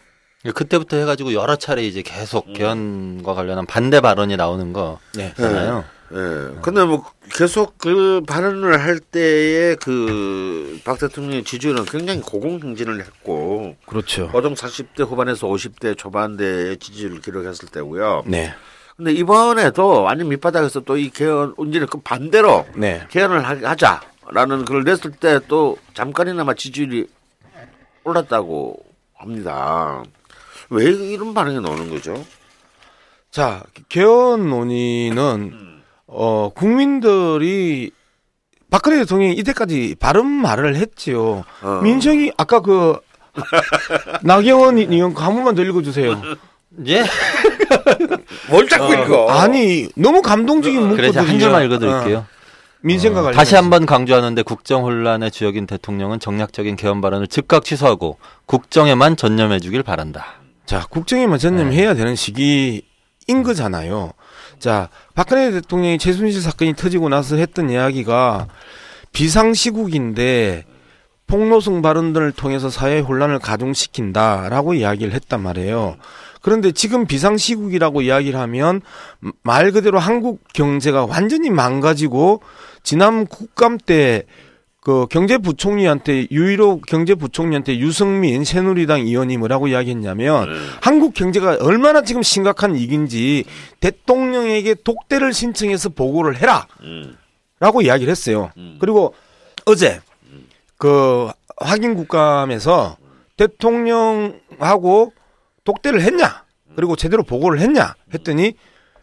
예. 0.44 0.52
그때부터 0.52 0.98
해가지고 0.98 1.34
여러 1.34 1.56
차례 1.56 1.86
이제 1.86 2.02
계속 2.02 2.52
개헌과 2.52 3.36
관련한 3.36 3.68
반대 3.68 4.02
발언이 4.02 4.38
나오는 4.38 4.74
네. 5.16 5.34
거잖아요. 5.38 5.86
예. 6.14 6.60
근데 6.62 6.84
뭐 6.86 7.04
계속 7.34 7.78
그 7.80 8.22
발언을 8.28 8.80
할 8.82 9.00
때에 9.00 9.76
그 9.76 10.80
박 10.84 11.00
대통령의 11.00 11.44
지지율은 11.44 11.86
굉장히 11.86 12.20
고공행진을 12.22 13.00
했고 13.00 13.76
그렇죠. 13.86 14.28
보통 14.30 14.54
40대 14.54 15.08
후반에서 15.08 15.48
50대 15.48 15.98
초반대의 15.98 16.78
지지율을 16.78 17.22
기록했을 17.22 17.70
때고요. 17.70 18.24
네. 18.26 18.54
근데 18.98 19.12
이번에도 19.14 20.04
완전 20.04 20.28
밑바닥에서 20.30 20.82
또 20.82 20.98
이 20.98 21.10
개헌 21.10 21.54
운진을 21.58 21.88
그 21.88 22.00
반대로 22.02 22.66
네. 22.76 23.08
개헌을 23.10 23.44
하- 23.48 23.70
하자라는 23.70 24.66
걸 24.66 24.84
냈을 24.84 25.12
때 25.12 25.40
또 25.48 25.78
잠깐이나마 25.94 26.54
지지율이 26.54 27.08
올랐다고 28.04 28.78
합니다. 29.16 30.04
왜 30.70 30.86
이런 30.92 31.34
반응이 31.34 31.60
나오는 31.62 31.90
거죠? 31.90 32.26
자, 33.32 33.64
개헌 33.90 34.50
논의는 34.50 35.73
어 36.16 36.52
국민들이 36.54 37.92
박근혜 38.70 38.98
대통령이 39.00 39.34
이때까지 39.34 39.96
바른 40.00 40.26
말을 40.26 40.76
했지요. 40.76 41.44
어. 41.62 41.80
민정이 41.84 42.32
아까 42.38 42.60
그 42.62 42.98
나경원 44.22 44.78
의원 44.78 45.16
한 45.16 45.34
번만 45.36 45.56
더 45.56 45.64
읽어주세요. 45.64 46.22
예? 46.88 47.04
뭘 48.50 48.68
자꾸 48.68 48.94
읽어? 48.94 49.30
아니 49.30 49.90
너무 49.96 50.22
감동적인 50.22 50.80
문구들이야. 50.80 51.12
그래서 51.12 51.28
한 51.28 51.40
줄만 51.40 51.66
읽어드릴게요. 51.66 52.18
어, 52.20 52.26
민생과 52.82 53.22
관련 53.22 53.38
다시 53.38 53.56
한 53.56 53.70
번 53.70 53.86
강조하는데 53.86 54.42
국정 54.44 54.84
혼란의 54.84 55.32
주역인 55.32 55.66
대통령은 55.68 56.20
정략적인 56.20 56.76
개헌 56.76 57.02
발언을 57.02 57.28
즉각 57.28 57.64
취소하고 57.64 58.18
국정에만 58.46 59.16
전념해주길 59.18 59.84
바란다. 59.84 60.26
자 60.66 60.86
국정에만 60.90 61.40
전념해야 61.40 61.94
되는 61.94 62.16
시기인 62.16 62.82
거잖아요. 63.44 64.12
자 64.64 64.88
박근혜 65.14 65.52
대통령이 65.52 65.98
최순실 65.98 66.42
사건이 66.42 66.76
터지고 66.76 67.10
나서 67.10 67.36
했던 67.36 67.70
이야기가 67.70 68.48
비상시국인데 69.12 70.64
폭로성 71.28 71.82
발언들을 71.82 72.32
통해서 72.32 72.70
사회 72.70 73.02
혼란을 73.02 73.40
가중시킨다라고 73.40 74.74
이야기를 74.74 75.12
했단 75.16 75.42
말이에요. 75.42 75.98
그런데 76.42 76.72
지금 76.72 77.06
비상시국이라고 77.08 78.04
이야기를 78.04 78.40
하면 78.40 78.80
말 79.42 79.74
그대로 79.74 80.00
한국 80.00 80.40
경제가 80.54 81.08
완전히 81.08 81.50
망가지고 81.50 82.42
지난 82.84 83.28
국감 83.28 83.78
때 83.78 84.24
그 84.84 85.08
경제부총리한테 85.10 86.28
유일호 86.30 86.82
경제부총리한테 86.82 87.80
유승민 87.80 88.44
새누리당 88.44 89.02
의원이 89.02 89.38
뭐라고 89.38 89.70
이야기했냐면 89.70 90.50
한국 90.82 91.14
경제가 91.14 91.60
얼마나 91.62 92.02
지금 92.02 92.22
심각한 92.22 92.76
위기인지 92.76 93.46
대통령에게 93.80 94.76
독대를 94.84 95.32
신청해서 95.32 95.90
보고를 95.90 96.36
해라. 96.36 96.68
음. 96.82 97.16
라고 97.62 97.82
이야기를 97.82 98.12
했어요. 98.12 98.52
그리고 98.80 99.16
어제 99.66 100.02
그 100.78 101.30
확인 101.56 101.96
국감에서 101.96 102.98
대통령하고 103.38 105.14
독대를 105.64 106.02
했냐? 106.02 106.44
그리고 106.76 106.98
제대로 106.98 107.24
보고를 107.24 107.60
했냐? 107.60 107.96
했더니 108.14 108.56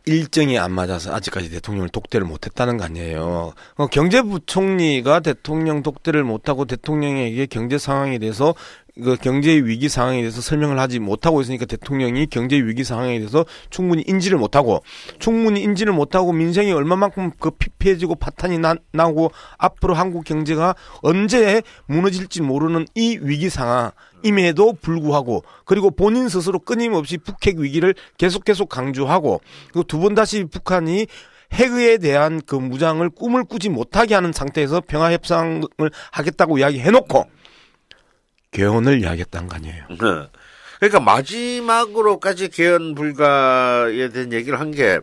일정이 0.07 0.59
안 0.59 0.73
맞아서 0.73 1.13
아직까지 1.15 1.51
대통령을 1.51 1.89
독대를 1.89 2.27
못했다는 2.27 2.77
거 2.77 2.85
아니에요. 2.85 3.53
어, 3.77 3.87
경제부총리가 3.87 5.21
대통령 5.21 5.83
독대를 5.83 6.25
못하고 6.25 6.65
대통령에게 6.65 7.47
경제 7.47 7.79
상황에 7.79 8.19
대해서 8.19 8.55
그 8.97 9.17
경제 9.17 9.53
위기 9.53 9.89
상황에 9.89 10.19
대해서 10.21 10.41
설명을 10.41 10.79
하지 10.79 10.99
못하고 10.99 11.41
있으니까 11.41 11.65
대통령이 11.65 12.27
경제 12.27 12.57
위기 12.57 12.85
상황에 12.85 13.19
대해서 13.19 13.45
충분히 13.71 14.03
인지를 14.07 14.39
못하고 14.39 14.83
충분히 15.19 15.63
인지를 15.63 15.93
못하고 15.93 16.33
민생이 16.33 16.73
얼마만큼 16.73 17.33
그 17.39 17.51
피폐해지고 17.51 18.17
파탄이 18.17 18.59
나, 18.59 18.75
나고 18.93 19.31
앞으로 19.59 19.95
한국 19.95 20.25
경제가 20.25 20.75
언제 21.03 21.63
무너질지 21.87 22.43
모르는 22.43 22.87
이 22.95 23.19
위기 23.23 23.49
상황임에도 23.49 24.75
불구하고 24.81 25.45
그리고 25.65 25.91
본인 25.91 26.29
스스로 26.29 26.59
끊임없이 26.59 27.17
북핵 27.19 27.59
위기를 27.59 27.95
계속 28.19 28.45
계속 28.45 28.69
강조하고 28.69 29.41
그리고 29.73 29.85
두 29.85 30.01
번 30.01 30.15
다시 30.15 30.45
북한이 30.45 31.07
핵에 31.53 31.99
대한 31.99 32.41
그 32.47 32.55
무장을 32.55 33.07
꿈을 33.11 33.45
꾸지 33.45 33.69
못하게 33.69 34.15
하는 34.15 34.33
상태에서 34.33 34.81
평화 34.87 35.13
협상을 35.13 35.69
하겠다고 36.13 36.59
이야기해놓고 36.59 37.27
개헌을 38.61 39.01
이야기했다는 39.03 39.49
거 39.49 39.57
아니에요. 39.57 39.85
네. 39.91 40.29
그러니까 40.79 41.01
마지막으로까지 41.01 42.49
개헌 42.49 42.95
불가에 42.95 44.09
대한 44.09 44.33
얘기를 44.33 44.59
한 44.59 44.71
게 44.73 44.99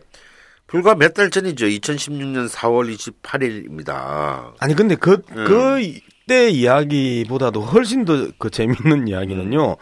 불과 0.66 0.94
몇 0.94 1.14
달 1.14 1.30
전이죠. 1.30 1.64
2016년 1.66 2.48
4월 2.50 2.94
28일입니다. 3.22 4.52
아니 4.60 4.74
근데 4.74 4.96
그 4.96 5.22
음. 5.30 5.44
그때 6.26 6.50
이야기보다도 6.50 7.62
훨씬 7.62 8.04
더 8.04 8.28
그 8.38 8.50
재밌는 8.50 9.08
이야기는요. 9.08 9.76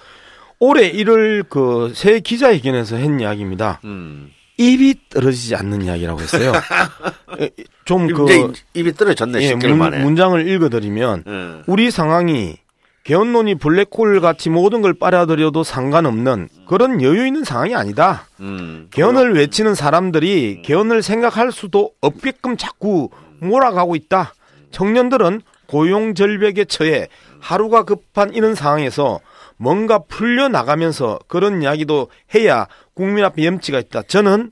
올해 0.61 0.93
1월 0.93 1.49
그 1.49 1.93
새 1.95 2.21
기자회견에서 2.21 2.97
한 2.97 3.19
이야기입니다. 3.21 3.81
음. 3.85 4.31
입이 4.59 4.95
떨어지지 5.11 5.55
않는 5.57 5.83
이야기라고 5.83 6.21
했어요. 6.21 6.53
좀 7.85 8.05
이제 8.07 8.15
그 8.15 8.53
입이 8.75 8.93
떨어졌네. 8.95 9.43
예, 9.43 9.55
10개월 9.55 9.69
문, 9.71 9.79
만에. 9.79 9.99
문장을 9.99 10.49
읽어드리면 10.49 11.25
예. 11.27 11.63
우리 11.67 11.91
상황이 11.91 12.57
개헌론이 13.07 13.55
블랙홀 13.55 14.21
같이 14.21 14.51
모든 14.51 14.83
걸 14.83 14.93
빨아들여도 14.93 15.63
상관없는 15.63 16.49
그런 16.67 17.01
여유 17.03 17.25
있는 17.25 17.45
상황이 17.45 17.73
아니다. 17.73 18.27
음. 18.41 18.89
개헌을 18.91 19.33
외치는 19.37 19.77
사람들이 19.77 20.63
개헌을 20.65 21.03
생각할 21.05 21.53
수도 21.53 21.93
없게끔 22.01 22.57
자꾸 22.57 23.11
몰아가고 23.39 23.95
있다. 23.95 24.35
청년들은 24.73 25.41
고용 25.69 26.15
절벽에 26.15 26.65
처해 26.65 27.07
하루가 27.39 27.85
급한 27.85 28.35
이런 28.35 28.57
상황에서 28.57 29.21
뭔가 29.57 30.01
풀려 30.01 30.49
나가면서 30.49 31.21
그런 31.29 31.63
이야기도 31.63 32.09
해야 32.35 32.67
국민 32.95 33.25
앞에 33.25 33.47
염치가 33.47 33.79
있다. 33.79 34.03
저는 34.03 34.51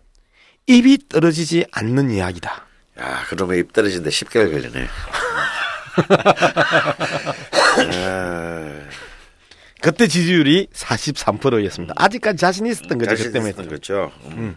입이 0.68 1.08
떨어지지 1.08 1.66
않는 1.72 2.12
이야기다. 2.12 2.66
야, 3.00 3.24
그러면 3.28 3.56
입 3.56 3.72
떨어지는데 3.72 4.10
10개월 4.10 4.52
걸리네. 4.52 4.86
아, 7.92 8.80
그때 9.80 10.06
지지율이 10.06 10.68
43%였습니다. 10.72 11.94
아직까지 11.96 12.38
자신 12.38 12.66
있었던 12.66 12.98
거죠. 12.98 13.10
자신 13.10 13.26
그때만 13.26 13.48
있었던 13.50 13.68
거죠. 13.68 14.12
음. 14.26 14.54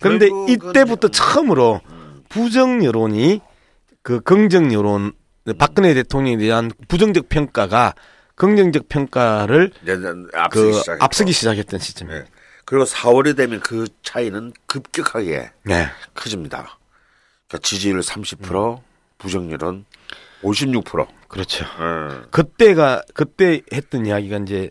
그런데 0.00 0.28
결국은- 0.28 0.70
이때부터 0.70 1.08
처음으로 1.08 1.80
부정 2.28 2.84
여론이 2.84 3.40
그 4.02 4.20
긍정 4.20 4.72
여론 4.72 5.12
박근혜 5.58 5.94
대통령에 5.94 6.36
대한 6.38 6.70
부정적 6.88 7.28
평가가 7.28 7.94
긍정적 8.34 8.88
평가를 8.88 9.70
앞서기 10.34 10.72
그. 10.72 10.96
앞서기 10.98 11.32
시작했던 11.32 11.78
시점이에요. 11.78 12.20
네. 12.22 12.26
그리고 12.64 12.84
4월이 12.84 13.36
되면 13.36 13.60
그 13.60 13.86
차이는 14.02 14.52
급격하게 14.66 15.50
네. 15.64 15.88
커집니다. 16.14 16.78
그러니까 17.46 17.58
지지율 17.68 18.00
30%, 18.00 18.80
부정률은 19.18 19.84
56%. 20.44 21.08
그렇죠. 21.28 21.64
예. 21.64 22.22
그때가 22.30 23.02
그때 23.14 23.62
했던 23.72 24.06
이야기가 24.06 24.38
이제 24.38 24.70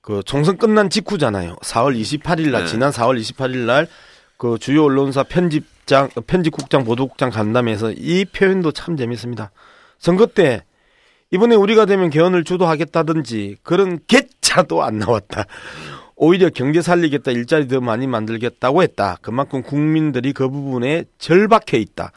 그 0.00 0.22
총선 0.24 0.56
끝난 0.56 0.88
직후잖아요. 0.88 1.56
4월 1.56 2.00
28일 2.00 2.50
날 2.50 2.62
네. 2.62 2.66
지난 2.68 2.90
4월 2.90 3.20
28일 3.20 3.66
날 3.66 3.86
그 4.38 4.56
주요 4.58 4.84
언론사 4.84 5.24
편집장 5.24 6.08
편집국장 6.26 6.84
보도국장 6.84 7.28
간담회에서 7.28 7.92
이 7.92 8.24
표현도 8.24 8.70
참 8.72 8.96
재밌습니다. 8.96 9.50
선거 9.98 10.26
때 10.26 10.62
이번에 11.30 11.56
우리가 11.56 11.84
되면 11.84 12.08
개헌을 12.08 12.44
주도하겠다든지 12.44 13.56
그런 13.62 13.98
개차도 14.06 14.82
안 14.82 14.98
나왔다. 14.98 15.44
오히려 16.14 16.50
경제 16.50 16.80
살리겠다, 16.80 17.32
일자리 17.32 17.68
더 17.68 17.80
많이 17.80 18.06
만들겠다고 18.06 18.82
했다. 18.82 19.18
그만큼 19.22 19.62
국민들이 19.62 20.32
그 20.32 20.48
부분에 20.48 21.04
절박해 21.18 21.76
있다. 21.78 22.12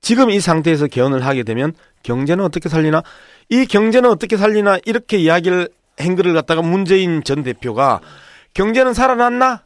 지금 0.00 0.30
이 0.30 0.40
상태에서 0.40 0.86
개헌을 0.86 1.24
하게 1.24 1.42
되면 1.42 1.72
경제는 2.10 2.44
어떻게 2.44 2.68
살리나? 2.68 3.02
이 3.48 3.66
경제는 3.66 4.08
어떻게 4.08 4.36
살리나? 4.36 4.78
이렇게 4.86 5.18
이야기를 5.18 5.68
행글을 6.00 6.34
갖다가 6.34 6.62
문재인 6.62 7.24
전 7.24 7.42
대표가 7.42 8.00
경제는 8.54 8.94
살아났나? 8.94 9.62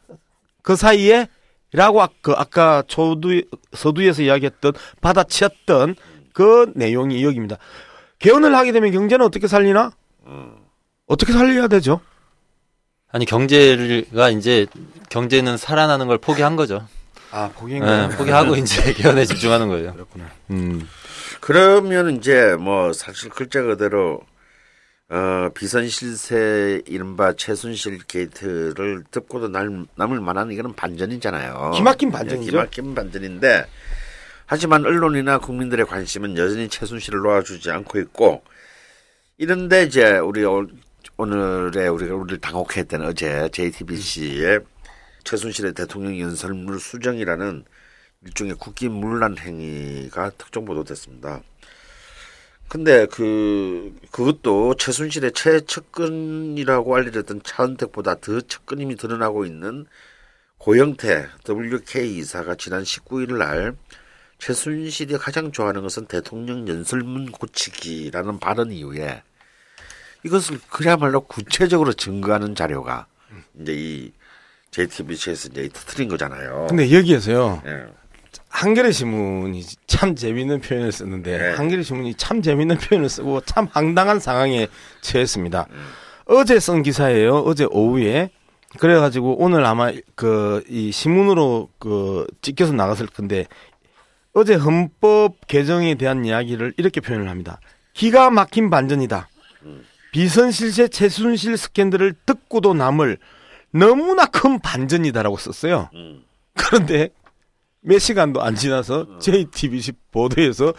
그 0.63 0.75
사이에? 0.75 1.27
라고 1.73 2.01
아- 2.01 2.09
그 2.21 2.33
아까 2.35 2.83
초두 2.87 3.43
서두에서 3.73 4.23
이야기했던 4.23 4.73
받아치었던 5.01 5.95
그 6.33 6.71
내용이 6.75 7.23
여기입니다. 7.23 7.57
개헌을 8.19 8.53
하게 8.55 8.71
되면 8.71 8.91
경제는 8.91 9.25
어떻게 9.25 9.47
살리나? 9.47 9.91
어떻게 11.07 11.31
살려야 11.33 11.67
되죠? 11.67 12.01
아니 13.11 13.25
경제가 13.25 14.29
이제 14.31 14.65
경제는 15.09 15.57
살아나는 15.57 16.07
걸 16.07 16.17
포기한 16.17 16.55
거죠. 16.55 16.87
아, 17.31 17.49
포기인 17.55 17.83
예, 17.83 18.09
포기하고 18.15 18.55
이제 18.55 18.91
개헌에 18.93 19.25
집중하는 19.25 19.67
거예요. 19.69 19.95
음. 20.51 20.87
그러면 21.39 22.17
이제 22.17 22.55
뭐 22.59 22.93
사실 22.93 23.29
글자 23.29 23.61
그대로 23.61 24.21
어 25.09 25.49
비선 25.53 25.87
실세 25.89 26.81
이른바 26.85 27.33
최순실 27.33 27.99
게이트를 28.07 29.03
덮고도 29.11 29.49
남, 29.49 29.87
남을 29.95 30.21
만한 30.21 30.51
이거는 30.51 30.73
반전이잖아요. 30.75 31.71
기막힌 31.75 32.11
반전이죠. 32.11 32.51
기막힌 32.51 32.95
반전인데 32.95 33.65
하지만 34.45 34.85
언론이나 34.85 35.37
국민들의 35.39 35.85
관심은 35.85 36.37
여전히 36.37 36.69
최순실을 36.69 37.19
놓아주지 37.21 37.71
않고 37.71 37.99
있고 37.99 38.43
이런데 39.37 39.83
이제 39.83 40.17
우리 40.19 40.45
오- 40.45 40.67
오늘의 41.17 41.89
우리가 41.89 42.15
우리를 42.15 42.39
당혹했던 42.39 43.03
어제 43.05 43.49
JTBC의 43.51 44.59
최순실의 45.23 45.73
대통령 45.73 46.19
연설물 46.19 46.79
수정이라는 46.79 47.65
일종의 48.25 48.55
국기 48.55 48.87
문란 48.89 49.37
행위가 49.37 50.31
특정 50.37 50.65
보도됐습니다. 50.65 51.41
근데 52.67 53.05
그 53.07 53.93
그것도 54.11 54.75
최순실의 54.75 55.33
최측근이라고 55.33 56.95
알려졌던 56.95 57.41
차은택보다 57.43 58.15
더 58.21 58.39
측근임이 58.39 58.95
드러나고 58.95 59.45
있는 59.45 59.85
고영태 60.57 61.27
WK 61.49 62.17
이사가 62.19 62.55
지난 62.55 62.83
19일 62.83 63.37
날 63.37 63.75
최순실이 64.37 65.17
가장 65.17 65.51
좋아하는 65.51 65.81
것은 65.81 66.05
대통령 66.05 66.67
연설문 66.67 67.31
고치기라는 67.31 68.39
발언 68.39 68.71
이후에 68.71 69.23
이것을 70.23 70.59
그야말로 70.69 71.21
구체적으로 71.21 71.93
증거하는 71.93 72.55
자료가 72.55 73.07
이제 73.59 73.73
이 73.73 74.11
JTBC에서 74.71 75.49
이제 75.51 75.69
터트린 75.71 76.07
거잖아요. 76.09 76.67
근데 76.69 76.91
여기에서요. 76.91 77.61
예. 77.65 77.85
한겨레 78.49 78.91
신문이 78.91 79.63
참 79.87 80.15
재밌는 80.15 80.61
표현을 80.61 80.91
썼는데 80.91 81.37
네. 81.37 81.49
한겨레 81.51 81.83
신문이 81.83 82.15
참 82.15 82.41
재밌는 82.41 82.77
표현을 82.77 83.09
쓰고 83.09 83.41
참 83.41 83.67
황당한 83.71 84.19
상황에 84.19 84.67
처했습니다. 85.01 85.67
어제 86.25 86.59
쓴 86.59 86.83
기사예요. 86.83 87.37
어제 87.39 87.65
오후에 87.69 88.29
그래가지고 88.79 89.41
오늘 89.43 89.65
아마 89.65 89.91
그 90.15 90.63
이 90.69 90.91
신문으로 90.91 91.69
그 91.79 92.25
찍혀서 92.41 92.71
나갔을 92.73 93.07
건데 93.07 93.45
어제 94.33 94.53
헌법 94.55 95.35
개정에 95.47 95.95
대한 95.95 96.23
이야기를 96.23 96.73
이렇게 96.77 97.01
표현을 97.01 97.29
합니다. 97.29 97.59
기가 97.93 98.29
막힌 98.29 98.69
반전이다. 98.69 99.27
비선실세 100.13 100.87
최순실 100.89 101.57
스캔들을 101.57 102.13
듣고도 102.25 102.73
남을 102.73 103.17
너무나 103.71 104.25
큰 104.25 104.59
반전이다라고 104.59 105.37
썼어요. 105.37 105.89
음. 105.93 106.23
그런데 106.55 107.09
몇 107.81 107.99
시간도 107.99 108.41
안 108.41 108.55
지나서 108.55 109.19
JTBC 109.19 109.93
보도에서 110.11 110.73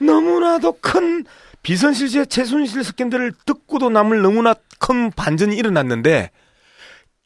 너무나도 0.00 0.78
큰 0.80 1.24
비선실세 1.62 2.26
최순실 2.26 2.84
스캔들을 2.84 3.32
듣고도 3.44 3.90
남을 3.90 4.22
너무나 4.22 4.54
큰 4.78 5.10
반전이 5.10 5.56
일어났는데 5.56 6.30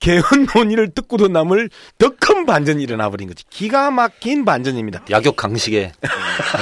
개헌 0.01 0.47
논의를 0.55 0.91
듣고도 0.91 1.29
남을 1.29 1.69
더 1.99 2.11
큰 2.19 2.47
반전이 2.47 2.83
일어나 2.83 3.11
버린 3.11 3.29
거지. 3.29 3.45
기가 3.51 3.91
막힌 3.91 4.45
반전입니다. 4.45 5.05
약욕 5.11 5.37
강식의 5.37 5.93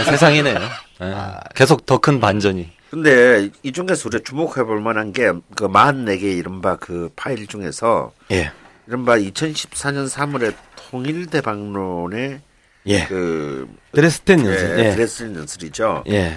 세상이네요. 0.07 0.59
예. 1.03 1.15
계속 1.55 1.87
더 1.87 1.99
큰 1.99 2.21
반전이. 2.21 2.71
근데 2.91 3.51
이 3.63 3.73
중에서 3.73 4.09
우리가 4.09 4.25
주목해 4.25 4.65
볼 4.65 4.81
만한 4.81 5.13
게그 5.13 5.69
44개 5.69 6.23
이른바 6.23 6.77
그 6.77 7.11
파일 7.17 7.47
중에서 7.47 8.13
예. 8.31 8.51
이른바 8.87 9.17
2014년 9.19 10.09
3월에 10.09 10.55
통일대방론의 10.91 12.41
예. 12.87 13.05
그 13.07 13.69
드레스텐 13.93 14.41
예, 14.47 14.51
연설. 14.51 14.79
예. 14.79 14.91
드레스덴 14.95 15.37
연설이죠. 15.37 16.05
예. 16.09 16.37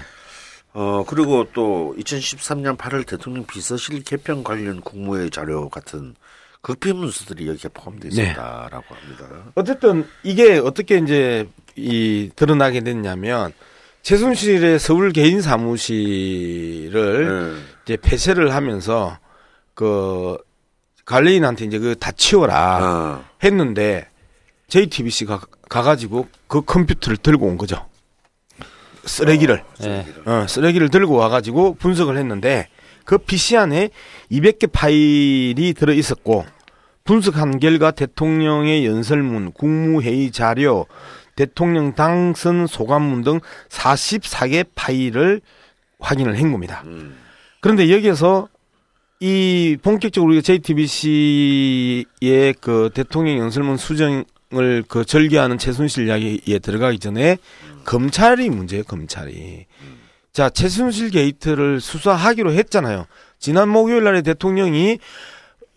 어 0.74 1.04
그리고 1.08 1.46
또 1.54 1.96
2013년 2.00 2.78
8월 2.78 3.06
대통령 3.06 3.46
비서실 3.46 4.04
개편 4.04 4.44
관련 4.44 4.82
국무회의 4.82 5.30
자료 5.30 5.70
같은 5.70 6.16
극비 6.62 6.94
문서들이 6.94 7.48
여기에 7.48 7.70
포함되어 7.74 8.12
네. 8.14 8.24
있었다라고 8.24 8.86
합니다. 8.96 9.52
어쨌든 9.56 10.06
이게 10.24 10.58
어떻게 10.60 10.98
이제 10.98 11.48
이 11.76 12.30
드러나게 12.36 12.82
됐냐면 12.82 13.52
최순실의 14.04 14.80
서울 14.80 15.12
개인 15.12 15.42
사무실을 15.42 17.26
네. 17.56 17.62
이제 17.86 17.98
폐쇄를 17.98 18.54
하면서 18.54 19.18
그 19.74 20.38
관리인한테 21.06 21.66
이제 21.66 21.80
그 21.80 21.96
다 21.96 22.12
치워라 22.12 22.78
아, 22.82 23.24
했는데 23.44 24.08
JTBC가 24.68 25.42
가가지고 25.70 26.28
그 26.48 26.62
컴퓨터를 26.62 27.18
들고 27.18 27.46
온 27.46 27.58
거죠. 27.58 27.86
쓰레기를 29.04 29.64
예. 29.84 30.06
어, 30.26 30.46
쓰레기를 30.48 30.90
들고 30.90 31.16
와가지고 31.16 31.76
분석을 31.76 32.18
했는데 32.18 32.68
그 33.04 33.18
PC 33.18 33.58
안에 33.58 33.90
200개 34.32 34.72
파일이 34.72 35.74
들어 35.74 35.92
있었고 35.94 36.46
분석한 37.04 37.60
결과 37.60 37.90
대통령의 37.92 38.86
연설문, 38.86 39.54
국무회의 39.54 40.32
자료, 40.32 40.86
대통령 41.42 41.96
당선 41.96 42.68
소감문 42.68 43.24
등 43.24 43.40
44개 43.70 44.64
파일을 44.76 45.42
확인을 46.00 46.38
한 46.40 46.52
겁니다. 46.52 46.84
음. 46.86 47.18
그런데 47.62 47.92
여기에서 47.92 48.48
이 49.20 49.76
본격적으로 49.82 50.34
우리가 50.34 50.44
JTBC의 50.44 52.06
그 52.62 52.92
대통령 52.94 53.40
연설문 53.40 53.78
수정을 53.78 54.84
그 54.88 55.04
절개하는 55.04 55.58
최순실 55.58 56.10
이야기에 56.10 56.60
들어가기 56.60 57.00
전에 57.00 57.40
검찰이 57.86 58.52
문제예요, 58.52 58.84
검찰이. 58.84 59.66
자, 60.34 60.52
최순실 60.52 61.10
게이트를 61.10 61.82
수사하기로 61.82 62.54
했잖아요. 62.54 63.08
지난 63.40 63.68
목요일 63.68 64.04
날에 64.04 64.22
대통령이 64.22 65.00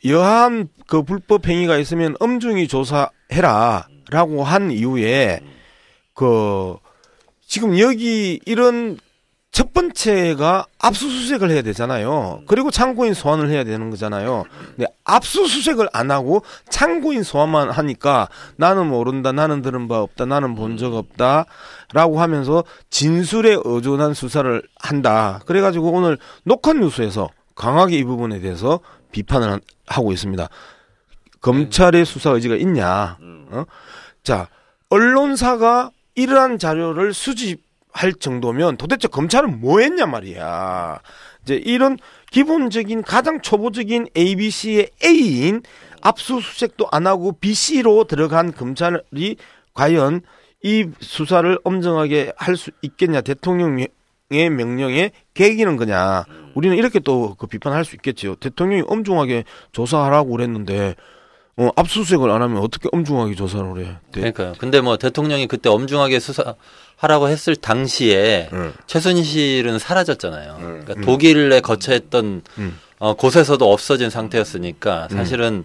여한 0.06 0.68
그 0.86 1.02
불법 1.02 1.48
행위가 1.48 1.78
있으면 1.78 2.16
엄중히 2.20 2.68
조사해라 2.68 3.88
라고 4.10 4.44
한 4.44 4.70
이후에 4.70 5.40
그 6.14 6.76
지금 7.46 7.78
여기 7.78 8.40
이런 8.46 8.98
첫 9.52 9.72
번째가 9.72 10.66
압수수색을 10.80 11.48
해야 11.50 11.62
되잖아요. 11.62 12.40
그리고 12.48 12.72
참고인 12.72 13.14
소환을 13.14 13.50
해야 13.50 13.62
되는 13.62 13.88
거잖아요. 13.88 14.42
근데 14.74 14.86
압수수색을 15.04 15.88
안 15.92 16.10
하고 16.10 16.42
참고인 16.70 17.22
소환만 17.22 17.70
하니까 17.70 18.28
나는 18.56 18.88
모른다, 18.88 19.30
나는 19.30 19.62
들은 19.62 19.86
바 19.86 20.00
없다, 20.00 20.24
나는 20.24 20.56
본 20.56 20.76
적 20.76 20.94
없다 20.94 21.44
라고 21.92 22.20
하면서 22.20 22.64
진술에 22.90 23.58
의존한 23.64 24.12
수사를 24.14 24.60
한다. 24.80 25.38
그래가지고 25.46 25.92
오늘 25.92 26.18
녹화뉴스에서 26.42 27.28
강하게 27.54 27.98
이 27.98 28.04
부분에 28.04 28.40
대해서 28.40 28.80
비판을 29.12 29.48
한- 29.52 29.60
하고 29.86 30.10
있습니다. 30.12 30.48
검찰의 31.42 32.04
수사 32.04 32.30
의지가 32.30 32.56
있냐? 32.56 33.18
어? 33.52 33.64
자, 34.24 34.48
언론사가 34.90 35.90
이러한 36.14 36.58
자료를 36.58 37.12
수집할 37.14 38.14
정도면 38.18 38.76
도대체 38.76 39.08
검찰은 39.08 39.60
뭐 39.60 39.80
했냐 39.80 40.06
말이야. 40.06 41.00
이제 41.42 41.56
이런 41.56 41.98
기본적인 42.30 43.02
가장 43.02 43.40
초보적인 43.40 44.08
ABC의 44.16 44.90
A인 45.04 45.62
압수수색도 46.02 46.88
안 46.90 47.06
하고 47.06 47.32
BC로 47.32 48.04
들어간 48.04 48.52
검찰이 48.52 49.36
과연 49.74 50.22
이 50.62 50.88
수사를 51.00 51.58
엄정하게 51.64 52.32
할 52.36 52.56
수 52.56 52.70
있겠냐 52.82 53.20
대통령의 53.20 53.88
명령에 54.30 55.10
개기는 55.34 55.76
거냐 55.76 56.24
우리는 56.54 56.76
이렇게 56.76 57.00
또 57.00 57.34
그 57.38 57.46
비판할 57.46 57.84
수 57.84 57.96
있겠지요 57.96 58.36
대통령이 58.36 58.82
엄중하게 58.86 59.44
조사하라고 59.72 60.30
그랬는데 60.30 60.94
어, 61.56 61.70
압수수색을 61.76 62.30
안 62.30 62.42
하면 62.42 62.58
어떻게 62.62 62.88
엄중하게 62.92 63.34
조사를 63.36 63.78
해 63.78 63.84
대- 64.10 64.20
그러니까요. 64.20 64.52
근데 64.58 64.80
뭐 64.80 64.96
대통령이 64.96 65.46
그때 65.46 65.68
엄중하게 65.68 66.18
수사하라고 66.18 67.28
했을 67.28 67.54
당시에 67.54 68.48
응. 68.52 68.72
최순실은 68.86 69.78
사라졌잖아요. 69.78 70.56
음. 70.60 70.82
그러니까 70.84 71.06
독일에 71.06 71.60
거처했던 71.60 72.42
음. 72.58 72.78
어, 72.98 73.14
곳에서도 73.14 73.72
없어진 73.72 74.10
상태였으니까 74.10 75.08
사실은 75.10 75.64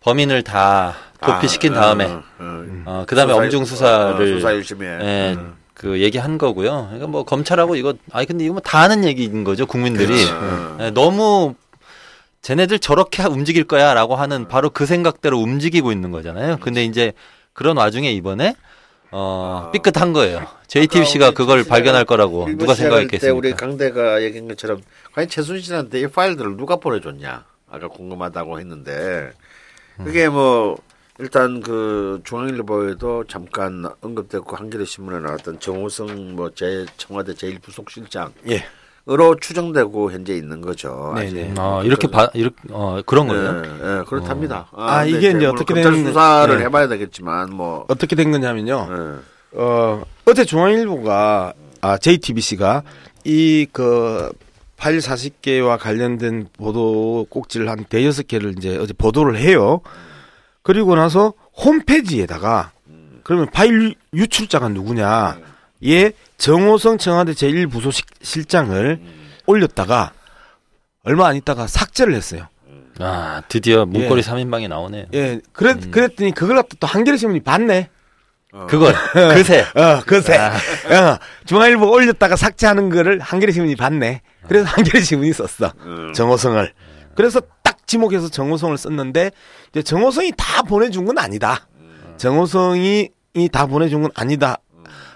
범인을 0.00 0.42
다 0.42 0.94
도피시킨 1.20 1.74
아, 1.76 1.80
다음에 1.80 2.04
어, 2.06 2.22
어, 2.40 2.64
어, 2.86 3.04
그다음에 3.06 3.32
수사- 3.32 3.42
엄중 3.42 3.64
수사를 3.64 4.32
어, 4.34 4.36
수사 4.36 4.52
열심히 4.52 4.86
해. 4.86 4.98
예, 5.00 5.38
그 5.74 6.00
얘기한 6.00 6.36
거고요. 6.38 6.86
그러니까 6.88 7.06
뭐 7.06 7.24
검찰하고 7.24 7.76
이거 7.76 7.94
아니 8.12 8.26
근데 8.26 8.44
이거 8.44 8.54
뭐 8.54 8.60
다 8.60 8.80
아는 8.80 9.04
얘기인 9.04 9.44
거죠 9.44 9.64
국민들이 9.66 10.24
어. 10.30 10.76
예, 10.80 10.90
너무 10.90 11.54
쟤네들 12.42 12.80
저렇게 12.80 13.22
움직일 13.24 13.64
거야 13.64 13.94
라고 13.94 14.16
하는 14.16 14.48
바로 14.48 14.68
그 14.70 14.84
생각대로 14.84 15.38
움직이고 15.38 15.92
있는 15.92 16.10
거잖아요. 16.10 16.58
근데 16.60 16.84
이제 16.84 17.12
그런 17.52 17.76
와중에 17.76 18.10
이번에 18.12 18.56
어 19.12 19.70
삐끗한 19.72 20.12
거예요. 20.12 20.46
JTBC가 20.66 21.32
그걸 21.32 21.64
발견할 21.64 22.04
거라고 22.04 22.46
누가 22.56 22.74
때 22.74 22.82
우리 22.88 22.90
생각했겠습니까? 22.90 23.56
강대가 23.56 24.22
얘기한 24.22 24.48
것처럼 24.48 24.80
과연 25.14 25.28
최순실한테 25.28 26.00
이 26.00 26.06
파일들을 26.08 26.56
누가 26.56 26.76
보내줬냐 26.76 27.44
아까 27.70 27.88
궁금하다고 27.88 28.58
했는데 28.58 29.30
그게 29.98 30.28
뭐 30.28 30.76
일단 31.18 31.60
그 31.60 32.20
중앙일보에도 32.24 33.24
잠깐 33.28 33.84
언급됐고 34.00 34.56
한겨레 34.56 34.84
신문에 34.86 35.20
나왔던 35.20 35.60
정호성 35.60 36.34
뭐 36.34 36.50
제 36.54 36.86
청와대 36.96 37.34
제일 37.34 37.58
부속실장 37.60 38.32
예. 38.48 38.64
으로 39.08 39.34
추정되고 39.34 40.12
현재 40.12 40.34
있는 40.36 40.60
거죠. 40.60 41.12
네네. 41.16 41.54
어, 41.58 41.82
이렇게 41.84 42.06
봐 42.08 42.28
이렇게 42.34 42.54
어 42.70 43.00
그런 43.04 43.26
거예요. 43.26 43.62
예, 43.64 43.98
예, 43.98 44.04
그렇답니다. 44.04 44.68
아, 44.72 45.02
근데 45.04 45.18
이게 45.18 45.30
이제 45.30 45.46
어떻게 45.46 45.74
검찰 45.74 45.92
되는- 45.92 46.06
수사를 46.06 46.56
네. 46.58 46.64
해봐야 46.64 46.86
되겠지만 46.86 47.50
뭐 47.50 47.84
어떻게 47.88 48.14
된 48.14 48.30
거냐면요 48.30 48.88
예. 48.90 49.58
어, 49.58 50.04
어제 50.24 50.44
중앙일보가, 50.44 51.52
아, 51.80 51.98
JTBC가 51.98 52.84
이 53.24 53.66
그 53.72 54.30
파일 54.76 54.98
40개와 54.98 55.78
관련된 55.78 56.46
보도 56.56 57.26
꼭지를 57.28 57.68
한 57.70 57.84
대여섯 57.84 58.26
개를 58.28 58.54
이제 58.56 58.76
어제 58.78 58.92
보도를 58.92 59.36
해요. 59.36 59.80
그리고 60.62 60.94
나서 60.94 61.32
홈페이지에다가 61.56 62.70
그러면 63.24 63.48
파일 63.52 63.94
유출자가 64.14 64.68
누구냐? 64.68 65.38
예, 65.84 66.12
정호성 66.38 66.98
청와대 66.98 67.32
제1부소실장을 67.32 69.00
올렸다가 69.46 70.12
얼마 71.04 71.26
안 71.28 71.36
있다가 71.36 71.66
삭제를 71.66 72.14
했어요. 72.14 72.48
아 72.98 73.42
드디어 73.48 73.86
문고리 73.86 74.22
예. 74.24 74.30
3인방이 74.30 74.68
나오네요. 74.68 75.06
예, 75.14 75.40
그랬, 75.52 75.90
그랬더니 75.90 76.32
그걸 76.32 76.56
갖다 76.56 76.76
또 76.78 76.86
한겨레 76.86 77.16
신문이 77.16 77.40
봤네. 77.40 77.88
그걸 78.68 78.94
그새 79.34 79.60
어, 79.74 80.02
그새. 80.06 80.36
어, 80.36 81.18
중앙일보 81.46 81.90
올렸다가 81.90 82.36
삭제하는 82.36 82.90
거를 82.90 83.18
한겨레 83.20 83.52
신문이 83.52 83.76
봤네. 83.76 84.20
그래서 84.46 84.66
한겨레 84.68 85.02
신문이 85.02 85.32
썼어. 85.32 85.72
음. 85.80 86.12
정호성을. 86.14 86.72
그래서 87.14 87.40
딱 87.62 87.86
지목해서 87.86 88.28
정호성을 88.28 88.76
썼는데 88.76 89.30
이제 89.70 89.82
정호성이 89.82 90.32
다 90.36 90.62
보내준 90.62 91.06
건 91.06 91.18
아니다. 91.18 91.66
정호성이 92.18 93.08
이다 93.34 93.66
보내준 93.66 94.02
건 94.02 94.10
아니다. 94.14 94.58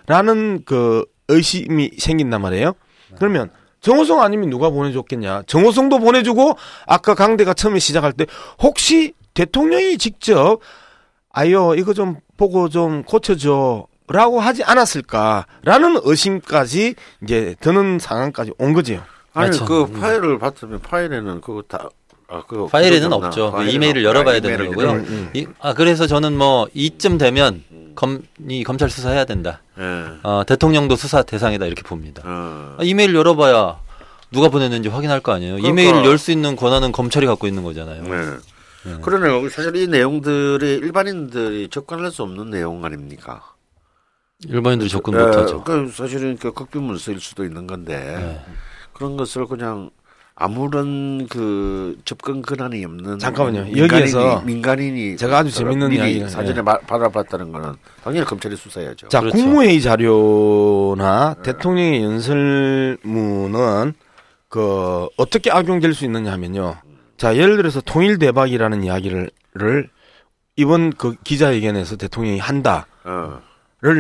라는 0.06 0.62
그 0.64 1.04
의심이 1.28 1.90
생긴단 1.98 2.40
말이에요. 2.40 2.72
그러면 3.18 3.50
정호성 3.80 4.22
아니면 4.22 4.50
누가 4.50 4.70
보내줬겠냐? 4.70 5.42
정호성도 5.46 5.98
보내주고 5.98 6.56
아까 6.86 7.14
강대가 7.14 7.54
처음에 7.54 7.78
시작할 7.78 8.12
때 8.12 8.26
혹시 8.62 9.12
대통령이 9.34 9.98
직접 9.98 10.58
아유 11.30 11.74
이거 11.76 11.92
좀 11.94 12.16
보고 12.36 12.68
좀 12.68 13.02
고쳐줘 13.02 13.86
라고 14.08 14.40
하지 14.40 14.62
않았을까라는 14.64 16.00
의심까지 16.04 16.94
이제 17.22 17.54
드는 17.60 17.98
상황까지 17.98 18.52
온 18.58 18.72
거지요. 18.72 19.02
아니 19.34 19.50
그렇죠. 19.50 19.64
그 19.66 20.00
파일을 20.00 20.38
봤으면 20.38 20.80
파일에는 20.80 21.40
그거 21.40 21.62
다 21.66 21.88
아, 22.28 22.42
그거 22.46 22.66
파일에는? 22.66 23.12
없죠. 23.12 23.46
그 23.50 23.56
파일에는 23.58 23.74
이메일을. 23.74 24.04
열어봐야 24.04 24.40
되는 24.40 24.66
거고요. 24.70 24.86
열어- 24.88 24.94
음. 24.94 25.30
이, 25.34 25.46
아 25.60 25.74
그래서 25.74 26.06
저는 26.06 26.36
뭐 26.36 26.66
이쯤 26.74 27.18
되면 27.18 27.62
검이 27.96 28.62
검찰 28.64 28.88
수사해야 28.88 29.24
된다. 29.24 29.60
예. 29.78 29.82
어, 30.22 30.44
대통령도 30.46 30.94
수사 30.96 31.22
대상이다 31.22 31.66
이렇게 31.66 31.82
봅니다. 31.82 32.22
어. 32.24 32.76
아, 32.78 32.82
이메일 32.84 33.14
열어봐야 33.14 33.80
누가 34.30 34.48
보냈는지 34.48 34.88
확인할 34.88 35.20
거 35.20 35.32
아니에요. 35.32 35.56
그러니까. 35.56 35.68
이메일을 35.68 36.04
열 36.04 36.18
수 36.18 36.30
있는 36.30 36.54
권한은 36.56 36.92
검찰이 36.92 37.26
갖고 37.26 37.46
있는 37.48 37.62
거잖아요. 37.64 38.02
네. 38.02 38.98
그러네요. 39.02 39.48
사실 39.48 39.74
이 39.74 39.88
내용들이 39.88 40.74
일반인들이 40.74 41.68
접근할 41.70 42.10
수 42.12 42.22
없는 42.22 42.50
내용 42.50 42.84
아닙니까? 42.84 43.42
일반인들이 44.46 44.88
접근 44.90 45.14
예, 45.14 45.24
못하죠. 45.24 45.64
그 45.64 45.88
사실은 45.92 46.36
그 46.36 46.52
극비문서일 46.52 47.20
수도 47.20 47.44
있는 47.44 47.66
건데 47.66 47.96
네. 48.16 48.40
그런 48.92 49.16
것을 49.16 49.46
그냥 49.46 49.90
아무런 50.38 51.26
그 51.28 51.96
접근 52.04 52.42
권한이 52.42 52.84
없는 52.84 53.18
잠깐만요. 53.18 53.64
민간인이, 53.64 53.80
여기에서 53.94 54.42
민간인이 54.42 55.16
제가 55.16 55.38
아주 55.38 55.50
재밌는 55.50 55.88
미리 55.88 56.20
이야기를- 56.20 56.28
사전에 56.28 56.58
예. 56.58 56.62
마- 56.62 56.78
받아봤다는 56.78 57.52
거는 57.52 57.72
당연히 58.04 58.26
검찰이 58.26 58.54
수사해야죠. 58.54 59.08
자, 59.08 59.20
그렇죠. 59.20 59.34
국무회의 59.38 59.80
자료나 59.80 61.36
대통령의 61.42 62.02
연설문은 62.04 63.94
그 64.50 65.08
어떻게 65.16 65.50
악용될 65.50 65.94
수 65.94 66.04
있느냐 66.04 66.32
하면요. 66.32 66.76
자, 67.16 67.34
예를 67.34 67.56
들어서 67.56 67.80
통일 67.80 68.18
대박이라는 68.18 68.84
이야기를 68.84 69.30
를 69.54 69.88
이번 70.56 70.92
그 70.92 71.14
기자회견에서 71.24 71.96
대통령이 71.96 72.38
한다를 72.38 72.84
어, 73.04 73.40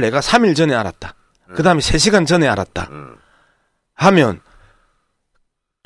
내가 0.02 0.20
3일 0.20 0.54
전에 0.54 0.74
알았다. 0.74 1.14
그 1.54 1.62
다음에 1.62 1.80
3시간 1.80 2.26
전에 2.26 2.46
알았다. 2.46 2.88
어. 2.92 3.06
하면 3.94 4.40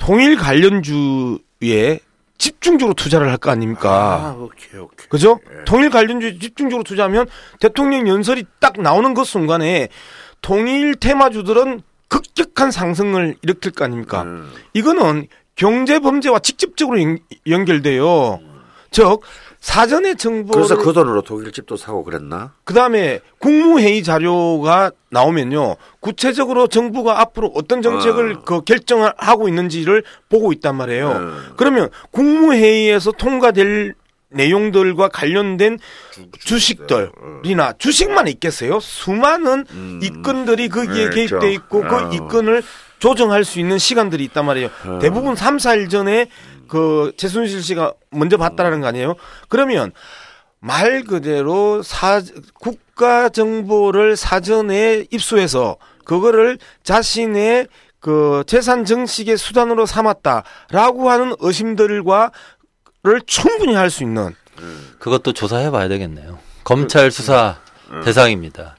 통일 0.01 0.35
관련주에 0.37 1.99
집중적으로 2.37 2.95
투자를 2.95 3.29
할 3.29 3.37
거 3.37 3.51
아닙니까? 3.51 3.89
아, 3.89 4.35
오케이 4.37 4.79
오케이. 4.79 5.07
그죠? 5.09 5.39
예. 5.59 5.63
통일 5.65 5.91
관련주에 5.91 6.39
집중적으로 6.39 6.83
투자하면 6.83 7.27
대통령 7.59 8.07
연설이 8.07 8.45
딱 8.59 8.81
나오는 8.81 9.13
그 9.13 9.23
순간에 9.23 9.89
통일 10.41 10.95
테마주들은 10.95 11.81
급격한 12.07 12.71
상승을 12.71 13.35
일으킬 13.43 13.71
거 13.71 13.85
아닙니까? 13.85 14.23
음, 14.23 14.51
이거는 14.73 15.27
경제 15.55 15.99
범죄와 15.99 16.39
직접적으로 16.39 16.99
연, 17.01 17.19
연결돼요. 17.47 18.39
즉 18.89 19.21
사전에 19.61 20.15
정보를 20.15 20.63
그래서 20.63 20.75
그 20.75 20.91
돈으로 20.91 21.21
독일 21.21 21.51
집도 21.51 21.77
사고 21.77 22.03
그랬나? 22.03 22.53
그다음에 22.63 23.19
국무회의 23.37 24.01
자료가 24.01 24.91
나오면요. 25.11 25.75
구체적으로 25.99 26.67
정부가 26.67 27.21
앞으로 27.21 27.51
어떤 27.53 27.83
정책을 27.83 28.33
어. 28.33 28.41
그 28.43 28.61
결정을 28.61 29.13
하고 29.17 29.47
있는지를 29.47 30.03
보고 30.29 30.51
있단 30.51 30.75
말이에요. 30.75 31.11
음. 31.11 31.53
그러면 31.57 31.89
국무회의에서 32.09 33.11
통과될 33.11 33.93
내용들과 34.31 35.09
관련된 35.09 35.77
주 36.39 36.57
식들이나 36.57 37.73
주식만 37.77 38.29
있겠어요? 38.29 38.79
수많은 38.79 39.65
음. 39.69 39.99
이건들이 40.01 40.69
거기에 40.69 41.09
네, 41.09 41.15
개입돼 41.15 41.27
그렇죠. 41.27 41.47
있고 41.47 41.81
그 41.81 41.95
어. 41.95 42.09
이건을 42.11 42.63
조정할 42.97 43.43
수 43.43 43.59
있는 43.59 43.77
시간들이 43.77 44.23
있단 44.25 44.45
말이에요. 44.45 44.69
어. 44.85 44.99
대부분 45.01 45.35
3, 45.35 45.57
4일 45.57 45.89
전에 45.89 46.27
그 46.71 47.11
최순실 47.17 47.61
씨가 47.63 47.95
먼저 48.11 48.37
봤다라는 48.37 48.79
거 48.79 48.87
아니에요? 48.87 49.15
그러면 49.49 49.91
말 50.61 51.03
그대로 51.03 51.83
사, 51.83 52.21
국가 52.61 53.27
정보를 53.27 54.15
사전에 54.15 55.05
입수해서 55.11 55.75
그거를 56.05 56.57
자신의 56.83 57.67
그 57.99 58.45
재산 58.47 58.85
정식의 58.85 59.35
수단으로 59.37 59.85
삼았다라고 59.85 61.09
하는 61.11 61.35
의심들과를 61.39 62.31
충분히 63.27 63.73
할 63.75 63.89
수 63.89 64.03
있는 64.03 64.33
그것도 64.97 65.33
조사해 65.33 65.71
봐야 65.71 65.89
되겠네요. 65.89 66.39
검찰 66.63 67.11
수사 67.11 67.57
대상입니다. 68.05 68.77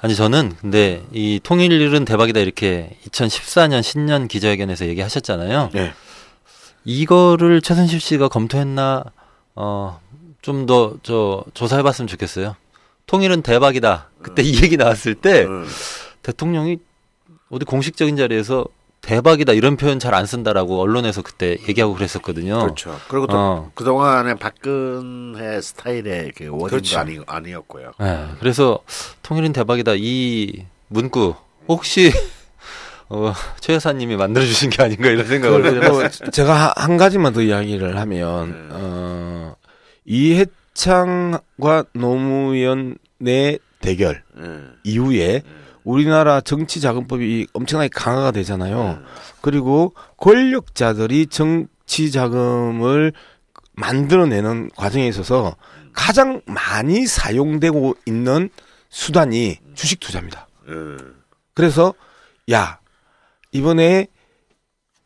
아니 0.00 0.16
저는 0.16 0.56
근데 0.60 1.04
이 1.12 1.38
통일은 1.40 2.04
대박이다 2.04 2.40
이렇게 2.40 2.98
2014년 3.10 3.84
신년 3.84 4.26
기자회견에서 4.26 4.86
얘기하셨잖아요. 4.86 5.70
네. 5.72 5.92
이거를 6.86 7.60
최순실 7.60 8.00
씨가 8.00 8.28
검토했나 8.28 9.04
어 9.56 10.00
좀 10.42 10.64
더 10.66 10.96
저 11.02 11.42
조사해 11.54 11.82
봤으면 11.82 12.06
좋겠어요. 12.06 12.54
통일은 13.06 13.42
대박이다. 13.42 14.10
그때 14.22 14.42
이 14.42 14.62
얘기 14.62 14.76
나왔을 14.76 15.16
때 15.16 15.44
음. 15.44 15.66
대통령이 16.22 16.78
어디 17.50 17.64
공식적인 17.64 18.16
자리에서 18.16 18.64
대박이다 19.00 19.52
이런 19.54 19.76
표현 19.76 19.98
잘 19.98 20.14
안 20.14 20.24
쓴다라고 20.24 20.80
언론에서 20.80 21.22
그때 21.22 21.56
얘기하고 21.68 21.94
그랬었거든요. 21.94 22.60
그렇죠. 22.60 22.96
그리고 23.08 23.26
또 23.26 23.36
어. 23.36 23.70
그동안에 23.74 24.34
박근혜 24.34 25.60
스타일의 25.60 26.32
그 26.36 26.44
원인도 26.46 26.66
그렇죠. 26.68 26.98
아니, 27.00 27.18
아니었고요. 27.26 27.92
네, 27.98 28.26
그래서 28.38 28.78
통일은 29.22 29.52
대박이다 29.52 29.94
이 29.96 30.64
문구 30.88 31.34
혹시 31.68 32.12
어, 33.08 33.32
최 33.60 33.74
여사님이 33.74 34.16
만들어 34.16 34.44
주신 34.44 34.68
게 34.70 34.82
아닌가 34.82 35.08
이런 35.08 35.26
생각을 35.26 35.64
해봤어요. 35.82 36.30
제가 36.30 36.54
하- 36.54 36.72
한 36.76 36.96
가지만 36.96 37.32
더 37.32 37.40
이야기를 37.40 37.98
하면 37.98 38.68
어, 38.72 39.56
이해창과 40.04 41.84
노무현 41.94 42.96
의 43.20 43.58
대결 43.80 44.22
예. 44.38 44.60
이후에 44.84 45.42
우리나라 45.84 46.42
정치 46.42 46.82
자금법이 46.82 47.46
엄청나게 47.54 47.88
강화가 47.94 48.30
되잖아요. 48.30 48.98
그리고 49.40 49.94
권력자들이 50.18 51.28
정치 51.28 52.10
자금을 52.10 53.14
만들어내는 53.72 54.70
과정에 54.76 55.08
있어서 55.08 55.56
가장 55.94 56.42
많이 56.44 57.06
사용되고 57.06 57.94
있는 58.04 58.50
수단이 58.90 59.58
주식 59.74 59.98
투자입니다. 60.00 60.46
예. 60.68 60.72
그래서 61.54 61.94
야 62.50 62.78
이번에 63.52 64.06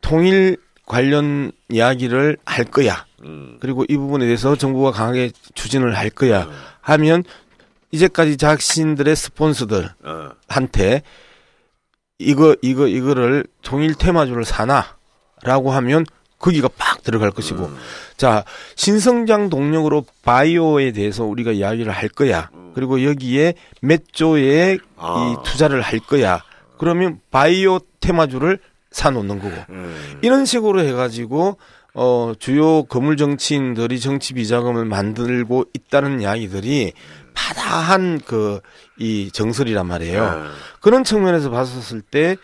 통일 0.01 0.57
관련 0.85 1.51
이야기를 1.69 2.37
할 2.45 2.65
거야. 2.65 3.05
음. 3.23 3.57
그리고 3.59 3.85
이 3.87 3.95
부분에 3.95 4.25
대해서 4.25 4.55
정부가 4.55 4.91
강하게 4.91 5.31
추진을 5.53 5.95
할 5.95 6.09
거야 6.09 6.49
하면 6.81 7.23
이제까지 7.91 8.37
자신들의 8.37 9.15
스폰서들한테 9.15 10.95
어. 10.95 11.01
이거 12.17 12.55
이거 12.61 12.87
이거를 12.87 13.45
통일 13.61 13.95
테마주를 13.95 14.45
사나라고 14.45 15.71
하면 15.71 16.05
거기가 16.39 16.69
팍 16.75 17.03
들어갈 17.03 17.31
것이고 17.31 17.69
자 18.17 18.43
신성장 18.75 19.49
동력으로 19.49 20.05
바이오에 20.23 20.91
대해서 20.91 21.23
우리가 21.23 21.51
이야기를 21.51 21.91
할 21.91 22.09
거야 22.09 22.49
그리고 22.73 23.03
여기에 23.03 23.53
몇 23.81 24.01
조의 24.11 24.79
아. 24.97 25.35
이 25.37 25.43
투자를 25.49 25.81
할 25.81 25.99
거야 25.99 26.41
그러면 26.81 27.19
바이오 27.29 27.79
테마주를 27.99 28.59
사놓는 28.89 29.39
거고 29.39 29.55
음. 29.69 30.19
이런 30.21 30.45
식으로 30.45 30.81
해가지고 30.81 31.57
어 31.93 32.33
주요 32.39 32.83
거물 32.83 33.17
정치인들이 33.17 33.99
정치 33.99 34.33
비자금을 34.33 34.85
만들고 34.85 35.65
있다는 35.73 36.21
이야기들이 36.21 36.93
바다한 37.33 38.19
그 38.19 38.59
이 39.01 39.31
정설이란 39.31 39.87
말이에요. 39.87 40.23
예. 40.23 40.49
그런 40.79 41.03
측면에서 41.03 41.49
봤었을 41.49 42.01
때 42.01 42.37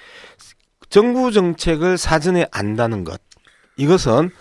정부 0.89 1.31
정책을 1.31 1.99
사전에 1.99 2.47
안다는 2.51 3.03
것 3.03 3.21
이것은 3.77 4.31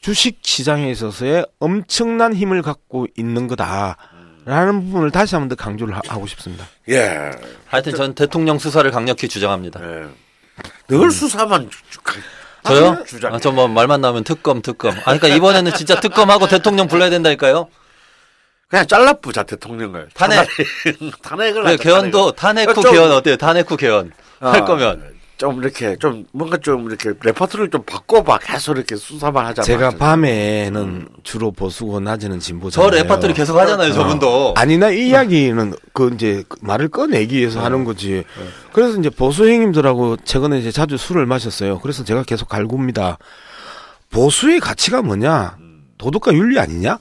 주식 0.00 0.38
시장에 0.42 0.88
있어서의 0.92 1.44
엄청난 1.58 2.34
힘을 2.34 2.62
갖고 2.62 3.08
있는 3.16 3.48
거다 3.48 3.96
라는 4.44 4.84
부분을 4.86 5.10
다시 5.10 5.34
한번 5.34 5.48
더 5.48 5.54
강조를 5.54 5.94
하- 5.96 6.00
하고 6.08 6.26
싶습니다. 6.26 6.66
예. 6.90 7.30
하여튼 7.66 7.94
전 7.94 8.14
대통령 8.14 8.58
수사를 8.58 8.88
강력히 8.90 9.28
주장합니다. 9.28 9.80
예. 9.82 10.04
늘 10.88 11.10
수사만 11.10 11.70
주- 11.70 11.78
주- 11.90 12.00
저요? 12.64 13.02
주장. 13.06 13.34
아, 13.34 13.38
저뭐 13.38 13.68
말만 13.68 14.00
나오면 14.00 14.24
특검 14.24 14.60
특검. 14.62 14.92
아 15.00 15.02
그러니까 15.16 15.28
이번에는 15.28 15.72
진짜 15.74 15.98
특검하고 16.00 16.46
대통령 16.48 16.88
불러야 16.88 17.10
된다니까요. 17.10 17.68
그냥 18.68 18.86
잘라부자 18.86 19.42
대통령을 19.44 20.08
탄핵. 20.14 20.46
탄핵을 21.22 21.66
하자, 21.66 21.76
개헌도 21.82 22.32
탄핵 22.32 22.68
후 22.68 22.82
좀- 22.82 22.92
개헌 22.92 23.12
어때요? 23.12 23.36
탄핵 23.36 23.70
후 23.70 23.76
개헌 23.76 24.12
할 24.40 24.60
어, 24.62 24.64
거면 24.64 25.13
좀 25.36 25.60
이렇게 25.60 25.96
좀 25.96 26.24
뭔가 26.32 26.56
좀 26.58 26.86
이렇게 26.88 27.12
레퍼토리를 27.22 27.70
좀 27.70 27.82
바꿔봐 27.82 28.38
계속 28.38 28.76
이렇게 28.76 28.94
수사만 28.96 29.44
하자 29.46 29.62
제가 29.62 29.86
말자. 29.90 29.98
밤에는 29.98 31.08
주로 31.24 31.50
보수고 31.50 31.98
낮에는 32.00 32.38
진보. 32.38 32.70
저 32.70 32.88
레파토리 32.88 33.34
계속 33.34 33.58
하잖아요, 33.58 33.92
저분도. 33.92 34.54
아니 34.56 34.78
나 34.78 34.90
이 34.90 35.08
이야기는 35.08 35.74
그 35.92 36.12
이제 36.14 36.44
그 36.48 36.56
말을 36.62 36.88
꺼내기 36.88 37.36
위해서 37.36 37.60
하는 37.64 37.84
거지. 37.84 38.22
그래서 38.72 38.98
이제 38.98 39.10
보수 39.10 39.44
형님들하고 39.48 40.18
최근에 40.24 40.60
이제 40.60 40.70
자주 40.70 40.96
술을 40.96 41.26
마셨어요. 41.26 41.80
그래서 41.80 42.04
제가 42.04 42.22
계속 42.22 42.48
갈굽니다. 42.48 43.18
보수의 44.10 44.60
가치가 44.60 45.02
뭐냐? 45.02 45.56
도덕과 45.98 46.32
윤리 46.34 46.58
아니냐? 46.60 46.98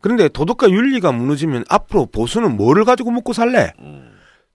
그런데 0.00 0.28
도덕과 0.28 0.68
윤리가 0.70 1.12
무너지면 1.12 1.64
앞으로 1.68 2.06
보수는 2.06 2.56
뭐를 2.56 2.84
가지고 2.84 3.10
먹고 3.10 3.32
살래? 3.32 3.72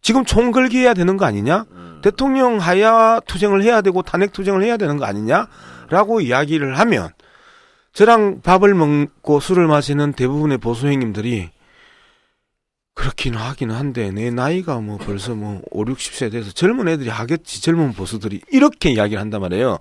지금 0.04 0.26
총 0.26 0.52
걸기 0.52 0.78
해야 0.78 0.94
되는 0.94 1.18
거 1.18 1.26
아니냐? 1.26 1.66
대통령 2.04 2.60
하야 2.60 3.22
투쟁을 3.22 3.64
해야 3.64 3.82
되고 3.82 4.02
탄핵 4.02 4.34
투쟁을 4.34 4.62
해야 4.62 4.76
되는 4.76 4.98
거 4.98 5.06
아니냐? 5.06 5.48
라고 5.90 6.20
이야기를 6.20 6.78
하면 6.78 7.10
저랑 7.94 8.42
밥을 8.42 8.74
먹고 8.76 9.40
술을 9.40 9.66
마시는 9.68 10.12
대부분의 10.14 10.58
보수 10.58 10.88
형님들이 10.88 11.50
그렇긴 12.96 13.36
하기는 13.36 13.74
한데 13.74 14.12
내 14.12 14.30
나이가 14.30 14.80
뭐 14.82 14.98
벌써 14.98 15.34
뭐 15.34 15.62
5, 15.72 15.86
60세 15.86 16.32
돼서 16.32 16.52
젊은 16.52 16.90
애들이 16.90 17.10
하겠지 17.10 17.62
젊은 17.62 17.94
보수들이 17.94 18.42
이렇게 18.52 18.92
이야기를 18.92 19.20
한단 19.22 19.42
말이에요. 19.42 19.80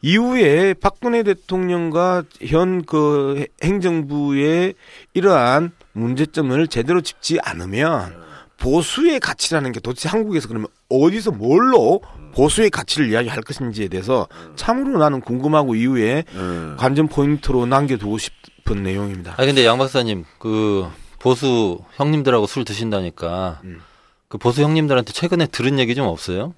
이후에 0.00 0.74
박근혜 0.74 1.22
대통령과 1.22 2.24
현 2.40 2.82
그 2.84 3.46
행정부의 3.62 4.74
이러한 5.14 5.72
문제점을 5.92 6.66
제대로 6.68 7.00
짚지 7.02 7.38
않으면 7.42 8.21
보수의 8.62 9.18
가치라는 9.18 9.72
게 9.72 9.80
도대체 9.80 10.08
한국에서 10.08 10.46
그러면 10.46 10.68
어디서 10.88 11.32
뭘로 11.32 12.00
보수의 12.32 12.70
가치를 12.70 13.10
이야기할 13.10 13.42
것인지에 13.42 13.88
대해서 13.88 14.28
참으로 14.54 14.98
나는 14.98 15.20
궁금하고 15.20 15.74
이후에 15.74 16.22
음. 16.34 16.76
관전 16.78 17.08
포인트로 17.08 17.66
남겨두고 17.66 18.18
싶은 18.18 18.84
내용입니다. 18.84 19.34
아 19.36 19.44
근데 19.44 19.66
양 19.66 19.78
박사님 19.78 20.24
그 20.38 20.86
보수 21.18 21.80
형님들하고 21.96 22.46
술 22.46 22.64
드신다니까 22.64 23.60
음. 23.64 23.80
그 24.28 24.38
보수 24.38 24.62
형님들한테 24.62 25.12
최근에 25.12 25.46
들은 25.46 25.80
얘기 25.80 25.96
좀 25.96 26.06
없어요? 26.06 26.54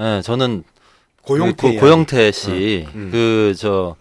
예, 0.00 0.22
저는 0.24 0.64
고용태 1.22 1.68
그 1.68 1.74
고. 1.74 1.80
고영태 1.80 2.32
씨, 2.32 2.88
음, 2.94 3.00
음. 3.00 3.10
그저 3.12 3.94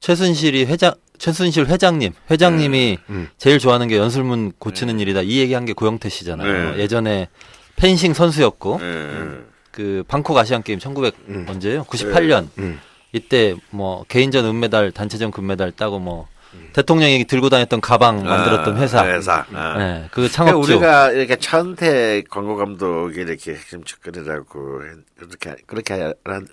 최순실이 0.00 0.64
회장 0.64 0.92
최순실 1.18 1.66
회장님, 1.66 2.12
회장님이 2.30 2.98
음. 3.10 3.28
제일 3.38 3.58
좋아하는 3.58 3.88
게 3.88 3.96
연술문 3.96 4.52
고치는 4.58 5.00
일이다. 5.00 5.22
이 5.22 5.38
얘기한 5.38 5.64
게 5.64 5.72
고영태 5.72 6.08
씨잖아요. 6.08 6.72
네. 6.74 6.78
예전에 6.78 7.28
펜싱 7.76 8.14
선수였고 8.14 8.78
예. 8.82 9.38
그 9.70 10.02
방콕 10.08 10.36
아시안 10.36 10.62
게임 10.62 10.78
1900 10.78 11.14
음. 11.28 11.46
언제요? 11.48 11.84
98년 11.84 12.48
음. 12.58 12.80
이때 13.12 13.54
뭐 13.70 14.04
개인전 14.08 14.44
은메달, 14.44 14.92
단체전 14.92 15.30
금메달 15.30 15.72
따고 15.72 15.98
뭐 15.98 16.26
음. 16.54 16.70
대통령이 16.72 17.24
들고 17.26 17.50
다녔던 17.50 17.80
가방 17.80 18.24
만들었던 18.24 18.76
아, 18.76 18.80
회사. 18.80 19.06
회사. 19.06 19.46
아. 19.52 19.78
네, 19.78 20.04
그 20.10 20.22
그러니까 20.28 20.34
창업주. 20.34 20.72
우리가 20.72 21.10
이렇게 21.12 21.36
차은태 21.36 22.22
광고 22.30 22.56
감독이 22.56 23.20
이렇게 23.20 23.52
핵심 23.52 23.84
측근이라고 23.84 24.82
했- 24.84 25.28
그렇게 25.28 25.56
그렇게 25.66 26.12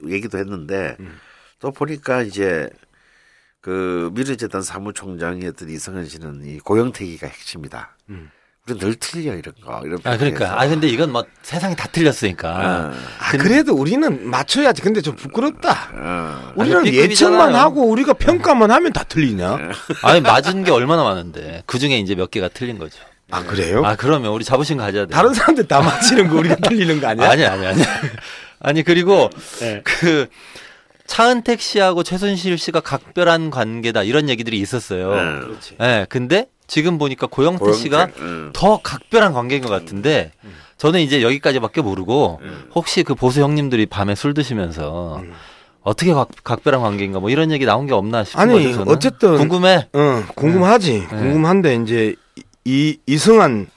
얘기도 0.10 0.38
했는데 0.38 0.96
음. 1.00 1.18
또 1.60 1.72
보니까 1.72 2.22
이제 2.24 2.70
그 3.66 4.12
미래재단 4.14 4.62
사무총장이었던 4.62 5.72
이성은 5.72 6.08
씨는 6.08 6.46
이 6.46 6.60
고영태기가 6.60 7.26
핵심이다. 7.26 7.98
음. 8.12 8.30
우리 8.70 8.78
늘 8.78 8.94
틀려 8.94 9.34
이런 9.34 9.56
거 9.60 9.82
이런. 9.84 9.98
아 10.04 10.18
그러니까. 10.18 10.62
아 10.62 10.68
근데 10.68 10.88
이건 10.88 11.12
뭐 11.12 11.26
세상이 11.42 11.76
다 11.76 11.88
틀렸으니까. 11.88 12.48
아, 12.48 12.94
아, 13.18 13.38
그래도 13.38 13.74
우리는 13.74 14.30
맞춰야지. 14.30 14.84
근데 14.84 15.02
좀 15.02 15.16
부끄럽다. 15.16 15.90
아, 15.96 16.54
우리는 16.56 16.84
B급이잖아요. 16.84 17.10
예측만 17.10 17.56
하고 17.56 17.90
우리가 17.90 18.14
평가만 18.14 18.70
하면 18.70 18.94
다 18.94 19.04
틀리냐? 19.04 19.58
아니 20.04 20.22
맞은 20.22 20.64
게 20.64 20.70
얼마나 20.70 21.04
많은데 21.04 21.64
그 21.66 21.80
중에 21.80 21.98
이제 21.98 22.14
몇 22.14 22.30
개가 22.30 22.50
틀린 22.50 22.78
거죠. 22.78 23.00
아 23.32 23.42
그래요? 23.44 23.84
아 23.84 23.96
그러면 23.96 24.32
우리 24.32 24.44
자부심 24.44 24.78
가져야 24.78 25.08
돼. 25.08 25.12
다른 25.12 25.34
사람들 25.34 25.68
다 25.68 25.82
맞히는 25.82 26.28
거 26.28 26.38
우리가 26.38 26.58
틀리는 26.58 27.02
거 27.02 27.08
아니야? 27.08 27.32
아니 27.32 27.44
아니 27.44 27.66
아니. 27.66 27.82
아니 28.60 28.84
그리고 28.84 29.32
네. 29.60 29.82
그 29.84 30.28
차은택 31.08 31.62
씨하고 31.62 32.04
최순실 32.04 32.58
씨가 32.58 32.80
각별한 32.80 33.52
관계다 33.52 34.04
이런 34.04 34.30
얘기들이 34.30 34.60
있었어요. 34.60 35.16
네. 35.16 35.40
그렇지. 35.40 35.76
예, 35.82 36.06
근데 36.10 36.48
지금 36.68 36.98
보니까 36.98 37.28
고영태, 37.28 37.60
고영태, 37.60 37.80
씨가 37.80 38.08
음. 38.18 38.52
더 38.54 38.80
각별한 38.82 39.34
관계인 39.34 39.62
것 39.62 39.70
같은데 39.70 40.32
저는 40.78 41.02
이제 41.02 41.22
여기까지밖에 41.22 41.82
모르고 41.82 42.40
음. 42.42 42.70
혹시 42.74 43.04
그 43.04 43.14
보수 43.16 43.42
형님들이 43.42 43.86
밤에 43.86 44.16
술 44.16 44.34
드시면서 44.34 45.22
어떻게 45.82 46.12
각, 46.14 46.30
각별한 46.44 46.82
관계인가 46.82 47.20
뭐 47.20 47.30
이런 47.30 47.52
얘기 47.52 47.66
나온 47.66 47.86
게 47.86 47.94
없나 47.94 48.24
싶은 48.24 48.42
아니, 48.42 48.54
거죠. 48.54 48.74
저는. 48.74 48.92
어쨌든 48.92 49.38
궁금해. 49.38 49.88
어, 49.94 50.24
궁금하지. 50.36 51.06
궁금한데 51.10 51.76
이제 51.76 52.16
이 52.66 52.98
이승환 53.06 53.68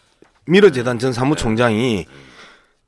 미러재단 0.46 0.98
전 0.98 1.12
사무총장이 1.12 2.06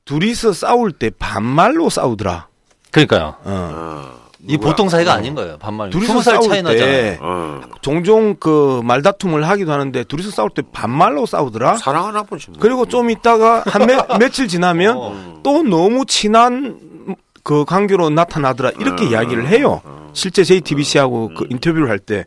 둘이서 0.07 0.55
싸울 0.55 0.93
때 0.93 1.11
반말로 1.11 1.91
싸우더라. 1.91 2.49
그러니까요. 2.91 3.37
어. 3.45 4.20
어, 4.41 4.47
이 4.47 4.57
보통 4.57 4.89
사이가 4.89 5.13
아닌 5.13 5.35
거예요. 5.35 5.59
반말. 5.59 5.91
둘이서 5.91 6.15
20살 6.19 6.23
싸울 6.23 6.49
차이. 6.49 6.63
때 6.63 7.19
어. 7.21 7.61
종종 7.83 8.37
그 8.41 8.81
말다툼을 8.85 9.49
하기도 9.49 9.73
하는데 9.73 10.05
둘이서 10.05 10.31
싸울 10.31 10.51
때 10.51 10.63
반말로 10.73 11.27
싸우더라. 11.27 11.77
사랑하나 11.77 12.23
보지 12.23 12.51
뭐. 12.51 12.59
그리고 12.61 12.87
좀 12.87 13.11
있다가 13.11 13.63
한 13.67 13.87
매, 13.87 13.97
며칠 14.19 14.49
지나면 14.49 14.97
어. 14.99 15.41
또 15.43 15.63
너무 15.63 16.05
친한 16.07 17.17
그 17.43 17.65
관계로 17.65 18.11
나타나더라 18.11 18.71
이렇게 18.81 19.05
어. 19.05 19.09
이야기를 19.09 19.49
해요. 19.49 19.83
실제 20.13 20.43
JTBC하고 20.45 21.33
그 21.37 21.47
인터뷰를 21.51 21.89
할 21.91 21.99
때. 21.99 22.25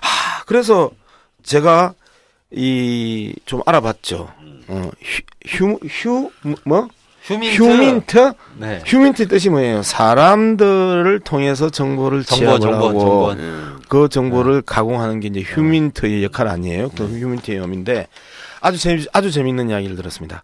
하, 0.00 0.44
그래서 0.44 0.90
제가 1.42 1.94
이 2.50 3.34
좀 3.46 3.60
알아봤죠. 3.66 4.28
어, 4.68 4.90
휴, 5.46 5.78
휴, 5.78 5.78
휴, 5.88 6.30
뭐? 6.64 6.88
휴민트. 7.22 7.56
휴민트? 7.62 8.32
네. 8.58 8.82
휴민트 8.84 9.28
뜻이 9.28 9.48
뭐예요? 9.48 9.82
사람들을 9.82 11.20
통해서 11.20 11.70
정보를 11.70 12.24
정보, 12.24 12.58
정보, 12.58 12.76
하고 12.88 13.00
정보. 13.00 13.42
예. 13.42 13.52
그 13.88 14.08
정보를 14.08 14.62
가공하는 14.62 15.20
게 15.20 15.28
이제 15.28 15.40
휴민트의 15.40 16.24
역할 16.24 16.48
아니에요. 16.48 16.90
그 16.96 17.04
휴민트의 17.04 17.58
염인데 17.58 18.08
아주 18.60 18.78
재미 18.78 19.04
아주 19.12 19.30
재밌는 19.30 19.70
이야기를 19.70 19.96
들었습니다. 19.96 20.42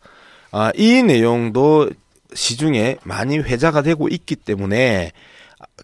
아, 0.53 0.70
이 0.76 1.03
내용도 1.03 1.89
시중에 2.35 2.99
많이 3.03 3.39
회자가 3.39 3.83
되고 3.83 4.09
있기 4.09 4.37
때문에 4.37 5.12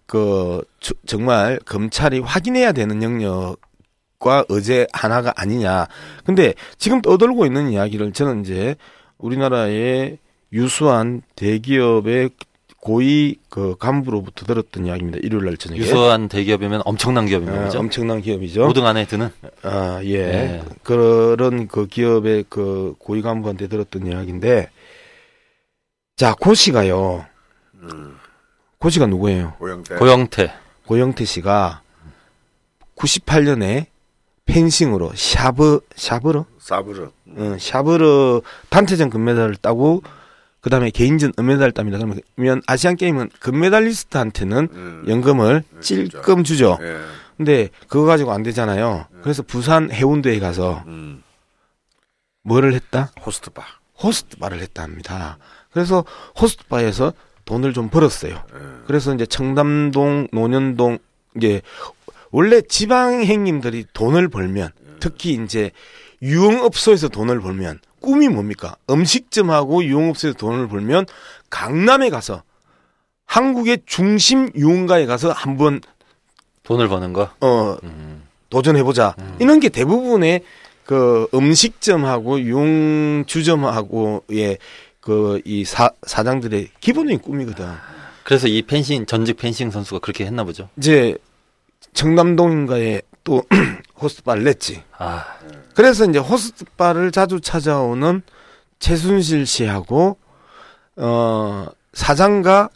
그 0.06 0.62
주- 0.78 0.94
정말 1.06 1.58
검찰이 1.64 2.20
확인해야 2.20 2.72
되는 2.72 3.02
영역 3.02 3.56
과 4.20 4.42
의제 4.48 4.86
하나가 4.92 5.34
아니냐. 5.36 5.86
근데 6.24 6.54
지금 6.78 7.02
떠돌고 7.02 7.44
있는 7.44 7.68
이야기를 7.70 8.12
저는 8.12 8.40
이제 8.42 8.74
우리나라의 9.18 10.18
유수한 10.54 11.20
대기업의 11.34 12.30
고위 12.80 13.36
그 13.48 13.76
간부로부터 13.78 14.46
들었던 14.46 14.86
이야기입니다. 14.86 15.18
일요일 15.22 15.46
날 15.46 15.56
저녁에. 15.56 15.80
유수한 15.80 16.28
대기업이면 16.28 16.82
엄청난 16.84 17.26
기업인 17.26 17.48
아, 17.48 17.64
거죠. 17.64 17.80
엄청난 17.80 18.20
기업이죠. 18.20 18.68
5등 18.68 18.84
안에 18.84 19.06
드는. 19.06 19.30
아, 19.62 20.00
예. 20.04 20.26
네. 20.26 20.64
그런 20.82 21.66
그 21.66 21.86
기업의 21.86 22.44
그 22.48 22.94
고위 22.98 23.22
간부한테 23.22 23.68
들었던 23.68 24.06
이야기인데, 24.06 24.70
자, 26.16 26.34
고 26.34 26.54
씨가요. 26.54 27.26
음. 27.82 28.16
고 28.78 28.90
씨가 28.90 29.06
누구예요? 29.06 29.54
고영태. 29.58 29.96
고영태. 29.96 30.52
고영태 30.86 31.24
씨가 31.24 31.80
98년에 32.96 33.86
펜싱으로 34.44 35.12
샤브, 35.14 35.80
샤브르? 35.96 36.44
사브르. 36.58 37.10
어, 37.36 37.56
샤브르 37.58 38.42
단체전 38.68 39.08
금메달을 39.08 39.56
따고, 39.56 40.02
그 40.64 40.70
다음에 40.70 40.88
개인전 40.88 41.34
은메달을 41.38 41.72
땁니다. 41.72 41.98
그러면 41.98 42.62
아시안 42.66 42.96
게임은 42.96 43.28
금메달리스트한테는 43.38 44.68
음. 44.72 45.04
연금을 45.06 45.62
음, 45.70 45.80
찔끔 45.82 46.42
주죠. 46.42 46.78
예. 46.80 46.96
근데 47.36 47.68
그거 47.86 48.06
가지고 48.06 48.32
안 48.32 48.42
되잖아요. 48.42 49.04
그래서 49.20 49.42
부산 49.42 49.90
해운대에 49.90 50.38
가서 50.38 50.82
음. 50.86 51.22
뭐를 52.44 52.72
했다? 52.72 53.12
호스트바. 53.26 53.62
호스트바를 54.02 54.60
했다 54.60 54.84
합니다. 54.84 55.36
그래서 55.70 56.02
호스트바에서 56.40 57.12
돈을 57.44 57.74
좀 57.74 57.90
벌었어요. 57.90 58.32
예. 58.32 58.58
그래서 58.86 59.14
이제 59.14 59.26
청담동, 59.26 60.28
논현동 60.32 60.96
이게 61.36 61.60
원래 62.30 62.62
지방 62.62 63.22
행님들이 63.22 63.84
돈을 63.92 64.28
벌면 64.28 64.70
특히 64.98 65.34
이제 65.34 65.72
유흥업소에서 66.22 67.08
돈을 67.08 67.42
벌면 67.42 67.80
꿈이 68.04 68.28
뭡니까? 68.28 68.76
음식점하고 68.90 69.82
유흥업소에서 69.84 70.36
돈을 70.36 70.68
벌면 70.68 71.06
강남에 71.48 72.10
가서 72.10 72.42
한국의 73.24 73.78
중심 73.86 74.50
유흥가에 74.54 75.06
가서 75.06 75.32
한번 75.32 75.80
돈을 76.64 76.88
버는 76.88 77.14
거. 77.14 77.30
어 77.40 77.78
음. 77.82 78.24
도전해보자. 78.50 79.16
이런 79.40 79.58
게 79.58 79.70
대부분의 79.70 80.42
그 80.84 81.26
음식점하고 81.32 82.40
융주점하고의 82.40 84.58
그 85.00 85.40
이 85.44 85.64
사장들의 85.64 86.68
기본적인 86.80 87.20
꿈이거든. 87.20 87.66
그래서 88.22 88.48
이 88.48 88.60
펜싱 88.62 89.06
전직 89.06 89.38
펜싱 89.38 89.70
선수가 89.70 90.00
그렇게 90.00 90.26
했나 90.26 90.44
보죠. 90.44 90.68
이제 90.76 91.16
청담동인가에 91.94 93.00
또 93.24 93.42
호스트바를 94.00 94.44
냈지. 94.44 94.82
아, 94.98 95.24
그래서 95.74 96.04
이제 96.04 96.18
호스트바를 96.18 97.10
자주 97.10 97.40
찾아오는 97.40 98.22
최순실 98.78 99.46
씨하고 99.46 100.18
어 100.96 101.66
사장과 101.94 102.68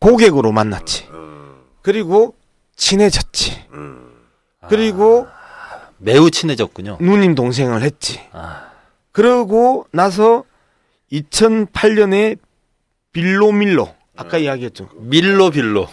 고객으로 0.00 0.52
만났지. 0.52 1.06
어. 1.12 1.60
그리고 1.82 2.34
친해졌지. 2.76 3.66
음. 3.72 4.10
그리고 4.68 5.26
매우 5.98 6.30
친해졌군요. 6.30 6.98
누님 7.00 7.34
동생을 7.34 7.82
했지. 7.82 8.20
아, 8.32 8.70
그러고 9.12 9.86
나서 9.92 10.44
2008년에 11.12 12.38
빌로밀로 13.12 13.94
아까 14.20 14.36
이야기했죠. 14.38 14.88
밀로 14.98 15.50
빌로. 15.50 15.88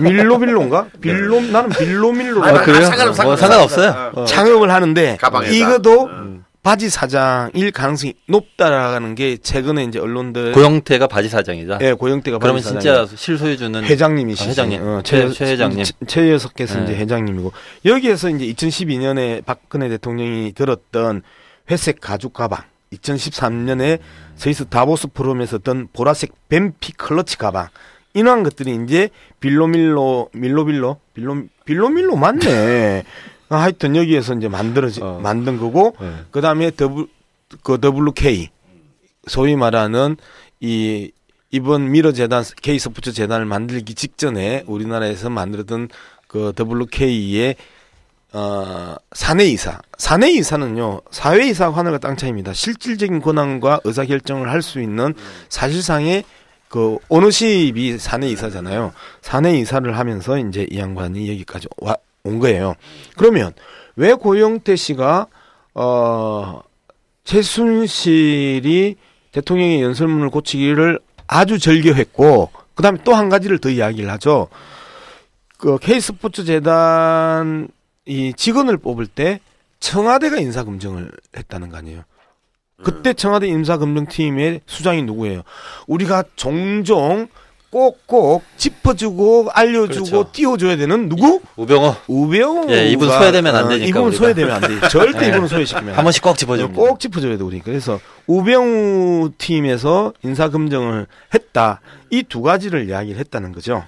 밀로빌로인가? 0.00 0.88
빌로 1.00 1.40
나는 1.40 1.70
빌로밀로 1.70 2.44
아, 2.44 2.52
그래요? 2.62 2.84
상관없어, 2.86 3.22
뭐 3.22 3.36
상관없 3.36 3.64
어. 3.64 3.68
상관없어요. 3.68 4.12
어. 4.14 4.24
창업을 4.24 4.70
하는데 4.70 5.16
가방에다. 5.20 5.52
이것도 5.52 6.04
음. 6.06 6.44
바지 6.64 6.90
사장일 6.90 7.70
가능성이 7.70 8.14
높다라는 8.26 9.14
게 9.14 9.36
최근에 9.36 9.84
이제 9.84 10.00
언론들 10.00 10.50
고영태가 10.52 11.06
바지 11.06 11.28
사장이다. 11.28 11.78
예, 11.82 11.92
고영태가 11.92 12.38
그러면 12.38 12.60
바지 12.60 12.70
진짜 12.70 12.90
사장이고 12.94 13.16
실소유주는 13.16 13.84
회장님이시죠. 13.84 14.44
아, 14.44 14.50
회장님. 14.50 14.82
어, 14.82 15.00
최- 15.04 15.30
최 15.30 15.44
회장님. 15.46 15.84
최, 15.84 15.92
최여석께서 16.08 16.78
네. 16.80 16.84
이제 16.84 16.96
회장님이고 16.96 17.52
여기에서 17.84 18.28
이제 18.30 18.46
2012년에 18.46 19.44
박근혜 19.44 19.88
대통령이 19.88 20.52
들었던 20.56 21.22
회색 21.70 22.00
가죽 22.00 22.32
가방 22.32 22.62
2013년에 22.96 23.98
스위스 24.36 24.66
다보스 24.66 25.08
포럼에서 25.08 25.58
던 25.58 25.88
보라색 25.92 26.32
뱀피 26.48 26.92
클러치 26.92 27.38
가방 27.38 27.68
이러한 28.14 28.42
것들이 28.42 28.78
이제 28.84 29.10
빌로밀로 29.40 30.30
밀로빌로 30.32 30.98
빌로 31.14 31.42
빌로밀로 31.64 32.16
맞네. 32.16 33.04
아, 33.48 33.56
하여튼 33.56 33.94
여기에서 33.94 34.34
이제 34.34 34.48
만들어지 34.48 35.02
어. 35.02 35.20
만든 35.22 35.58
거고 35.58 35.94
네. 36.00 36.12
그다음에 36.30 36.70
더블 36.70 37.06
그 37.62 37.78
WK 37.82 38.48
소위 39.26 39.54
말하는 39.54 40.16
이 40.60 41.12
이번 41.50 41.90
미르 41.90 42.12
재단 42.12 42.42
K 42.60 42.78
스포츠 42.78 43.12
재단을 43.12 43.46
만들기 43.46 43.94
직전에 43.94 44.64
우리나라에서 44.66 45.30
만들었던 45.30 45.88
그 46.26 46.52
WK의 46.58 47.54
어 48.38 48.94
사내 49.12 49.46
이사 49.46 49.80
사내 49.96 50.28
이사는요 50.30 51.00
사회 51.10 51.46
이사 51.48 51.70
관할과 51.72 51.96
땅 51.98 52.16
차이입니다. 52.16 52.52
실질적인 52.52 53.22
권한과 53.22 53.80
의사 53.84 54.04
결정을 54.04 54.50
할 54.50 54.60
수 54.60 54.78
있는 54.82 55.14
사실상의 55.48 56.24
그 56.68 56.98
오너십이 57.08 57.96
사내 57.98 58.28
이사잖아요. 58.28 58.92
사내 59.22 59.56
이사를 59.58 59.96
하면서 59.96 60.36
이제 60.38 60.66
이 60.70 60.78
양반이 60.78 61.30
여기까지 61.30 61.68
와, 61.78 61.96
온 62.24 62.38
거예요. 62.38 62.74
그러면 63.16 63.52
왜 63.94 64.12
고영태 64.12 64.76
씨가 64.76 65.28
어 65.74 66.60
최순실이 67.24 68.96
대통령의 69.32 69.80
연설문을 69.80 70.28
고치기를 70.30 70.98
아주 71.26 71.58
절개했고 71.58 72.50
그다음에 72.74 72.98
또 73.04 73.14
한 73.14 73.30
가지를 73.30 73.58
더 73.60 73.70
이야기를 73.70 74.10
하죠. 74.10 74.48
그 75.56 75.78
K스포츠 75.78 76.44
재단 76.44 77.68
이 78.06 78.32
직원을 78.34 78.76
뽑을 78.78 79.06
때 79.06 79.40
청와대가 79.80 80.36
인사 80.38 80.64
검증을 80.64 81.10
했다는 81.36 81.68
거 81.70 81.76
아니에요. 81.76 82.02
그때 82.82 83.14
청와대 83.14 83.46
인사 83.46 83.78
검증팀의 83.78 84.60
수장이 84.66 85.02
누구예요? 85.02 85.42
우리가 85.86 86.24
종종 86.36 87.28
꼭꼭 87.70 88.44
짚어주고 88.56 89.50
알려주고 89.52 90.04
그렇죠. 90.10 90.32
띄워줘야 90.32 90.76
되는 90.76 91.08
누구? 91.08 91.40
우병호 91.56 91.94
우병우. 92.06 92.70
예, 92.70 92.88
이분 92.88 93.08
소외되면 93.08 93.54
안 93.56 93.68
되니까, 93.68 93.86
이분 93.86 94.02
우리가. 94.04 94.16
소외되면 94.18 94.50
안 94.54 94.60
돼. 94.80 94.88
절대 94.88 95.24
예. 95.24 95.28
이분은 95.28 95.48
소외시키면 95.48 95.88
안한 95.88 95.96
돼. 95.96 96.02
번씩 96.04 96.22
꼭 96.22 96.38
짚어줍니다. 96.38 96.80
꼭 96.80 97.00
짚어줘야 97.00 97.36
돼 97.36 97.42
우리. 97.42 97.60
그래서 97.60 97.98
우병우 98.28 99.32
팀에서 99.36 100.12
인사 100.22 100.48
검증을 100.48 101.06
했다. 101.34 101.80
이 102.10 102.22
두 102.22 102.40
가지를 102.40 102.88
이야기를 102.88 103.18
했다는 103.20 103.52
거죠. 103.52 103.84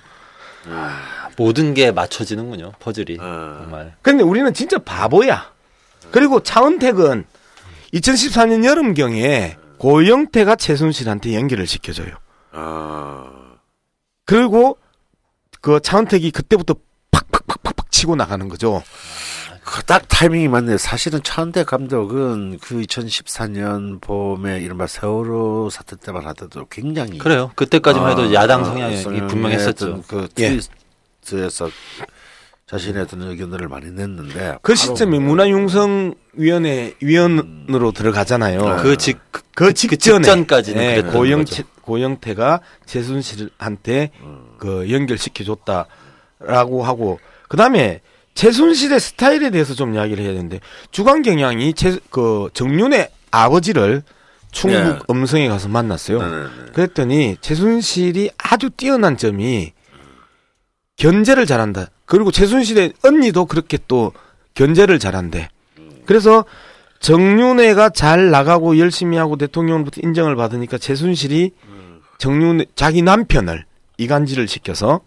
모든 1.38 1.72
게 1.72 1.92
맞춰지는군요. 1.92 2.72
퍼즐이 2.80 3.16
어. 3.20 3.58
정말. 3.62 3.94
근데 4.02 4.24
우리는 4.24 4.52
진짜 4.52 4.76
바보야. 4.78 5.52
그리고 6.10 6.42
차은택은 6.42 7.24
2014년 7.94 8.64
여름경에 8.64 9.56
고영태가 9.78 10.56
최순실한테 10.56 11.34
연결을 11.34 11.66
시켜줘요. 11.66 12.14
아, 12.52 13.30
그리고 14.26 14.78
그 15.60 15.80
차은택이 15.80 16.32
그때부터 16.32 16.74
팍팍팍팍팍 17.12 17.90
치고 17.92 18.16
나가는 18.16 18.48
거죠. 18.48 18.82
그딱 19.64 20.08
타이밍이 20.08 20.48
맞네요. 20.48 20.78
사실은 20.78 21.20
차은대 21.22 21.64
감독은 21.64 22.58
그 22.60 22.80
2014년 22.80 24.00
봄에 24.00 24.60
이른바 24.60 24.86
세월호 24.86 25.68
사태 25.70 25.96
때만 25.96 26.26
하더라도 26.28 26.66
굉장히 26.68 27.18
그래요. 27.18 27.52
그때까지만 27.54 28.12
해도 28.12 28.22
아, 28.22 28.32
야당 28.32 28.62
아, 28.62 28.64
성향이 28.64 28.96
성향의 28.96 29.28
분명했었죠. 29.28 30.04
그 30.08 30.26
예. 30.38 30.56
트 30.56 30.68
위스트에서 31.28 31.70
자신의 32.66 33.02
어떤 33.02 33.22
의견들을 33.22 33.68
많이 33.68 33.90
냈는데 33.90 34.58
그 34.62 34.74
시점에 34.74 35.18
문화융성위원회 35.18 36.94
위원으로 37.00 37.92
들어가잖아요. 37.92 38.66
아. 38.66 38.76
그 38.76 38.96
직, 38.96 39.18
그, 39.30 39.42
그 39.54 39.72
직전에 39.72 40.22
직전까지는 40.22 41.12
고영태 41.12 41.50
거죠. 41.62 41.68
고영태가 41.82 42.60
최순실한테 42.84 44.10
그 44.58 44.90
연결시켜 44.90 45.44
줬다라고 45.44 46.82
하고 46.82 47.18
그 47.48 47.56
다음에 47.56 48.02
최순실의 48.34 49.00
스타일에 49.00 49.50
대해서 49.50 49.74
좀 49.74 49.94
이야기를 49.94 50.22
해야 50.22 50.32
되는데 50.32 50.60
주간 50.90 51.22
경향이 51.22 51.72
최, 51.72 51.98
그 52.10 52.50
정윤의 52.52 53.10
아버지를 53.30 54.02
충북 54.52 54.76
예. 54.78 54.98
음성에 55.10 55.48
가서 55.48 55.68
만났어요. 55.68 56.20
네네네. 56.20 56.48
그랬더니 56.74 57.36
최순실이 57.40 58.30
아주 58.36 58.70
뛰어난 58.70 59.16
점이 59.16 59.72
견제를 60.98 61.46
잘한다. 61.46 61.86
그리고 62.04 62.30
최순실의 62.30 62.92
언니도 63.04 63.46
그렇게 63.46 63.78
또 63.88 64.12
견제를 64.54 64.98
잘한대. 64.98 65.48
그래서 66.04 66.44
정윤회가 67.00 67.90
잘 67.90 68.30
나가고 68.30 68.78
열심히 68.78 69.16
하고 69.16 69.36
대통령으로부터 69.36 70.00
인정을 70.02 70.34
받으니까 70.36 70.78
최순실이 70.78 71.52
정윤회 72.18 72.66
자기 72.74 73.02
남편을 73.02 73.64
이간질을 73.98 74.48
시켜서 74.48 75.00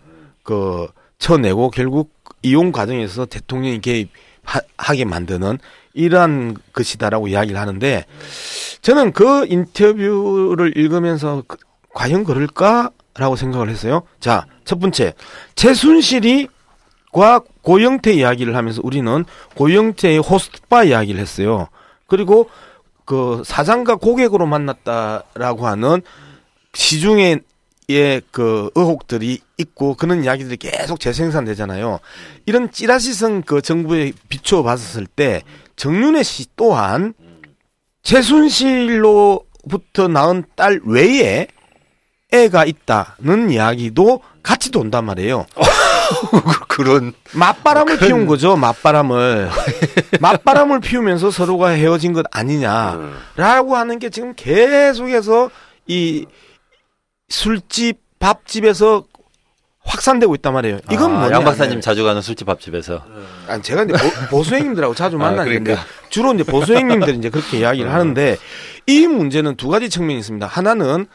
그 0.43 0.87
쳐내고 1.19 1.69
결국 1.71 2.13
이용 2.41 2.71
과정에서 2.71 3.25
대통령이 3.25 3.81
개입하게 3.81 5.05
만드는 5.05 5.57
이러한 5.93 6.55
것이다라고 6.71 7.27
이야기를 7.27 7.59
하는데 7.59 8.05
저는 8.81 9.11
그 9.11 9.45
인터뷰를 9.47 10.77
읽으면서 10.77 11.43
그- 11.45 11.57
과연 11.93 12.23
그럴까라고 12.23 13.35
생각을 13.35 13.67
했어요. 13.69 14.03
자, 14.21 14.45
첫 14.65 14.79
번째 14.79 15.13
최순실이 15.55 16.47
과 17.11 17.41
고영태 17.61 18.13
이야기를 18.13 18.55
하면서 18.55 18.79
우리는 18.83 19.25
고영태의 19.55 20.19
호스트바 20.19 20.85
이야기를 20.85 21.19
했어요. 21.19 21.67
그리고 22.07 22.49
그 23.03 23.43
사장과 23.45 23.97
고객으로 23.97 24.45
만났다라고 24.45 25.67
하는 25.67 26.01
시중에 26.73 27.41
그 28.31 28.69
의혹들이 28.75 29.41
있고 29.57 29.95
그런 29.95 30.23
이야기들이 30.23 30.55
계속 30.55 31.01
재생산되잖아요. 31.01 31.99
이런 32.45 32.71
찌라시성 32.71 33.41
그 33.41 33.61
정부에 33.61 34.13
비추어 34.29 34.63
봤을 34.63 35.05
때 35.05 35.41
정윤회 35.75 36.23
씨 36.23 36.45
또한 36.55 37.13
최순실로부터 38.03 40.07
낳은 40.07 40.45
딸 40.55 40.79
외에 40.85 41.47
애가 42.31 42.65
있다는 42.65 43.51
이야기도 43.51 44.21
같이 44.43 44.71
돈단 44.71 45.05
말이에요. 45.05 45.45
그런 46.67 47.13
맞바람을 47.33 47.99
피운 47.99 48.25
거죠. 48.25 48.55
맞바람을 48.55 49.49
맞바람을 50.19 50.79
피우면서 50.79 51.31
서로가 51.31 51.69
헤어진 51.69 52.13
것 52.13 52.25
아니냐라고 52.31 53.75
하는 53.75 53.99
게 53.99 54.09
지금 54.09 54.33
계속해서 54.35 55.49
이 55.87 56.25
술집 57.29 57.99
밥집에서 58.19 59.05
확산되고 59.83 60.35
있단 60.35 60.53
말이에요. 60.53 60.79
이건 60.91 61.15
아, 61.15 61.19
뭐냐? 61.19 61.35
양 61.37 61.43
박사님 61.43 61.81
자주 61.81 62.03
가는 62.03 62.21
술집 62.21 62.45
밥집에서 62.45 63.03
아니 63.47 63.63
제가 63.63 63.83
이제 63.83 63.93
보, 64.29 64.43
수 64.43 64.53
형님들하고 64.55 64.93
자주 64.93 65.15
아, 65.15 65.19
만나는데 65.19 65.59
그러니까. 65.59 65.85
주로 66.09 66.33
이제 66.33 66.43
보수 66.43 66.73
형님들이 66.73 67.17
이제 67.17 67.29
그렇게 67.29 67.59
이야기를 67.59 67.91
하는데 67.91 68.37
이 68.87 69.07
문제는 69.07 69.55
두 69.55 69.69
가지 69.69 69.89
측면이 69.89 70.19
있습니다. 70.19 70.45
하나는 70.45 71.07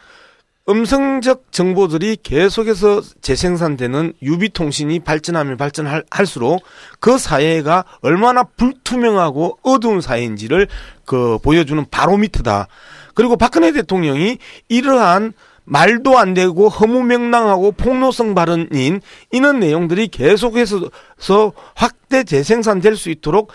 음성적 0.69 1.51
정보들이 1.51 2.17
계속해서 2.21 3.01
재생산되는 3.21 4.13
유비통신이 4.21 4.99
발전하면 4.99 5.55
발전할수록 5.55 6.61
그 6.99 7.17
사회가 7.17 7.85
얼마나 8.01 8.43
불투명하고 8.43 9.59
어두운 9.63 10.01
사회인지를 10.01 10.67
그 11.05 11.37
보여주는 11.41 11.85
바로미터다. 11.89 12.67
그리고 13.13 13.37
박근혜 13.37 13.71
대통령이 13.71 14.39
이러한 14.67 15.33
말도 15.63 16.17
안 16.17 16.33
되고 16.33 16.69
허무맹랑하고 16.69 17.73
폭로성 17.73 18.35
발언인 18.35 19.01
이런 19.31 19.59
내용들이 19.59 20.07
계속해서 20.07 21.53
확대 21.75 22.23
재생산될 22.23 22.95
수 22.95 23.09
있도록 23.09 23.51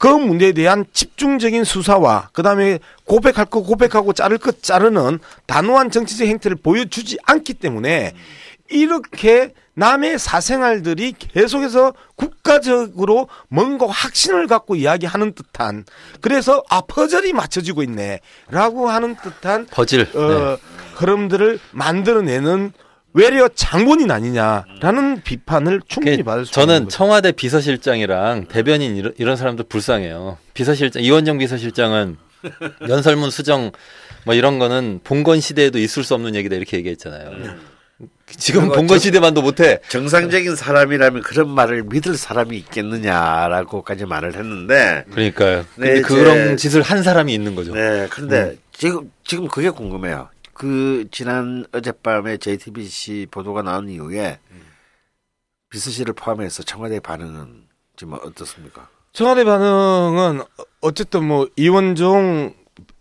그 0.00 0.06
문제에 0.08 0.52
대한 0.52 0.86
집중적인 0.94 1.64
수사와 1.64 2.30
그다음에 2.32 2.78
고백할 3.04 3.44
거 3.44 3.60
고백하고 3.60 4.14
자를 4.14 4.38
것 4.38 4.62
자르는 4.62 5.18
단호한 5.44 5.90
정치적 5.90 6.26
행태를 6.26 6.56
보여주지 6.56 7.18
않기 7.26 7.52
때문에 7.54 8.14
이렇게 8.70 9.52
남의 9.74 10.18
사생활들이 10.18 11.12
계속해서 11.18 11.92
국가적으로 12.16 13.28
뭔가 13.48 13.88
확신을 13.88 14.46
갖고 14.46 14.74
이야기하는 14.74 15.34
듯한 15.34 15.84
그래서 16.22 16.64
아 16.70 16.80
퍼즐이 16.80 17.34
맞춰지고 17.34 17.82
있네라고 17.82 18.88
하는 18.88 19.16
듯한 19.16 19.66
버질. 19.66 20.08
어, 20.14 20.28
네. 20.28 20.56
흐름들을 20.94 21.58
만들어내는 21.72 22.72
외려 23.12 23.48
장본인 23.48 24.10
아니냐라는 24.10 25.22
비판을 25.22 25.80
충분히 25.88 26.16
그게 26.18 26.22
받을 26.22 26.46
수 26.46 26.50
있는 26.60 26.66
저는 26.66 26.84
거죠. 26.84 26.96
청와대 26.96 27.32
비서실장이랑 27.32 28.46
대변인 28.46 28.96
이런, 28.96 29.12
이런 29.18 29.36
사람들 29.36 29.64
불쌍해요. 29.68 30.38
비서실장 30.54 31.02
이원정 31.02 31.38
비서실장은 31.38 32.16
연설문 32.88 33.30
수정 33.30 33.72
뭐 34.24 34.34
이런 34.34 34.58
거는 34.58 35.00
봉건 35.02 35.40
시대에도 35.40 35.78
있을 35.78 36.04
수 36.04 36.14
없는 36.14 36.34
얘기다 36.36 36.56
이렇게 36.56 36.76
얘기했잖아요. 36.76 37.30
지금 38.36 38.62
그거 38.62 38.74
봉건 38.76 38.98
저- 38.98 39.02
시대만도 39.02 39.42
못해. 39.42 39.80
정상적인 39.88 40.54
사람이라면 40.54 41.22
그런 41.22 41.50
말을 41.50 41.82
믿을 41.84 42.16
사람이 42.16 42.56
있겠느냐라고까지 42.58 44.06
말을 44.06 44.36
했는데 44.36 45.04
그러니까 45.10 45.64
네, 45.76 46.00
그런 46.00 46.56
짓을 46.56 46.80
한 46.82 47.02
사람이 47.02 47.32
있는 47.34 47.54
거죠. 47.56 47.74
네, 47.74 48.06
그런데 48.08 48.56
지금 48.72 49.10
지금 49.24 49.48
그게 49.48 49.68
궁금해요. 49.68 50.28
그 50.64 51.06
지난 51.10 51.64
어젯밤에 51.72 52.36
JTBC 52.36 53.28
보도가 53.30 53.62
나온 53.62 53.88
이후에 53.88 54.38
비서실을 55.70 56.12
포함해서 56.12 56.64
청와대 56.64 57.00
반응은 57.00 57.62
지금 57.96 58.12
어떻습니까? 58.12 58.86
청와대 59.14 59.42
반응은 59.44 60.42
어쨌든 60.82 61.24
뭐 61.24 61.48
이원종 61.56 62.52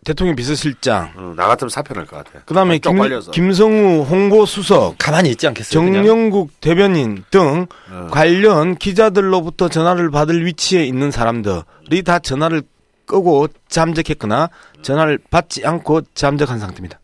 대통령 0.06 0.38
비서실장, 0.38 1.12
어, 1.18 1.34
나 1.36 1.48
같으면 1.48 1.68
사표 1.70 1.94
낼 1.96 2.06
것 2.06 2.24
같아. 2.24 2.46
그다음에 2.46 2.78
김. 2.78 2.98
김성우 3.34 4.04
홍보수석, 4.04 4.96
가만히 4.98 5.32
있지 5.32 5.46
않겠어요? 5.46 5.84
그냥? 5.84 6.04
정영국 6.06 6.62
대변인 6.62 7.26
등 7.30 7.68
어. 7.92 8.08
관련 8.10 8.76
기자들로부터 8.78 9.68
전화를 9.68 10.12
받을 10.12 10.46
위치에 10.46 10.86
있는 10.86 11.12
사람들이 11.12 12.04
다 12.06 12.20
전화를 12.20 12.64
끄고 13.06 13.50
잠적했거나 13.68 14.50
전화를 14.82 15.20
받지 15.30 15.66
않고 15.66 16.04
잠적한 16.14 16.60
상태입니다. 16.60 17.02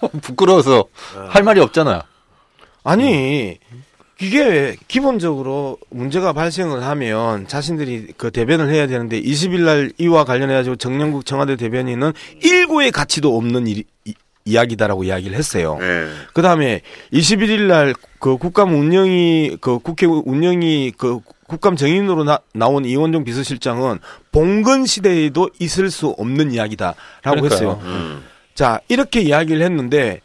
부끄러워서 0.22 0.84
할 1.28 1.42
말이 1.42 1.60
없잖아요. 1.60 2.00
아니 2.84 3.58
이게 4.20 4.76
기본적으로 4.88 5.78
문제가 5.90 6.32
발생을 6.32 6.84
하면 6.84 7.46
자신들이 7.48 8.08
그 8.16 8.30
대변을 8.30 8.70
해야 8.70 8.86
되는데 8.86 9.20
20일 9.20 9.60
날 9.62 9.92
이와 9.98 10.24
관련해 10.24 10.54
가지고 10.54 10.76
정영국 10.76 11.26
청와대 11.26 11.56
대변인은 11.56 12.12
일고의 12.42 12.92
가치도 12.92 13.36
없는 13.36 13.66
일, 13.66 13.84
이, 14.04 14.14
이야기다라고 14.44 15.04
이야기를 15.04 15.36
했어요. 15.36 15.78
예. 15.80 16.08
그다음에 16.32 16.82
21일 17.12 17.62
날 17.62 17.94
그 18.22 18.36
국감 18.36 18.72
운영이 18.72 19.56
그 19.60 19.80
국회 19.80 20.06
운영이 20.06 20.92
그 20.96 21.18
국감 21.48 21.74
정인으로 21.74 22.22
나, 22.22 22.38
나온 22.54 22.84
이원종 22.84 23.24
비서실장은 23.24 23.98
봉건 24.30 24.86
시대에도 24.86 25.50
있을 25.58 25.90
수 25.90 26.06
없는 26.06 26.52
이야기다라고 26.52 26.94
그러니까요. 27.22 27.44
했어요. 27.50 27.80
음. 27.82 28.22
자, 28.54 28.80
이렇게 28.88 29.20
이야기를 29.20 29.62
했는데 29.62 30.20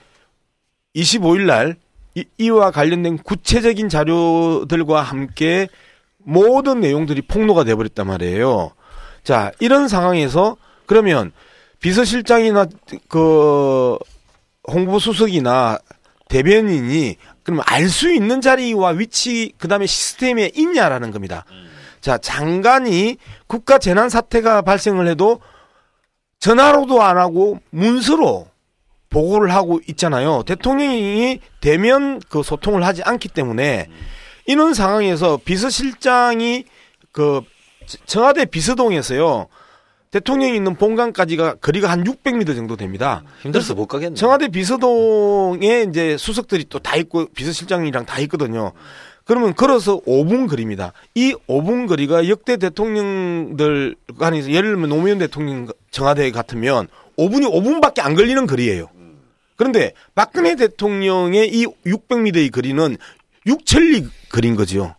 25일 0.95 1.45
날 1.45 1.75
이, 2.15 2.25
이와 2.38 2.71
관련된 2.71 3.17
구체적인 3.19 3.89
자료들과 3.89 5.01
함께 5.01 5.67
모든 6.17 6.82
내용들이 6.82 7.21
폭로가 7.21 7.63
돼 7.63 7.75
버렸단 7.75 8.07
말이에요. 8.07 8.71
자, 9.23 9.51
이런 9.59 9.88
상황에서 9.88 10.57
그러면 10.86 11.32
비서실장이나 11.80 12.67
그 13.07 13.97
홍보수석이나 14.69 15.78
대변인이 16.28 17.15
그러면 17.43 17.63
알수 17.67 18.11
있는 18.11 18.41
자리와 18.41 18.89
위치 18.89 19.53
그다음에 19.57 19.86
시스템에 19.86 20.51
있냐라는 20.55 21.11
겁니다. 21.11 21.45
자, 22.01 22.17
장관이 22.17 23.17
국가 23.47 23.78
재난 23.78 24.09
사태가 24.09 24.63
발생을 24.63 25.07
해도 25.07 25.39
전화로도 26.40 27.02
안 27.02 27.18
하고 27.18 27.60
문서로 27.72 28.48
보고를 29.10 29.54
하고 29.54 29.80
있잖아요. 29.88 30.44
대통령이 30.44 31.40
대면 31.62 32.20
그 32.30 32.44
소통을 32.44 32.86
하지 32.86 33.02
않기 33.04 33.30
때문에 33.30 33.88
이런 34.46 34.74
상황에서 34.74 35.40
비서실장이 35.44 36.66
그 37.12 37.42
청와대 38.06 38.46
비서동에서요. 38.46 39.48
대통령이 40.12 40.56
있는 40.56 40.76
본관까지가 40.76 41.56
거리가 41.56 41.90
한 41.90 42.04
600m 42.04 42.56
정도 42.56 42.76
됩니다. 42.78 43.24
힘들어서 43.42 43.76
못 43.76 43.88
가겠네. 43.88 44.16
청와대 44.16 44.48
비서동에 44.48 45.86
이제 45.90 46.16
수석들이 46.18 46.66
또 46.66 46.80
다 46.80 46.96
있고 46.96 47.26
비서실장이랑 47.34 48.06
다 48.06 48.20
있거든요. 48.22 48.72
그러면 49.26 49.54
걸어서 49.54 50.00
5분 50.08 50.50
거리입니다. 50.50 50.94
이 51.14 51.34
5분 51.48 51.88
거리가 51.90 52.30
역대 52.30 52.56
대통령들 52.56 53.96
간에 54.18 54.38
예를 54.50 54.70
들면 54.72 54.90
노무현 54.90 55.18
대통령 55.18 55.68
청와대 55.92 56.30
같으면 56.32 56.88
5분이 57.18 57.50
5분밖에 57.50 58.02
안 58.02 58.16
걸리는 58.16 58.46
거리예요. 58.46 58.90
그런데 59.56 59.94
박근혜 60.14 60.56
대통령의 60.56 61.50
이 61.52 61.66
600m의 61.66 62.52
거리는 62.52 62.98
6천리 63.48 64.08
거리인 64.30 64.56
거죠. 64.56 64.96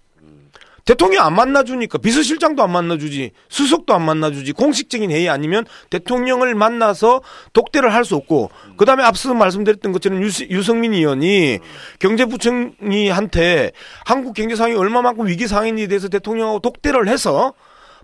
대통령 0.85 1.27
안 1.27 1.35
만나주니까 1.35 1.99
비서실장도 1.99 2.63
안 2.63 2.73
만나주지 2.73 3.33
수석도 3.51 3.93
안 3.93 4.03
만나주지 4.07 4.53
공식적인 4.53 5.11
회의 5.11 5.29
아니면 5.29 5.67
대통령을 5.91 6.55
만나서 6.55 7.21
독대를 7.53 7.93
할 7.93 8.07
수 8.07 8.17
없고 8.17 8.51
그다음에 8.79 9.05
앞서 9.05 9.35
말씀드렸던 9.35 9.93
것처럼 9.93 10.23
유, 10.23 10.31
유성민 10.49 10.95
의원이 10.95 11.59
경제부총리한테 11.99 13.73
한국 14.07 14.33
경제 14.33 14.57
상황이 14.57 14.77
얼마만큼 14.77 15.27
위기 15.27 15.47
상황인지에 15.47 15.89
대해서 15.89 16.09
대통령하고 16.09 16.61
독대를 16.61 17.07
해서 17.09 17.53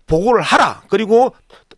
보고를 0.06 0.42
하라 0.42 0.82
그리고 0.88 1.34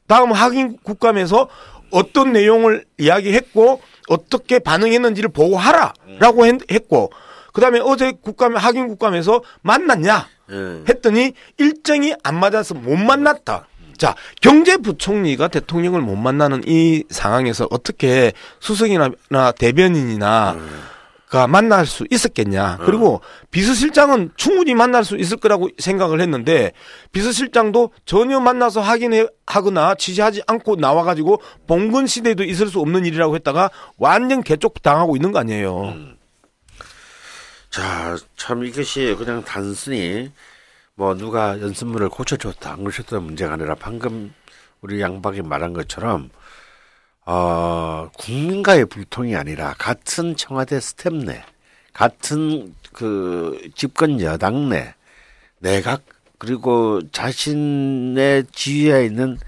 다음 0.06 0.32
확인 0.32 0.76
국감에서 0.82 1.48
어떤 1.90 2.32
내용을 2.32 2.84
이야기했고 2.98 3.80
어떻게 4.08 4.58
반응했는지를 4.58 5.30
보고하라라고 5.30 6.46
했- 6.46 6.70
했고 6.70 7.10
그다음에 7.52 7.80
어제 7.82 8.12
국감 8.20 8.56
확인 8.56 8.88
국감에서 8.88 9.42
만났냐 9.62 10.26
예. 10.50 10.54
했더니 10.88 11.32
일정이 11.58 12.14
안 12.22 12.38
맞아서 12.38 12.74
못 12.74 12.96
만났다. 12.96 13.66
자, 13.96 14.14
경제부총리가 14.42 15.48
대통령을 15.48 16.02
못 16.02 16.16
만나는 16.16 16.62
이 16.66 17.02
상황에서 17.08 17.66
어떻게 17.70 18.32
수석이나 18.60 19.10
대변인이나 19.58 20.56
가 21.36 21.46
만날 21.46 21.86
수 21.86 22.06
있었겠냐. 22.10 22.78
그리고 22.84 23.20
비서실장은 23.50 24.30
충분히 24.36 24.74
만날 24.74 25.04
수 25.04 25.16
있을 25.16 25.36
거라고 25.36 25.68
생각을 25.78 26.20
했는데 26.20 26.72
비서실장도 27.12 27.90
전혀 28.06 28.40
만나서 28.40 28.80
확인해 28.80 29.26
하거나 29.46 29.94
지시하지 29.94 30.42
않고 30.46 30.76
나와 30.76 31.04
가지고 31.04 31.42
봉건 31.66 32.06
시대에도 32.06 32.42
있을 32.42 32.68
수 32.68 32.80
없는 32.80 33.04
일이라고 33.04 33.34
했다가 33.36 33.70
완전 33.98 34.42
개쪽 34.42 34.82
당하고 34.82 35.16
있는 35.16 35.32
거 35.32 35.38
아니에요. 35.38 35.94
자, 37.70 38.16
참 38.36 38.64
이것이 38.64 39.14
그냥 39.18 39.44
단순히 39.44 40.32
뭐 40.94 41.14
누가 41.14 41.60
연습물을 41.60 42.08
고쳐줬다 42.08 42.72
안 42.72 42.84
고쳤다 42.84 43.20
문제가 43.20 43.52
아니라 43.52 43.74
방금 43.74 44.32
우리 44.80 45.00
양박이 45.00 45.42
말한 45.42 45.74
것처럼 45.74 46.30
어, 47.26 48.08
국민과의 48.18 48.86
불통이 48.86 49.34
아니라 49.34 49.74
같은 49.78 50.36
청와대 50.36 50.78
스텝 50.78 51.12
내, 51.24 51.44
같은 51.92 52.74
그 52.92 53.68
집권 53.74 54.20
여당 54.20 54.68
내, 54.68 54.94
내각 55.58 56.02
그리고 56.38 57.00
자신의 57.10 58.44
지위에 58.52 59.04
있는 59.06 59.38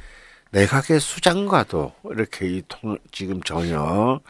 내각의 0.51 0.99
수장과도 0.99 1.93
이렇게 2.11 2.47
이 2.49 2.63
통, 2.67 2.99
지금 3.13 3.43
전혀 3.43 4.21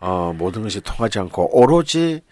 어, 0.00 0.34
모든 0.36 0.62
것이 0.62 0.80
통하지 0.80 1.20
않고 1.20 1.56
오로지 1.56 2.22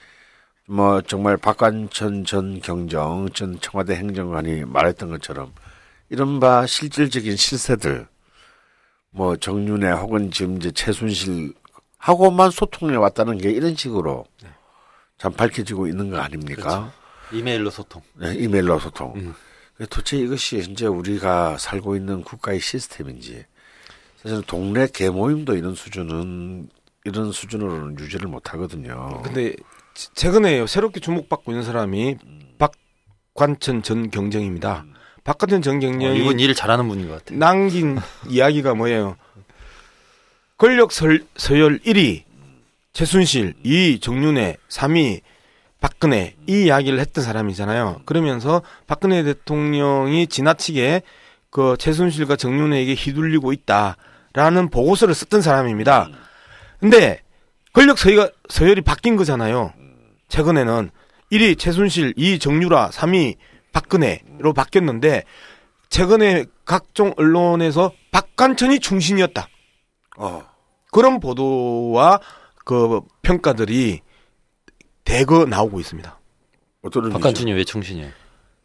뭐 0.66 1.00
정말 1.02 1.36
박관천 1.36 2.24
전 2.24 2.60
경정 2.60 3.28
전 3.30 3.60
청와대 3.60 3.94
행정관이 3.94 4.64
말했던 4.64 5.10
것처럼 5.10 5.52
이른바 6.10 6.66
실질적인 6.66 7.36
실세들 7.36 8.08
뭐 9.10 9.36
정윤회 9.36 9.90
혹은 9.92 10.30
지금 10.30 10.56
이제 10.56 10.70
최순실 10.70 11.54
하고만 11.98 12.50
소통해 12.50 12.96
왔다는 12.96 13.38
게 13.38 13.50
이런 13.50 13.74
식으로 13.74 14.24
참 15.18 15.32
밝혀지고 15.32 15.88
있는 15.88 16.10
거 16.10 16.18
아닙니까? 16.18 16.92
이메일로 17.32 17.70
소통. 17.70 18.02
네, 18.14 18.34
이메일로 18.34 18.78
소통. 18.78 19.34
도대체 19.78 20.16
이것이 20.18 20.60
현재 20.62 20.86
우리가 20.86 21.58
살고 21.58 21.96
있는 21.96 22.22
국가의 22.22 22.60
시스템인지 22.60 23.44
사실 24.16 24.42
동네 24.42 24.86
개모임도 24.92 25.56
이런 25.56 25.74
수준은 25.74 26.68
이런 27.04 27.32
수준으로는 27.32 27.98
유지를 27.98 28.28
못 28.28 28.52
하거든요. 28.52 29.22
근데 29.22 29.54
치- 29.94 30.12
최근에 30.14 30.66
새롭게 30.66 31.00
주목받고 31.00 31.52
있는 31.52 31.64
사람이 31.64 32.16
박관천 32.58 33.82
전 33.82 34.10
경정입니다. 34.10 34.84
박관천 35.28 35.60
전 35.60 35.76
어, 36.02 36.12
일 36.14 36.54
잘하는 36.54 36.88
분인 36.88 37.06
것 37.06 37.22
같아. 37.22 37.38
남긴 37.38 37.98
이야기가 38.30 38.72
뭐예요? 38.72 39.16
권력 40.56 40.90
설, 40.90 41.22
서열 41.36 41.80
1위 41.80 42.22
최순실, 42.94 43.52
2위 43.62 44.00
정윤회, 44.00 44.56
3위 44.70 45.20
박근혜 45.80 46.34
이 46.46 46.64
이야기를 46.64 46.98
했던 46.98 47.22
사람이잖아요. 47.22 48.00
그러면서 48.06 48.62
박근혜 48.86 49.22
대통령이 49.22 50.28
지나치게 50.28 51.02
그 51.50 51.76
최순실과 51.78 52.36
정윤회에게 52.36 52.94
휘둘리고 52.94 53.52
있다라는 53.52 54.70
보고서를 54.70 55.14
썼던 55.14 55.42
사람입니다. 55.42 56.08
근데 56.80 57.20
권력 57.74 57.98
서열, 57.98 58.32
서열이 58.48 58.80
바뀐 58.80 59.16
거잖아요. 59.16 59.74
최근에는 60.28 60.90
1위 61.30 61.58
최순실, 61.58 62.14
2위 62.14 62.40
정유라, 62.40 62.88
3위 62.88 63.36
박근혜로 63.72 64.52
바뀌었는데 64.54 65.24
최근에 65.90 66.44
각종 66.64 67.12
언론에서 67.16 67.92
박관천이 68.10 68.80
중심이었다. 68.80 69.48
어, 70.18 70.42
그런 70.90 71.20
보도와 71.20 72.20
그 72.64 73.00
평가들이 73.22 74.00
대거 75.04 75.46
나오고 75.46 75.80
있습니다. 75.80 76.18
박관준이 77.12 77.52
왜 77.52 77.64
충신이에요? 77.64 78.10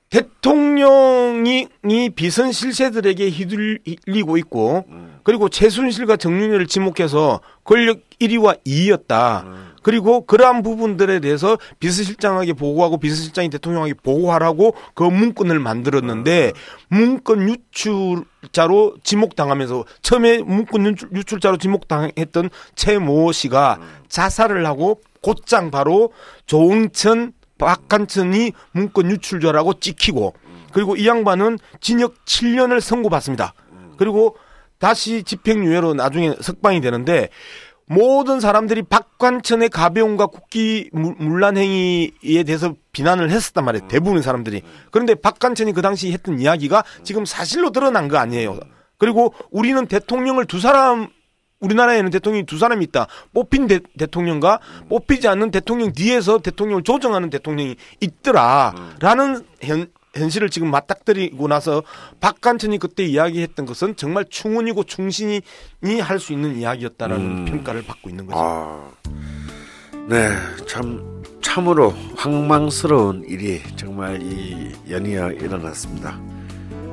대통령이 0.10 1.68
비선 2.16 2.52
실세들에게 2.52 3.30
휘둘리고 3.30 4.38
있고 4.38 4.86
그리고 5.24 5.50
최순실과 5.50 6.18
정윤회를 6.18 6.68
지목해서 6.68 7.42
권력 7.64 8.02
1위와 8.20 8.64
2위였다. 8.64 9.73
그리고 9.84 10.26
그러한 10.26 10.64
부분들에 10.64 11.19
대해서 11.19 11.57
비서실장에게 11.80 12.53
보고하고 12.53 12.97
비서실장이 12.97 13.49
대통령에게 13.49 13.93
보고하라고 14.01 14.73
그 14.95 15.03
문건을 15.03 15.60
만들었는데 15.60 16.53
문건 16.88 17.49
유출자로 17.49 18.95
지목당하면서 19.03 19.85
처음에 20.01 20.39
문건 20.39 20.95
유출자로 21.14 21.57
지목당했던 21.57 22.49
최모 22.76 23.31
씨가 23.31 23.80
자살을 24.07 24.65
하고 24.65 25.01
곧장 25.22 25.69
바로 25.69 26.11
조응천 26.45 27.34
박한천이 27.57 28.51
문건 28.72 29.11
유출자라고 29.11 29.80
찍히고 29.80 30.34
그리고 30.73 30.95
이 30.95 31.07
양반은 31.07 31.60
징역 31.81 32.26
7년을 32.26 32.80
선고받습니다. 32.81 33.53
그리고 33.97 34.35
다시 34.80 35.23
집행유예로 35.23 35.93
나중에 35.93 36.35
석방이 36.41 36.81
되는데 36.81 37.30
모든 37.85 38.39
사람들이 38.39 38.84
박관천의 38.84 39.69
가벼움과 39.69 40.27
국기 40.27 40.89
문란 40.93 41.57
행위에 41.57 42.43
대해서 42.45 42.76
비난을 42.91 43.30
했었단 43.30 43.65
말이에요. 43.65 43.88
대부분의 43.88 44.23
사람들이. 44.23 44.61
그런데 44.91 45.15
박관천이 45.15 45.73
그 45.73 45.81
당시 45.81 46.11
했던 46.11 46.39
이야기가 46.39 46.84
지금 47.03 47.26
사실로 47.26 47.72
드러난 47.72 48.07
거 48.07 48.18
아니에요. 48.18 48.60
그리고 48.97 49.34
우리는 49.51 49.85
대통령을 49.85 50.45
두 50.45 50.60
사람 50.60 51.10
우리나라에는 51.60 52.10
대통령이 52.11 52.45
두 52.45 52.57
사람이 52.57 52.84
있다. 52.85 53.07
뽑힌 53.34 53.68
대, 53.68 53.80
통령과 54.11 54.60
뽑히지 54.89 55.27
않는 55.30 55.51
대통령 55.51 55.93
뒤에서 55.93 56.39
대통령을 56.39 56.84
조정하는 56.84 57.30
대통령이 57.30 57.76
있더라라는 58.01 59.45
현, 59.61 59.88
현실을 60.15 60.49
지금 60.49 60.69
맞닥뜨리고 60.72 61.48
나서 61.48 61.84
박관천이 62.19 62.77
그때 62.77 63.03
이야기했던 63.03 63.65
것은 63.65 63.95
정말 63.95 64.26
충운이고 64.30 64.84
충신이 64.84 65.41
할 66.02 66.19
수 66.19 66.31
있는 66.34 66.56
이야기였다라는 66.57 67.26
음. 67.26 67.45
평가를 67.45 67.84
받고 67.85 68.10
있는 68.10 68.27
거죠. 68.27 68.38
아, 68.40 68.91
네, 70.07 70.30
참 70.68 71.22
참으로 71.41 71.94
황망스러운 72.15 73.23
일이 73.27 73.61
정말 73.76 74.22
이 74.22 74.72
연이어 74.90 75.31
일어났습니다. 75.34 76.18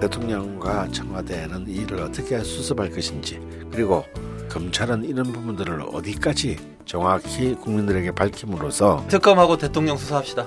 대통령과 0.01 0.89
청와대는 0.89 1.69
이 1.69 1.75
일을 1.83 2.01
어떻게 2.01 2.39
수습할 2.43 2.91
것인지 2.91 3.39
그리고 3.71 4.05
검찰은 4.49 5.05
이런 5.05 5.31
부분들을 5.31 5.83
어디까지 5.93 6.57
정확히 6.87 7.55
국민들에게 7.55 8.11
밝힘으로써 8.13 9.05
특검하고 9.09 9.59
대통령 9.59 9.97
수사합시다. 9.97 10.47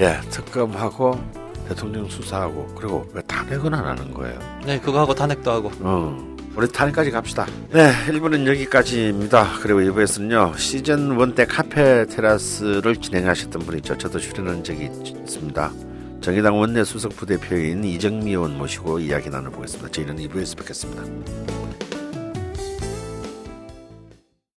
예, 0.00 0.18
특검하고 0.30 1.20
대통령 1.68 2.08
수사하고 2.08 2.66
그리고 2.76 3.06
왜 3.12 3.22
탄핵은 3.22 3.72
안 3.74 3.84
하는 3.84 4.12
거예요? 4.12 4.38
네, 4.64 4.78
그거 4.80 5.00
하고 5.00 5.14
탄핵도 5.14 5.50
하고. 5.50 5.70
어. 5.80 6.34
우리 6.56 6.68
탄핵까지 6.68 7.10
갑시다. 7.10 7.46
네, 7.72 7.90
1부는 8.06 8.46
여기까지입니다. 8.46 9.58
그리고 9.60 9.80
2부에서는요, 9.80 10.56
시즌 10.56 11.18
1 11.18 11.34
때 11.34 11.44
카페 11.46 12.06
테라스를 12.06 12.96
진행하셨던 12.96 13.62
분이죠. 13.62 13.98
저도 13.98 14.20
출연한 14.20 14.62
적이 14.62 14.84
있습니다. 15.24 15.72
정의당 16.20 16.58
원내 16.58 16.84
수석 16.84 17.16
부대표인 17.16 17.82
이정미 17.84 18.30
의원 18.30 18.56
모시고 18.56 19.00
이야기 19.00 19.30
나눠보겠습니다. 19.30 19.90
저희는 19.90 20.16
2부에서 20.16 20.56
뵙겠습니다. 20.56 21.02